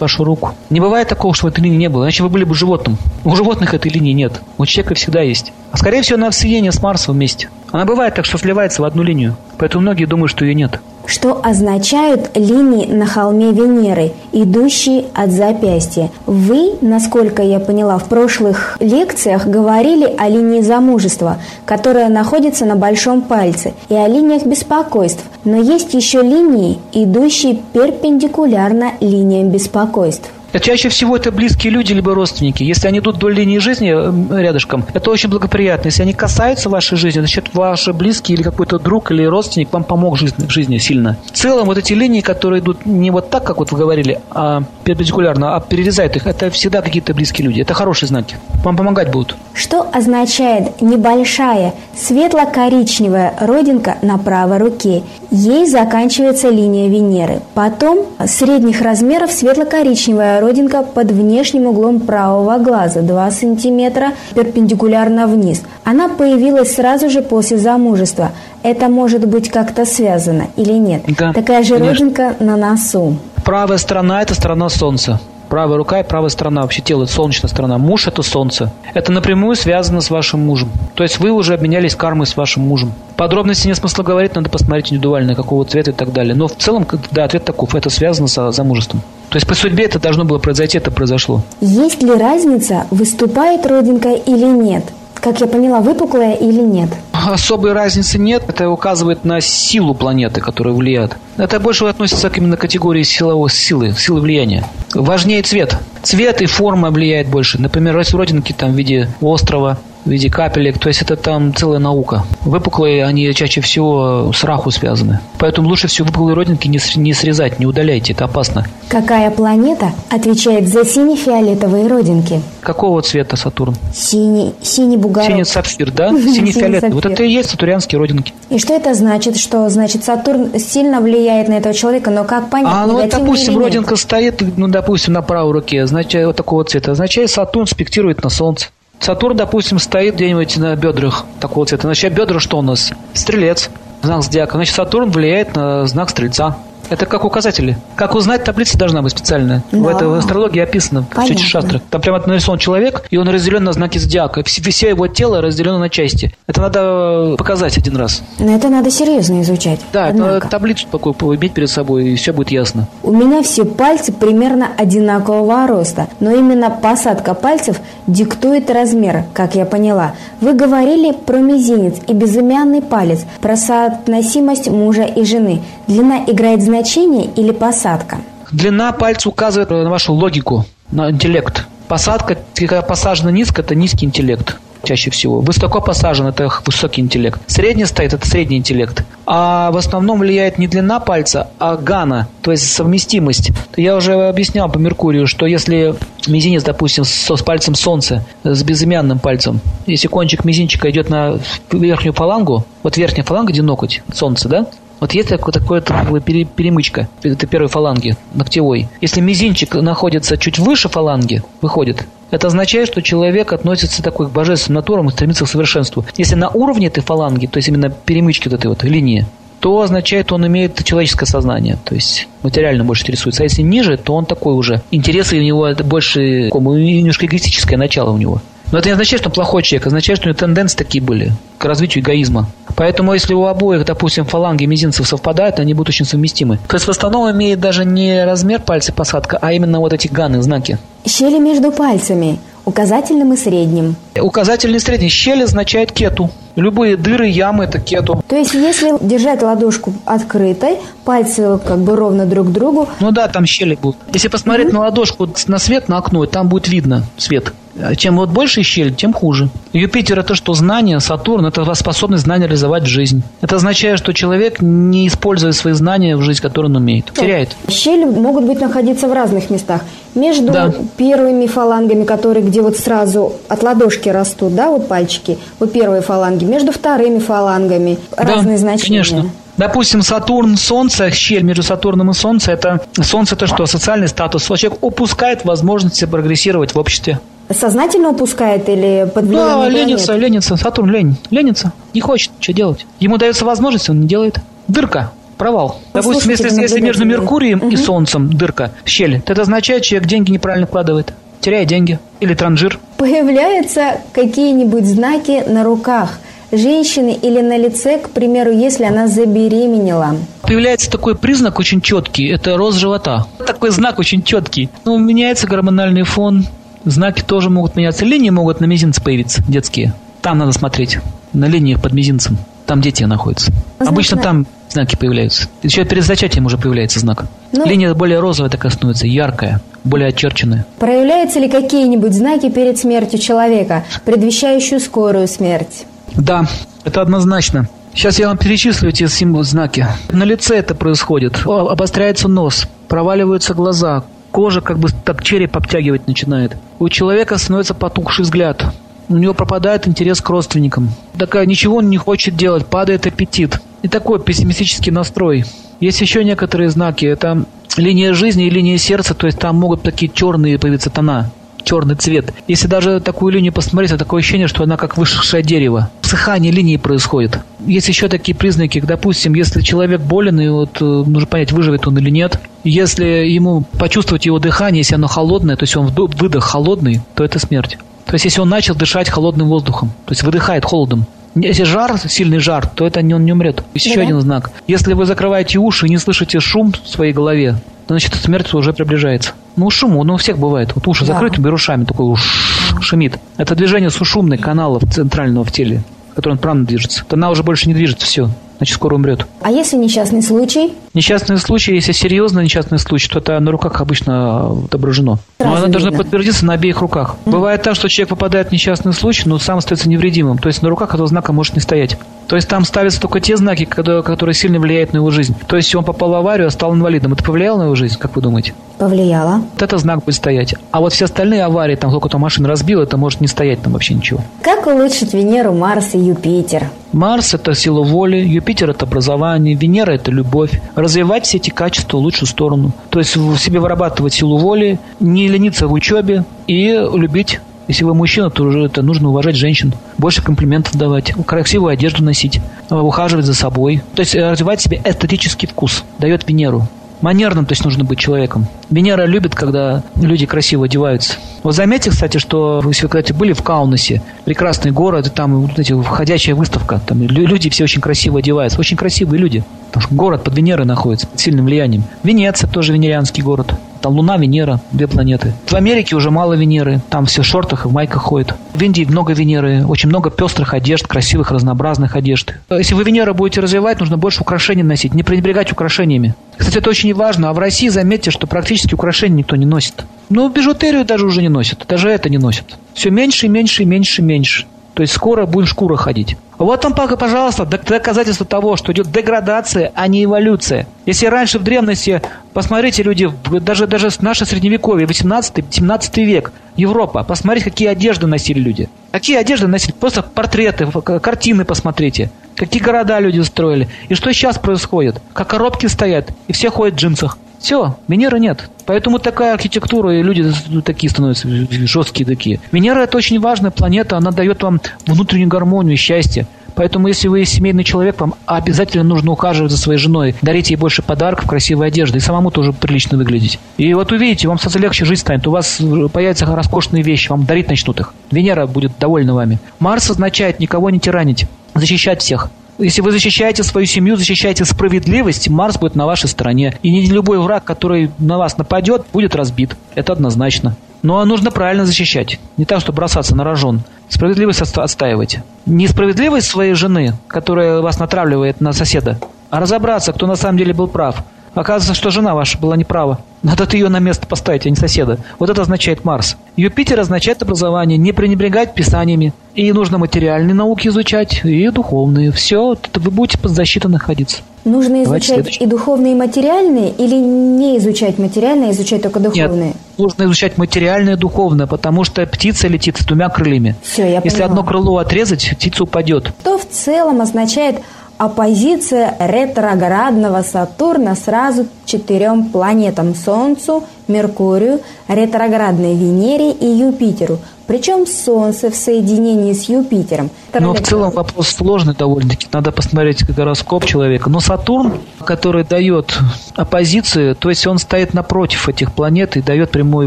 [0.00, 0.54] вашу руку.
[0.70, 2.04] Не бывает такого, что этой линии не было.
[2.04, 2.96] Иначе вы были бы животным.
[3.24, 4.40] У животных этой линии нет.
[4.56, 5.52] У человека всегда есть.
[5.72, 7.50] А скорее всего, она в слиянии с Марсом вместе.
[7.72, 9.36] Она бывает так, что сливается в одну линию.
[9.58, 16.10] Поэтому многие думают, что ее нет что означают линии на холме Венеры, идущие от запястья.
[16.26, 23.22] Вы, насколько я поняла, в прошлых лекциях говорили о линии замужества, которая находится на большом
[23.22, 25.24] пальце, и о линиях беспокойств.
[25.44, 30.30] Но есть еще линии, идущие перпендикулярно линиям беспокойств.
[30.60, 32.62] Чаще всего это близкие люди либо родственники.
[32.62, 33.88] Если они идут вдоль линии жизни
[34.34, 35.88] рядышком, это очень благоприятно.
[35.88, 40.14] Если они касаются вашей жизни, значит, ваши близкие или какой-то друг или родственник вам помог
[40.14, 41.16] в жизни, в жизни сильно.
[41.26, 44.62] В целом, вот эти линии, которые идут не вот так, как вот вы говорили, а
[44.84, 47.60] перпендикулярно, а перерезают их, это всегда какие-то близкие люди.
[47.60, 48.36] Это хорошие знаки.
[48.64, 49.36] Вам помогать будут.
[49.54, 55.02] Что означает небольшая светло-коричневая родинка на правой руке?
[55.30, 57.40] Ей заканчивается линия Венеры.
[57.54, 65.62] Потом средних размеров светло-коричневая родинка под внешним углом правого глаза 2 см перпендикулярно вниз.
[65.84, 68.32] Она появилась сразу же после замужества.
[68.62, 71.02] Это может быть как-то связано или нет?
[71.18, 71.92] Да, Такая же конечно.
[71.92, 73.16] родинка на носу.
[73.44, 75.20] Правая сторона– это сторона Солнца.
[75.48, 77.78] Правая рука и правая сторона, вообще тело, солнечная сторона.
[77.78, 78.70] Муж– это солнце.
[78.92, 80.70] Это напрямую связано с вашим мужем.
[80.94, 82.92] То есть вы уже обменялись кармой с вашим мужем.
[83.16, 86.34] Подробности не смысла говорить, надо посмотреть индивидуально, какого цвета и так далее.
[86.34, 89.00] Но в целом, да, ответ таков, это связано с замужеством.
[89.30, 91.42] То есть по судьбе это должно было произойти, это произошло.
[91.60, 94.84] Есть ли разница, выступает родинка или нет?
[95.20, 96.90] Как я поняла, выпуклая или нет?
[97.12, 98.44] Особой разницы нет.
[98.48, 101.16] Это указывает на силу планеты, которая влияет.
[101.36, 104.64] Это больше относится к именно категории силовой силы, силы влияния.
[104.94, 105.76] Важнее цвет.
[106.02, 107.60] Цвет и форма влияет больше.
[107.60, 110.78] Например, родинки там в виде острова, в виде капелек.
[110.78, 112.24] То есть это там целая наука.
[112.44, 115.20] Выпуклые, они чаще всего с раху связаны.
[115.38, 118.66] Поэтому лучше всего выпуклые родинки не, не срезать, не удаляйте, это опасно.
[118.88, 122.40] Какая планета отвечает за сине-фиолетовые родинки?
[122.62, 123.76] Какого цвета Сатурн?
[123.94, 125.28] Синий, синий бугорок.
[125.28, 126.10] Синий сапфир, да?
[126.10, 126.94] Синий фиолетовый.
[126.94, 128.32] Вот это и есть сатурянские родинки.
[128.50, 129.36] И что это значит?
[129.36, 132.72] Что значит Сатурн сильно влияет на этого человека, но как понять?
[132.72, 136.92] А, ну вот, допустим, родинка стоит, ну, допустим, на правой руке, значит, вот такого цвета.
[136.92, 138.68] Означает, Сатурн спектирует на Солнце.
[139.00, 141.84] Сатурн, допустим, стоит где-нибудь на бедрах такого цвета.
[141.84, 142.92] Значит, бедра что у нас?
[143.14, 143.70] Стрелец,
[144.02, 144.54] знак зодиака.
[144.54, 146.58] Значит, Сатурн влияет на знак Стрельца.
[146.90, 147.76] Это как указатели.
[147.96, 149.62] Как узнать, таблица должна быть специальная.
[149.72, 149.78] Да.
[149.78, 151.36] В этой в астрологии описано Понятно.
[151.36, 151.82] в шастрах.
[151.90, 154.42] Там прямо нарисован человек, и он разделен на знаки зодиака.
[154.44, 156.34] Все, все его тело разделено на части.
[156.46, 158.22] Это надо показать один раз.
[158.38, 159.80] Но это надо серьезно изучать.
[159.92, 160.36] Да, Однако.
[160.36, 162.88] это таблицу такую иметь перед собой, и все будет ясно.
[163.02, 169.64] У меня все пальцы примерно одинакового роста, но именно посадка пальцев диктует размер, как я
[169.64, 170.14] поняла.
[170.40, 175.60] Вы говорили про мизинец и безымянный палец, про соотносимость мужа и жены.
[175.86, 178.18] Длина играет значение значение или посадка?
[178.52, 181.66] Длина пальца указывает на вашу логику, на интеллект.
[181.88, 185.40] Посадка, когда посажена низко, это низкий интеллект чаще всего.
[185.40, 187.40] Высоко посажен– это высокий интеллект.
[187.48, 189.04] Средний стоит– это средний интеллект.
[189.26, 193.50] А в основном влияет не длина пальца, а гана, то есть совместимость.
[193.76, 195.96] Я уже объяснял по Меркурию, что если
[196.28, 201.40] мизинец, допустим, с, с пальцем солнца, с безымянным пальцем, если кончик мизинчика идет на
[201.72, 204.66] верхнюю фалангу, вот верхняя фаланга, где ноготь, солнце, да,
[205.00, 208.88] вот есть такое, такое перемычка, это первой фаланги, ногтевой.
[209.00, 214.80] Если мизинчик находится чуть выше фаланги, выходит, это означает, что человек относится такой к божественным
[214.80, 216.04] натурам и стремится к совершенству.
[216.16, 219.24] Если на уровне этой фаланги, то есть именно перемычки вот этой вот линии,
[219.60, 223.42] то означает, он имеет человеческое сознание, то есть материально больше интересуется.
[223.42, 224.82] А если ниже, то он такой уже.
[224.92, 228.40] Интересы у него это больше, немножко эгоистическое начало у него.
[228.70, 231.32] Но это не означает, что он плохой человек, означает, что у него тенденции такие были
[231.58, 232.48] к развитию эгоизма.
[232.76, 236.58] Поэтому, если у обоих, допустим, фаланги мизинцев совпадают, они будут очень совместимы.
[236.68, 240.78] То есть основном имеет даже не размер пальца посадка, а именно вот эти ганы, знаки.
[241.06, 243.96] Щели между пальцами, указательным и средним.
[244.20, 245.08] Указательный и средний.
[245.08, 246.30] Щель означает кету.
[246.58, 248.20] Любые дыры, ямы– это кету.
[248.26, 252.88] То есть, если держать ладошку открытой, пальцы как бы ровно друг к другу.
[252.98, 253.96] Ну да, там щели будут.
[254.12, 254.72] Если посмотреть mm-hmm.
[254.72, 257.52] на ладошку, на свет, на окно, там будет видно свет.
[257.96, 259.50] Чем вот больше щель, тем хуже.
[259.72, 260.52] Юпитер это что?
[260.54, 263.22] Знание, Сатурн это способность знания реализовать в жизнь.
[263.40, 267.12] Это означает, что человек не использует свои знания в жизнь, которую он умеет.
[267.14, 267.56] Теряет.
[267.68, 269.82] Щели могут быть находиться в разных местах.
[270.14, 270.74] Между да.
[270.96, 276.44] первыми фалангами, которые где вот сразу от ладошки растут, да, вот пальчики, вот первые фаланги,
[276.48, 279.04] между вторыми фалангами разные да, значения.
[279.04, 279.30] Конечно.
[279.58, 283.66] Допустим, Сатурн, Солнце, щель между Сатурном и Солнцем, это Солнце это что?
[283.66, 284.44] Социальный статус.
[284.44, 287.20] Человек упускает возможности прогрессировать в обществе.
[287.50, 290.22] Сознательно упускает или под влиянием Да, ленится, планет?
[290.22, 290.56] ленится.
[290.56, 291.16] Сатурн лень.
[291.30, 291.72] Ленится.
[291.92, 292.86] Не хочет что делать.
[293.00, 294.38] Ему дается возможность, он не делает.
[294.68, 295.12] Дырка.
[295.38, 295.80] Провал.
[295.94, 297.68] Допустим, если, если между Меркурием угу.
[297.68, 301.12] и Солнцем дырка, щель, то это означает, что человек деньги неправильно вкладывает.
[301.40, 301.98] Теряет деньги.
[302.20, 302.78] Или транжир.
[302.96, 306.18] Появляются какие-нибудь знаки на руках
[306.52, 310.16] женщины или на лице, к примеру, если она забеременела.
[310.42, 313.26] Появляется такой признак очень четкий, это рост живота.
[313.46, 314.70] Такой знак очень четкий.
[314.84, 316.46] Ну, меняется гормональный фон,
[316.84, 318.04] Знаки тоже могут меняться.
[318.04, 319.92] Линии могут на мизинце появиться, детские.
[320.22, 320.98] Там надо смотреть.
[321.32, 322.38] На линиях под мизинцем.
[322.66, 323.52] Там дети находятся.
[323.76, 325.48] Значит, Обычно там знаки появляются.
[325.62, 327.26] Еще перед зачатием уже появляется знак.
[327.52, 330.66] Ну, Линия более розовая такая становится, яркая, более очерченная.
[330.78, 335.86] Проявляются ли какие-нибудь знаки перед смертью человека, предвещающие скорую смерть?
[336.16, 336.46] Да,
[336.84, 337.68] это однозначно.
[337.94, 339.86] Сейчас я вам перечислю эти символы, знаки.
[340.10, 341.44] На лице это происходит.
[341.46, 346.56] Обостряется нос, проваливаются глаза, Кожа как бы так череп обтягивать начинает.
[346.78, 348.64] У человека становится потухший взгляд.
[349.08, 350.90] У него пропадает интерес к родственникам.
[351.18, 353.58] Такая ничего он не хочет делать, падает аппетит.
[353.82, 355.44] И такой пессимистический настрой.
[355.80, 357.06] Есть еще некоторые знаки.
[357.06, 357.44] Это
[357.76, 361.30] линия жизни и линия сердца, то есть там могут такие черные появиться тона
[361.68, 362.32] черный цвет.
[362.46, 365.90] Если даже такую линию посмотреть, то такое ощущение, что она как высохшее дерево.
[366.00, 367.40] Всыхание линии происходит.
[367.66, 371.98] Есть еще такие признаки, допустим, если человек болен, и вот э, нужно понять, выживет он
[371.98, 372.40] или нет.
[372.64, 377.38] Если ему почувствовать его дыхание, если оно холодное, то есть он выдох холодный, то это
[377.38, 377.76] смерть.
[378.06, 381.04] То есть если он начал дышать холодным воздухом, то есть выдыхает холодом,
[381.34, 383.62] если жар, сильный жар, то это он не умрет.
[383.74, 383.90] Есть да.
[383.92, 384.50] еще один знак.
[384.66, 387.56] Если вы закрываете уши и не слышите шум в своей голове,
[387.86, 389.32] значит смерть уже приближается.
[389.58, 390.72] Ну, шуму, ну, у всех бывает.
[390.74, 391.14] Вот уши да.
[391.14, 393.18] закрыты берушами, такой уш, шумит.
[393.36, 395.82] Это движение сушумной каналов центрального в теле,
[396.14, 397.04] который он правильно движется.
[397.10, 399.26] Она уже больше не движется, все значит, скоро умрет.
[399.40, 400.74] А если несчастный случай?
[400.94, 405.18] Несчастный случай, если серьезно несчастный случай, то это на руках обычно отображено.
[405.38, 407.16] Но она должна подтвердиться на обеих руках.
[407.24, 407.30] Mm-hmm.
[407.30, 410.38] Бывает так, что человек попадает в несчастный случай, но сам остается невредимым.
[410.38, 411.96] То есть на руках этого знака может не стоять.
[412.26, 415.34] То есть там ставятся только те знаки, которые сильно влияют на его жизнь.
[415.46, 417.96] То есть если он попал в аварию, а стал инвалидом, это повлияло на его жизнь,
[417.98, 418.52] как вы думаете?
[418.76, 419.42] Повлияло.
[419.52, 420.54] Вот это знак будет стоять.
[420.70, 423.94] А вот все остальные аварии, там сколько-то машин разбил, это может не стоять там вообще
[423.94, 424.20] ничего.
[424.42, 426.68] Как улучшить Венеру, Марс и Юпитер?
[426.92, 430.60] Марс– это сила воли, Юпитер– это образование, Венера– это любовь.
[430.74, 432.72] Развивать все эти качества в лучшую сторону.
[432.90, 437.94] То есть в себе вырабатывать силу воли, не лениться в учебе и любить если вы
[437.94, 442.40] мужчина, то уже это нужно уважать женщин, больше комплиментов давать, красивую одежду носить,
[442.70, 443.82] ухаживать за собой.
[443.94, 446.66] То есть развивать себе эстетический вкус, дает Венеру.
[447.00, 448.46] Манерным, то есть нужно быть человеком.
[448.70, 451.14] Венера любит, когда люди красиво одеваются.
[451.42, 455.72] Вот заметьте, кстати, что если вы, кстати, были в Каунасе, прекрасный город, и там эти
[455.72, 459.44] входящая выставка, там люди все очень красиво одеваются, очень красивые люди.
[459.68, 461.84] Потому что город под Венерой находится, под сильным влиянием.
[462.02, 463.54] Венеция тоже венерианский город.
[463.80, 465.32] Там Луна, Венера, две планеты.
[465.46, 466.80] В Америке уже мало Венеры.
[466.90, 468.34] Там все в шортах и в майках ходят.
[468.54, 469.64] В Индии много Венеры.
[469.66, 472.34] Очень много пестрых одежд, красивых, разнообразных одежд.
[472.50, 474.94] Если вы Венеру будете развивать, нужно больше украшений носить.
[474.94, 476.14] Не пренебрегать украшениями.
[476.36, 477.30] Кстати, это очень важно.
[477.30, 479.84] А в России, заметьте, что практически украшений никто не носит.
[480.08, 481.64] Ну, бижутерию даже уже не носят.
[481.68, 482.56] Даже это не носят.
[482.74, 484.46] Все меньше, меньше, меньше, меньше.
[484.74, 486.16] То есть скоро будем шкура ходить.
[486.38, 490.68] Вот вам, пожалуйста, доказательство того, что идет деградация, а не эволюция.
[490.86, 492.00] Если раньше в древности,
[492.32, 493.10] посмотрите, люди,
[493.40, 498.68] даже, даже наше средневековье, 18-17 век, Европа, посмотрите, какие одежды носили люди.
[498.92, 499.72] Какие одежды носили?
[499.72, 500.66] Просто портреты,
[501.00, 502.10] картины посмотрите.
[502.36, 503.68] Какие города люди строили.
[503.88, 505.02] И что сейчас происходит?
[505.12, 507.18] Как коробки стоят, и все ходят в джинсах.
[507.38, 508.50] Все, Венеры нет.
[508.66, 510.30] Поэтому такая архитектура, и люди
[510.64, 511.28] такие становятся
[511.66, 512.40] жесткие такие.
[512.52, 516.26] Венера это очень важная планета, она дает вам внутреннюю гармонию, счастье.
[516.54, 520.82] Поэтому, если вы семейный человек, вам обязательно нужно ухаживать за своей женой, дарить ей больше
[520.82, 523.38] подарков, красивой одежды и самому тоже прилично выглядеть.
[523.58, 525.24] И вот увидите, вам сразу легче жить станет.
[525.28, 525.60] У вас
[525.92, 527.94] появятся роскошные вещи, вам дарить начнут их.
[528.10, 529.38] Венера будет довольна вами.
[529.60, 532.28] Марс означает никого не тиранить, защищать всех.
[532.58, 536.58] Если вы защищаете свою семью, защищаете справедливость, Марс будет на вашей стороне.
[536.62, 539.56] И не любой враг, который на вас нападет, будет разбит.
[539.76, 540.56] Это однозначно.
[540.82, 542.18] Но нужно правильно защищать.
[542.36, 543.62] Не так, что бросаться на рожон.
[543.88, 545.20] Справедливость отстаивать.
[545.46, 548.98] Не справедливость своей жены, которая вас натравливает на соседа,
[549.30, 551.04] а разобраться, кто на самом деле был прав.
[551.38, 552.98] Оказывается, что жена ваша была неправа.
[553.22, 554.98] Надо ее на место поставить, а не соседа.
[555.20, 556.16] Вот это означает Марс.
[556.36, 559.12] Юпитер означает образование, не пренебрегать писаниями.
[559.36, 562.10] И нужно материальные науки изучать, и духовные.
[562.10, 564.22] Все, вы будете под защитой находиться.
[564.44, 569.48] Нужно изучать и духовные, и материальные, или не изучать материальные, а изучать только духовные?
[569.48, 573.54] Нет, нужно изучать материальное и духовное, потому что птица летит с двумя крыльями.
[573.62, 574.26] Все, я Если поняла.
[574.26, 576.12] одно крыло отрезать, птица упадет.
[576.20, 577.60] Что в целом означает
[577.98, 587.18] оппозиция ретроградного Сатурна сразу четырем планетам– Солнцу, Меркурию, ретроградной Венере и Юпитеру.
[587.48, 590.10] Причем Солнце в соединении с Юпитером.
[590.38, 592.26] Но в целом вопрос сложный довольно-таки.
[592.30, 594.10] Надо посмотреть гороскоп человека.
[594.10, 595.98] Но Сатурн, который дает
[596.36, 599.86] оппозицию, то есть он стоит напротив этих планет и дает прямое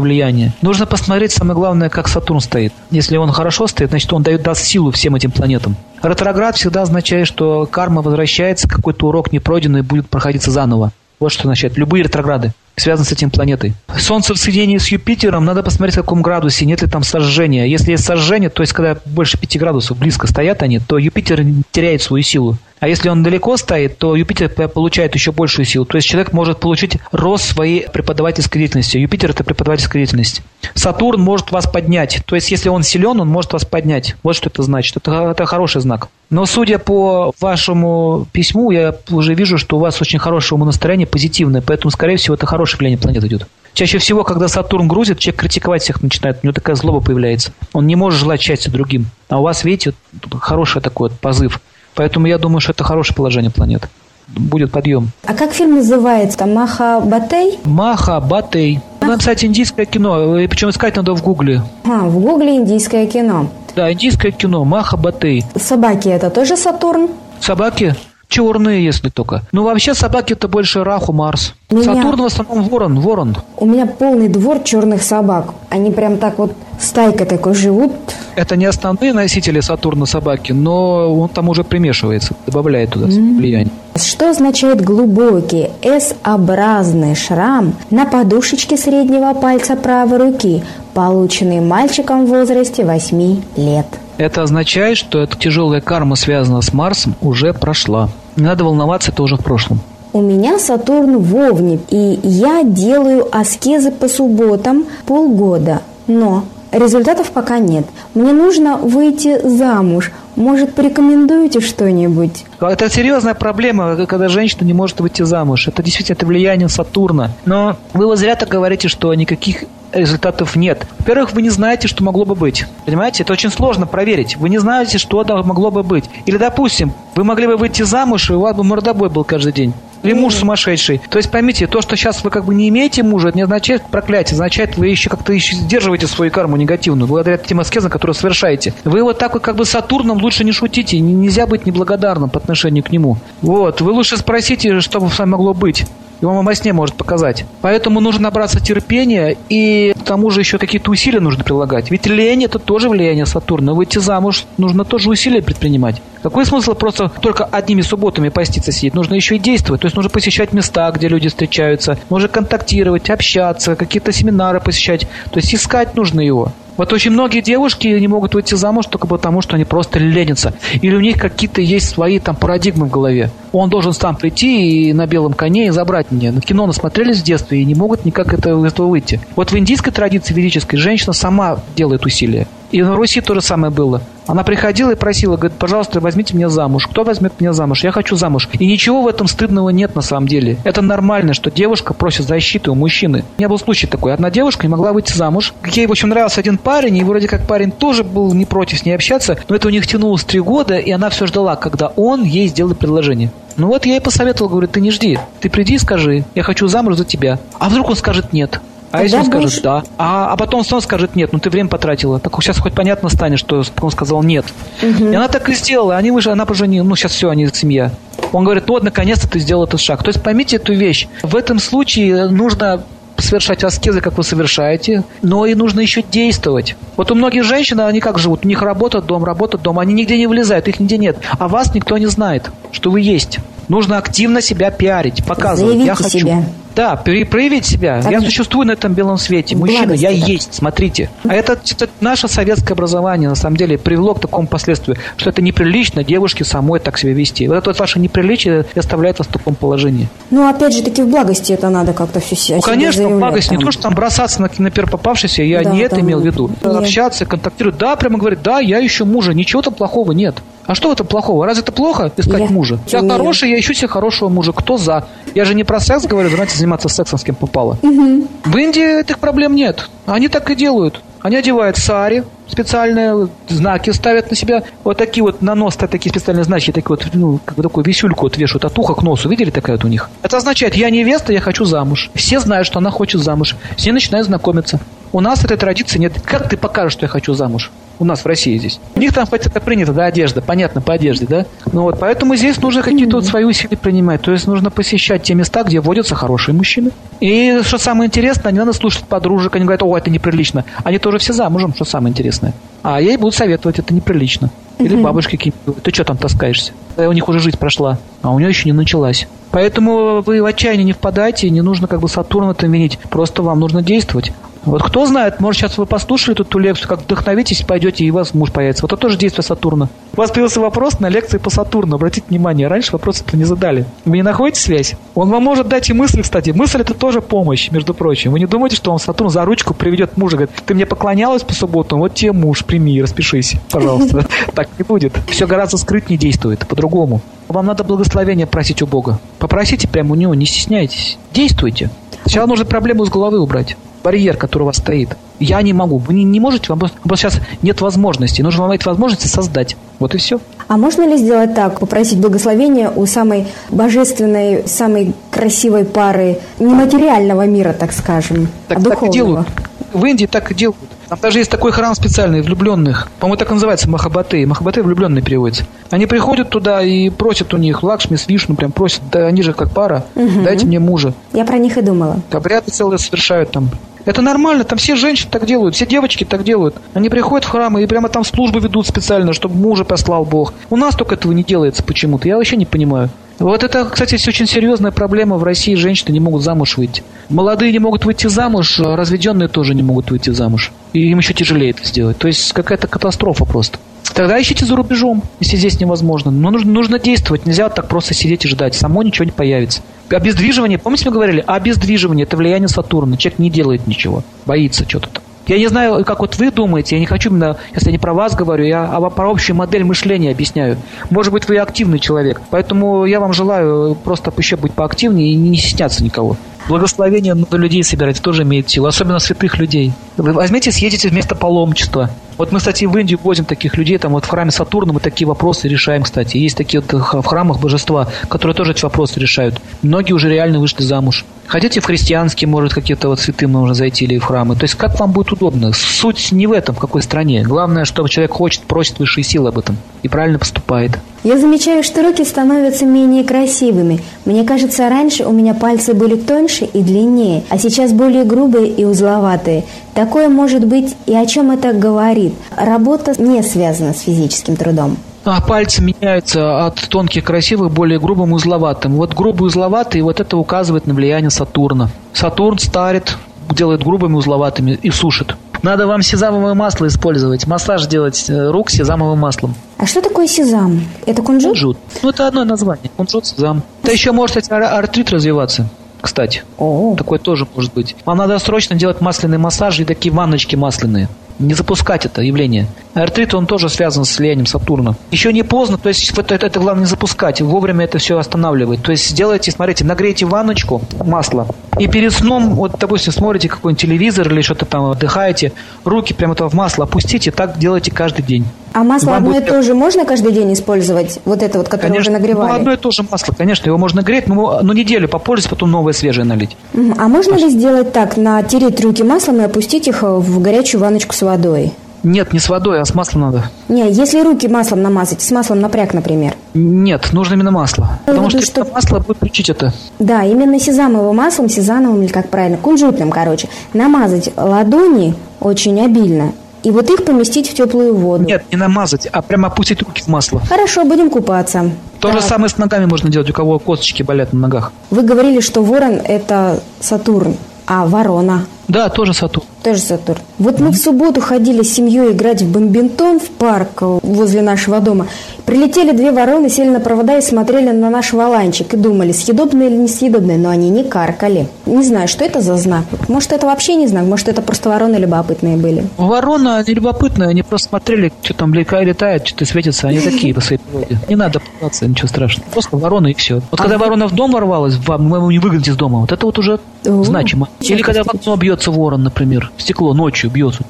[0.00, 0.52] влияние.
[0.60, 2.72] Нужно посмотреть, самое главное, как Сатурн стоит.
[2.90, 5.76] Если он хорошо стоит, значит он дает даст силу всем этим планетам.
[6.02, 10.90] Ретроград всегда означает, что карма возвращается, какой-то урок не пройденный будет проходиться заново.
[11.22, 11.78] Вот что означает.
[11.78, 13.74] Любые ретрограды связаны с этим планетой.
[13.96, 17.64] Солнце в соединении с Юпитером, надо посмотреть, в каком градусе, нет ли там сожжения.
[17.64, 22.02] Если есть сожжение, то есть когда больше 5 градусов близко стоят они, то Юпитер теряет
[22.02, 22.58] свою силу.
[22.82, 25.84] А если он далеко стоит, то Юпитер получает еще большую силу.
[25.84, 28.96] То есть человек может получить рост своей преподавательской деятельности.
[28.96, 30.42] Юпитер– это преподавательская деятельность.
[30.74, 32.22] Сатурн может вас поднять.
[32.26, 34.16] То есть если он силен, он может вас поднять.
[34.24, 34.96] Вот что это значит.
[34.96, 36.08] Это, это хороший знак.
[36.28, 41.62] Но судя по вашему письму, я уже вижу, что у вас очень хорошее умонастроение, позитивное.
[41.62, 43.46] Поэтому, скорее всего, это хорошее влияние планет идет.
[43.74, 47.52] Чаще всего, когда Сатурн грузит, человек критиковать всех начинает, у него такая злоба появляется.
[47.74, 49.06] Он не может желать счастья другим.
[49.28, 49.94] А у вас, видите,
[50.40, 51.60] хороший такой вот позыв.
[51.94, 53.88] Поэтому я думаю, что это хорошее положение планет.
[54.28, 55.10] Будет подъем.
[55.26, 56.46] А как фильм называется?
[56.46, 57.58] Маха Батей?
[57.64, 58.80] Маха Батей.
[59.00, 61.62] Надо написать индийское кино, причем искать надо в Гугле.
[61.84, 63.48] А, в Гугле индийское кино.
[63.76, 65.44] Да, индийское кино, Маха Батей.
[65.56, 67.08] Собаки это тоже Сатурн?
[67.40, 67.94] Собаки?
[68.28, 69.42] Черные, если только.
[69.52, 71.54] Ну, вообще собаки это больше Раху, Марс.
[71.72, 71.94] Меня...
[71.94, 73.36] Сатурн в основном ворон, ворон.
[73.56, 75.54] У меня полный двор черных собак.
[75.70, 77.92] Они прям так вот стайкой такой живут.
[78.34, 83.36] Это не основные носители Сатурна собаки, но он там уже примешивается, добавляет туда mm-hmm.
[83.36, 83.72] влияние.
[83.96, 90.62] Что означает глубокий S-образный шрам на подушечке среднего пальца правой руки,
[90.94, 93.86] полученный мальчиком в возрасте 8 лет?
[94.16, 98.08] Это означает, что эта тяжелая карма, связанная с Марсом, уже прошла.
[98.36, 99.80] Не надо волноваться, это уже в прошлом.
[100.14, 105.80] У меня Сатурн в Овне, и я делаю аскезы по субботам полгода.
[106.06, 107.86] Но результатов пока нет.
[108.12, 110.12] Мне нужно выйти замуж.
[110.36, 112.44] Может, порекомендуете что-нибудь?
[112.60, 115.68] Это серьезная проблема, когда женщина не может выйти замуж.
[115.68, 117.30] Это действительно это влияние Сатурна.
[117.46, 120.86] Но вы вот зря так говорите, что никаких результатов нет.
[120.98, 122.66] Во-первых, вы не знаете, что могло бы быть.
[122.84, 124.36] Понимаете, это очень сложно проверить.
[124.36, 126.04] Вы не знаете, что могло бы быть.
[126.26, 129.72] Или, допустим, вы могли бы выйти замуж, и у вас бы мордобой был каждый день.
[130.02, 131.00] Или муж сумасшедший.
[131.10, 133.82] То есть поймите, то, что сейчас вы как бы не имеете мужа, это не означает
[133.84, 138.74] проклятие, означает, вы еще как-то еще сдерживаете свою карму негативную, благодаря тем аскезам, которые совершаете.
[138.84, 142.38] Вы вот так вот как бы с Сатурном лучше не шутите, нельзя быть неблагодарным по
[142.38, 143.16] отношению к нему.
[143.40, 145.86] Вот, вы лучше спросите, что бы с вами могло быть
[146.22, 147.44] и вам во сне может показать.
[147.60, 151.90] Поэтому нужно набраться терпения и к тому же еще какие-то усилия нужно прилагать.
[151.90, 153.74] Ведь лень это тоже влияние Сатурна.
[153.74, 156.00] Выйти замуж нужно тоже усилия предпринимать.
[156.22, 158.94] Какой смысл просто только одними субботами поститься сидеть?
[158.94, 159.80] Нужно еще и действовать.
[159.80, 161.98] То есть нужно посещать места, где люди встречаются.
[162.08, 165.08] Нужно контактировать, общаться, какие-то семинары посещать.
[165.32, 166.52] То есть искать нужно его.
[166.76, 170.54] Вот очень многие девушки не могут выйти замуж только потому, что они просто ленятся.
[170.80, 173.30] Или у них какие-то есть свои там парадигмы в голове.
[173.52, 176.32] Он должен сам прийти и на белом коне и забрать меня.
[176.32, 179.20] На кино насмотрелись в детстве и не могут никак этого выйти.
[179.36, 182.46] Вот в индийской традиции ведической женщина сама делает усилия.
[182.72, 184.00] И на Руси то же самое было.
[184.26, 186.86] Она приходила и просила, говорит, пожалуйста, возьмите меня замуж.
[186.86, 187.84] Кто возьмет меня замуж?
[187.84, 188.48] Я хочу замуж.
[188.58, 190.56] И ничего в этом стыдного нет на самом деле.
[190.64, 193.24] Это нормально, что девушка просит защиты у мужчины.
[193.36, 194.14] У меня был случай такой.
[194.14, 195.52] Одна девушка не могла выйти замуж.
[195.66, 198.86] Ей, в общем, нравился один парень, и вроде как парень тоже был не против с
[198.86, 202.22] ней общаться, но это у них тянулось три года, и она все ждала, когда он
[202.22, 203.30] ей сделает предложение.
[203.56, 206.68] Ну вот я ей посоветовал, говорю, ты не жди, ты приди и скажи, я хочу
[206.68, 207.38] замуж за тебя.
[207.58, 208.60] А вдруг он скажет нет?
[208.92, 209.56] А если он будешь...
[209.56, 209.84] скажет да?
[209.98, 212.20] А, а потом снова скажет нет, ну ты время потратила.
[212.20, 214.44] Так сейчас хоть понятно станет, что он сказал нет.
[214.82, 215.06] Угу.
[215.06, 215.96] И она так и сделала.
[215.96, 216.84] Они вышли, она поженила.
[216.84, 217.90] Ну, сейчас все, они семья.
[218.32, 220.02] Он говорит, ну вот наконец-то ты сделал этот шаг.
[220.02, 221.08] То есть поймите эту вещь.
[221.22, 222.84] В этом случае нужно
[223.18, 226.76] совершать аскезы, как вы совершаете, но и нужно еще действовать.
[226.96, 228.44] Вот у многих женщин, они как живут?
[228.44, 229.78] У них работа, дом, работа, дом.
[229.78, 231.18] Они нигде не вылезают, их нигде нет.
[231.38, 233.38] А вас никто не знает, что вы есть.
[233.68, 235.72] Нужно активно себя пиарить, показывать.
[235.72, 236.18] Заявите я хочу.
[236.18, 236.44] себя.
[236.74, 238.00] Да, проявить себя.
[238.02, 239.56] Так, я существую на этом белом свете.
[239.56, 240.28] Мужчина, я так.
[240.28, 241.10] есть, смотрите.
[241.28, 245.42] А это, это наше советское образование, на самом деле, привело к такому последствию, что это
[245.42, 247.46] неприлично девушке самой так себя вести.
[247.46, 250.08] Вот это вот ваше неприличие оставляет вас в таком положении.
[250.30, 253.50] Ну, опять же таки, в благости это надо как-то все Ну, конечно, в благости.
[253.50, 253.58] Там.
[253.58, 256.24] Не то, что там бросаться на, на первый попавшийся, я да, не это имел в
[256.26, 256.48] виду.
[256.48, 256.64] Нет.
[256.64, 257.78] Общаться, контактировать.
[257.78, 260.36] Да, прямо говорит, да, я ищу мужа, ничего там плохого нет.
[260.66, 261.44] А что это плохого?
[261.46, 262.78] Разве это плохо искать я, мужа?
[262.86, 263.12] Я нет.
[263.12, 264.52] хороший, я ищу себе хорошего мужа.
[264.52, 265.06] Кто за?
[265.34, 267.78] Я же не про секс говорю, давайте заниматься сексом с кем попало.
[267.82, 268.28] Угу.
[268.44, 269.88] В Индии этих проблем нет.
[270.06, 271.00] Они так и делают.
[271.20, 274.64] Они одевают сари, специальные знаки ставят на себя.
[274.82, 278.22] Вот такие вот на нос такие специальные знаки, такие вот, ну, как бы такую висюльку
[278.22, 279.28] вот вешают от уха к носу.
[279.28, 280.10] Видели такая вот у них?
[280.22, 282.10] Это означает, я невеста, я хочу замуж.
[282.14, 283.56] Все знают, что она хочет замуж.
[283.76, 284.80] Все начинают знакомиться.
[285.12, 286.14] У нас этой традиции нет.
[286.24, 287.70] Как ты покажешь, что я хочу замуж?
[287.98, 288.80] У нас в России здесь.
[288.94, 291.46] У них там хоть это принято, да, одежда, понятно, по одежде, да.
[291.72, 294.22] Ну вот, поэтому здесь нужно какие-то вот свои усилия принимать.
[294.22, 296.90] То есть нужно посещать те места, где водятся хорошие мужчины.
[297.20, 300.64] И что самое интересное, не надо слушать подружек, они говорят, о, это неприлично.
[300.84, 302.52] Они тоже все замужем, что самое интересное.
[302.82, 304.50] А ей будут советовать, это неприлично.
[304.78, 306.72] Или бабушки какие-нибудь, ты что там таскаешься?
[306.96, 309.28] У них уже жизнь прошла, а у нее еще не началась.
[309.52, 312.98] Поэтому вы в отчаяние не впадайте, не нужно как бы Сатурна этом винить.
[313.10, 314.32] Просто вам нужно действовать.
[314.64, 318.32] Вот кто знает, может, сейчас вы послушали эту лекцию, как вдохновитесь, пойдете, и у вас
[318.32, 318.82] муж появится.
[318.82, 319.88] Вот это тоже действие Сатурна.
[320.14, 321.96] У вас появился вопрос на лекции по Сатурну.
[321.96, 323.86] Обратите внимание, раньше вопросы не задали.
[324.04, 324.94] Вы не находите связь?
[325.14, 326.50] Он вам может дать и мысли, кстати.
[326.50, 328.32] Мысль это тоже помощь, между прочим.
[328.32, 331.54] Вы не думаете, что он Сатурн за ручку приведет мужа, говорит, ты мне поклонялась по
[331.54, 334.26] субботам, вот тебе муж, прими, распишись, пожалуйста.
[334.54, 335.14] Так не будет.
[335.28, 337.20] Все гораздо скрытнее действует, по-другому.
[337.48, 339.18] Вам надо благословения просить у Бога.
[339.38, 341.18] Попросите прямо у него, не стесняйтесь.
[341.32, 341.90] Действуйте.
[342.22, 345.16] Сначала нужно проблему с головы убрать барьер, который у вас стоит.
[345.38, 345.98] Я не могу.
[345.98, 348.42] Вы не, не можете, вам просто, сейчас нет возможности.
[348.42, 349.76] Нужно вам эти возможности создать.
[349.98, 350.40] Вот и все.
[350.68, 357.72] А можно ли сделать так, попросить благословения у самой божественной, самой красивой пары нематериального мира,
[357.72, 359.48] так скажем, так, а так и делают.
[359.92, 360.78] В Индии так и делают.
[361.12, 363.06] Там даже есть такой храм специальный влюбленных.
[363.20, 364.46] По-моему, так и называется Махабаты.
[364.46, 365.64] Махабаты влюбленные переводятся.
[365.90, 369.52] Они приходят туда и просят у них Лакшми с Вишну, прям просят, да они же
[369.52, 370.40] как пара, угу.
[370.42, 371.12] дайте мне мужа.
[371.34, 372.16] Я про них и думала.
[372.30, 373.68] Обряды целые совершают там.
[374.06, 376.76] Это нормально, там все женщины так делают, все девочки так делают.
[376.94, 380.54] Они приходят в храмы и прямо там службы ведут специально, чтобы мужа послал Бог.
[380.70, 383.10] У нас только этого не делается почему-то, я вообще не понимаю.
[383.42, 385.36] Вот это, кстати, очень серьезная проблема.
[385.36, 387.02] В России женщины не могут замуж выйти.
[387.28, 390.70] Молодые не могут выйти замуж, разведенные тоже не могут выйти замуж.
[390.92, 392.18] И им еще тяжелее это сделать.
[392.18, 393.78] То есть какая-то катастрофа просто.
[394.14, 396.30] Тогда ищите за рубежом, если здесь невозможно.
[396.30, 397.44] Но нужно, нужно действовать.
[397.44, 398.74] Нельзя вот так просто сидеть и ждать.
[398.74, 399.82] Само ничего не появится.
[400.08, 401.42] Обездвиживание, помните, мы говорили?
[401.44, 403.16] Обездвиживание– это влияние Сатурна.
[403.16, 404.22] Человек не делает ничего.
[404.46, 405.22] Боится что-то там.
[405.46, 408.14] Я не знаю, как вот вы думаете, я не хочу именно, если я не про
[408.14, 410.76] вас говорю, я а про общую модель мышления объясняю.
[411.10, 415.58] Может быть, вы активный человек, поэтому я вам желаю просто еще быть поактивнее и не
[415.58, 416.36] стесняться никого.
[416.68, 419.92] Благословение на людей собирать тоже имеет силу, особенно святых людей.
[420.16, 422.10] Вы возьмите, съедете вместо паломничества.
[422.38, 425.26] Вот мы, кстати, в Индию возим таких людей, там вот в храме Сатурна мы такие
[425.26, 426.36] вопросы решаем, кстати.
[426.36, 429.60] Есть такие вот в храмах божества, которые тоже эти вопросы решают.
[429.82, 431.24] Многие уже реально вышли замуж.
[431.52, 434.56] Хотите в христианские, может, какие-то вот святым нужно зайти или в храмы.
[434.56, 435.72] То есть как вам будет удобно.
[435.74, 437.42] Суть не в этом, в какой стране.
[437.42, 440.92] Главное, что человек хочет, просит высшие силы об этом и правильно поступает.
[441.24, 444.00] Я замечаю, что руки становятся менее красивыми.
[444.24, 448.86] Мне кажется, раньше у меня пальцы были тоньше и длиннее, а сейчас более грубые и
[448.86, 449.64] узловатые.
[449.92, 452.32] Такое может быть и о чем это говорит.
[452.56, 454.96] Работа не связана с физическим трудом.
[455.24, 458.94] А пальцы меняются от тонких красивых более грубым узловатым.
[458.94, 461.90] Вот грубый узловатый, вот это указывает на влияние Сатурна.
[462.12, 463.16] Сатурн старит,
[463.50, 465.36] делает грубыми узловатыми и сушит.
[465.62, 467.46] Надо вам сезамовое масло использовать.
[467.46, 469.54] Массаж делать э, рук сезамовым маслом.
[469.78, 470.82] А что такое сезам?
[471.06, 471.52] Это кунжут?
[471.52, 471.78] Кунжут.
[472.02, 472.90] Ну, это одно название.
[472.96, 473.62] Кунжут, сезам.
[473.84, 475.68] Это еще может, кстати, артрит развиваться
[476.00, 476.42] кстати.
[476.58, 476.96] О.
[476.98, 477.94] Такое тоже может быть.
[478.04, 481.08] Вам надо срочно делать масляный массаж и такие ванночки масляные
[481.42, 482.66] не запускать это явление.
[482.94, 484.94] Артрит, он тоже связан с влиянием Сатурна.
[485.10, 488.82] Еще не поздно, то есть это, это, это главное не запускать, вовремя это все останавливать.
[488.82, 491.46] То есть сделайте, смотрите, нагрейте ванночку масла,
[491.78, 495.52] и перед сном, вот, допустим, смотрите какой-нибудь телевизор или что-то там, отдыхаете,
[495.84, 498.44] руки прямо это в масло опустите, так делайте каждый день.
[498.74, 499.44] А масло Вам одно будет...
[499.44, 501.20] и то же можно каждый день использовать?
[501.24, 502.48] Вот это вот, которое конечно, уже нагревали?
[502.48, 505.70] Ну, одно и то же масло, конечно, его можно греть, но ну, неделю попользоваться, потом
[505.70, 506.56] новое свежее налить.
[506.74, 507.42] А можно Паш...
[507.42, 511.72] ли сделать так, натереть руки маслом и опустить их в горячую ванночку с водой?
[512.02, 513.44] Нет, не с водой, а с маслом надо.
[513.68, 516.34] Не, если руки маслом намазать, с маслом напряг, например.
[516.54, 518.00] Нет, нужно именно масло.
[518.06, 519.72] Потому что, что масло будет лечить это.
[519.98, 523.48] Да, именно сезамовым маслом, сезановым или как правильно, кунжутным, короче.
[523.72, 528.24] Намазать ладони очень обильно и вот их поместить в теплую воду.
[528.24, 530.40] Нет, не намазать, а прямо опустить руки в масло.
[530.40, 531.70] Хорошо, будем купаться.
[532.00, 532.20] То так.
[532.20, 534.72] же самое с ногами можно делать, у кого косточки болят на ногах.
[534.90, 539.46] Вы говорили, что ворон– это Сатурн, а ворона– да, тоже Сатурн.
[539.62, 540.20] Тоже Сатурн.
[540.38, 545.06] Вот мы в субботу ходили с семьей играть в бомбинтон в парк возле нашего дома.
[545.44, 549.76] Прилетели две вороны, сели на провода и смотрели на наш валанчик и думали, съедобные или
[549.76, 551.48] несъедобные, но они не каркали.
[551.66, 552.84] Не знаю, что это за знак.
[553.08, 555.86] Может, это вообще не знак, может, это просто вороны любопытные были.
[555.96, 560.60] Ворона они любопытные, они просто смотрели, что там летает, что-то светится, они такие по своей
[560.60, 560.98] природе.
[561.08, 562.48] Не надо пытаться, ничего страшного.
[562.50, 563.42] Просто вороны и все.
[563.50, 566.38] Вот когда ворона в дом ворвалась, мы его не выгнать из дома, вот это вот
[566.38, 567.48] уже значимо.
[567.60, 570.62] Или когда в окно бьется ворон, например, стекло ночью бьется,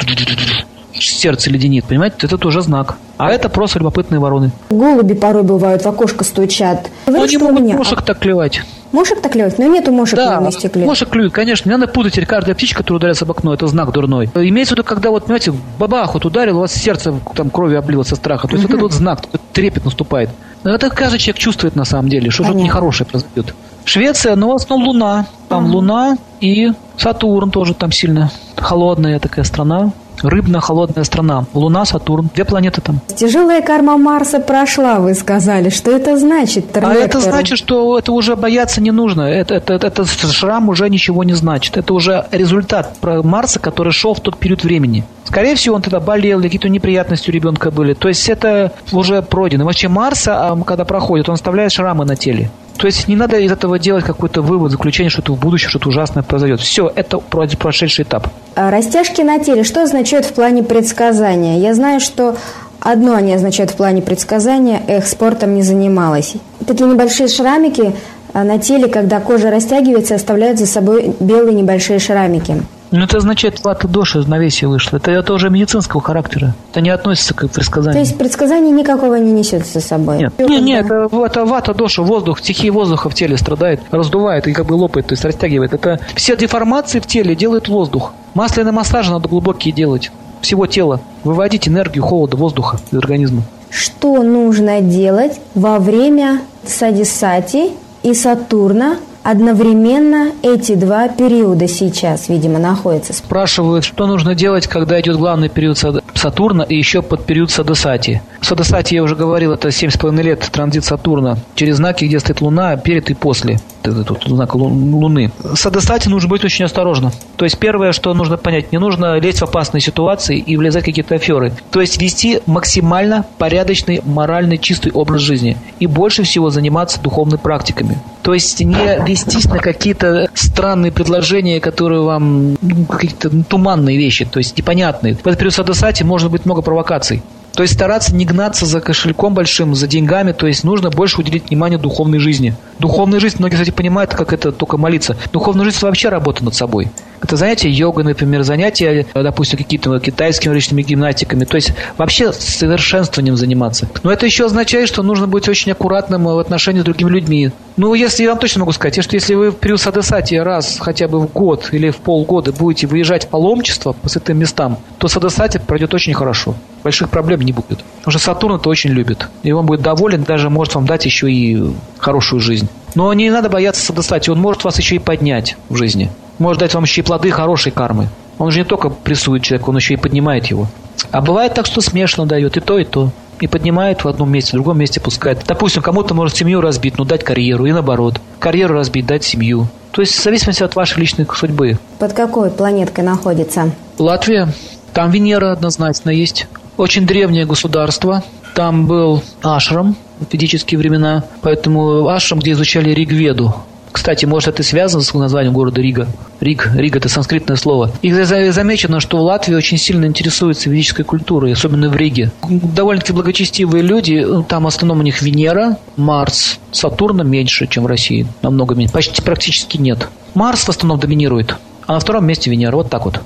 [0.93, 2.97] сердце леденит, понимаете, это тоже знак.
[3.17, 4.51] А это просто любопытные вороны.
[4.71, 6.91] Голуби порой бывают, в окошко стучат.
[7.07, 7.77] Но они могут меня...
[7.77, 8.63] мушек так клевать.
[8.93, 9.59] Мошек так клевать?
[9.59, 10.85] Но нету мошек да, на стекле.
[10.85, 11.69] мошек клюют, конечно.
[11.69, 14.29] Не надо путать каждая птичка, которая ударяется об окно, это знак дурной.
[14.35, 18.03] Имеется в виду, когда вот, понимаете, бабах вот ударил, у вас сердце там кровью облило
[18.03, 18.49] со страха.
[18.49, 19.21] То есть вот этот вот знак,
[19.53, 20.31] трепет наступает.
[20.63, 23.55] Это каждый человек чувствует на самом деле, что что-то нехорошее произойдет.
[23.85, 25.27] Швеция, ну, в основном Луна.
[25.49, 25.73] Там ага.
[25.73, 29.93] Луна и Сатурн тоже там сильно холодная такая страна.
[30.23, 31.47] Рыбно-холодная страна.
[31.53, 32.31] Луна, Сатурн.
[32.35, 33.01] Две планеты там.
[33.17, 35.69] Тяжелая карма Марса прошла, вы сказали.
[35.71, 36.77] Что это значит?
[36.77, 39.23] А это значит, что это уже бояться не нужно.
[39.23, 41.77] Это, это, это, это шрам уже ничего не значит.
[41.77, 45.05] Это уже результат про Марса, который шел в тот период времени.
[45.25, 47.95] Скорее всего, он тогда болел, какие-то неприятности у ребенка были.
[47.95, 49.65] То есть это уже пройдено.
[49.65, 52.51] Вообще Марса, а, когда проходит, он оставляет шрамы на теле.
[52.77, 55.89] То есть не надо из этого делать какой-то вывод, заключение, что это в будущем что-то
[55.89, 56.61] ужасное произойдет.
[56.61, 58.29] Все, это прошедший этап.
[58.57, 61.61] А растяжки на теле, что означает в плане предсказания?
[61.61, 62.37] Я знаю, что
[62.81, 66.35] одно они означают в плане предсказания, эх, спортом не занималась.
[66.67, 67.95] Такие небольшие шрамики
[68.33, 72.63] а, на теле, когда кожа растягивается, оставляют за собой белые небольшие шрамики.
[72.93, 74.99] Ну, это означает, вата доши равновесие вышло.
[74.99, 76.55] Это, это уже медицинского характера.
[76.71, 77.95] Это не относится к предсказанию.
[77.95, 80.19] То есть предсказание никакого не несет за собой?
[80.19, 84.53] Нет, нет, нет это, это вата доша, воздух, стихия воздуха в теле страдает, раздувает и
[84.53, 85.73] как бы лопает, то есть растягивает.
[85.73, 88.13] Это все деформации в теле делает воздух.
[88.35, 90.13] Масляный массаж надо глубокие делать.
[90.43, 91.01] Всего тела.
[91.25, 93.43] Выводить энергию холода, воздуха из организма.
[93.71, 97.71] Что нужно делать во время садисати
[98.03, 103.13] и Сатурна Одновременно эти два периода сейчас, видимо, находятся.
[103.13, 105.79] Спрашивают, что нужно делать, когда идет главный период
[106.15, 108.21] Сатурна и еще под период Садасати.
[108.41, 113.11] Садасати, я уже говорил, это 7,5 лет транзит Сатурна через знаки, где стоит Луна, перед
[113.11, 115.31] и после тут знак Луны.
[115.55, 117.13] С Адесати нужно быть очень осторожно.
[117.37, 120.87] То есть первое, что нужно понять, не нужно лезть в опасные ситуации и влезать в
[120.87, 121.53] какие-то аферы.
[121.71, 125.57] То есть вести максимально порядочный, моральный, чистый образ жизни.
[125.81, 127.99] И больше всего заниматься духовными практиками.
[128.23, 134.39] То есть не вестись на какие-то странные предложения, которые вам ну, какие-то туманные вещи, то
[134.39, 135.15] есть непонятные.
[135.15, 137.23] В этот период Садасати может быть много провокаций.
[137.55, 141.51] То есть стараться не гнаться за кошельком большим, за деньгами, то есть нужно больше уделить
[141.51, 142.55] внимание духовной жизни.
[142.79, 145.17] Духовная жизнь, многие, кстати, понимают, как это только молиться.
[145.33, 146.91] Духовная жизнь– это вообще работа над собой.
[147.23, 151.45] Это занятия йога, например, занятия, допустим, какие-то китайскими различными гимнастиками.
[151.45, 153.89] То есть вообще совершенствованием заниматься.
[154.03, 157.53] Но это еще означает, что нужно быть очень аккуратным в отношении с другими людьми.
[157.77, 161.07] Ну, если я вам точно могу сказать, что если вы в период садасати раз хотя
[161.07, 165.59] бы в год или в полгода будете выезжать в паломничество по святым местам, то садасати
[165.65, 166.57] пройдет очень хорошо.
[166.83, 167.85] Больших проблем не будет.
[167.99, 169.29] Потому что Сатурн это очень любит.
[169.45, 171.63] И он будет доволен, даже может вам дать еще и
[171.99, 172.69] хорошую жизнь.
[172.97, 176.75] Но не надо бояться садасати, он может вас еще и поднять в жизни может дать
[176.75, 178.09] вам еще и плоды хорошей кармы.
[178.39, 180.67] Он же не только прессует человека, он еще и поднимает его.
[181.11, 183.11] А бывает так, что смешно дает и то, и то.
[183.41, 185.43] И поднимает в одном месте, в другом месте пускает.
[185.47, 188.21] Допустим, кому-то может семью разбить, но дать карьеру, и наоборот.
[188.39, 189.69] Карьеру разбить, дать семью.
[189.91, 191.79] То есть в зависимости от вашей личной судьбы.
[191.99, 193.71] Под какой планеткой находится?
[193.99, 194.49] Латвия.
[194.93, 196.47] Там Венера однозначно есть.
[196.77, 198.23] Очень древнее государство.
[198.55, 201.25] Там был ашрам в ведические времена.
[201.43, 203.55] Поэтому ашрам, где изучали Ригведу,
[203.93, 206.09] кстати, может, это связано с названием города Рига.
[206.41, 207.93] Риг, Рига– это санскритное слово.
[208.03, 212.33] И замечено, что в Латвии очень сильно интересуются ведической культурой, особенно в Риге.
[212.49, 218.27] Довольно-таки благочестивые люди, там в основном у них Венера, Марс, Сатурна меньше, чем в России,
[218.41, 220.09] намного меньше, почти практически нет.
[220.35, 221.57] Марс в основном доминирует,
[221.87, 223.21] а на втором месте Венера, вот так вот.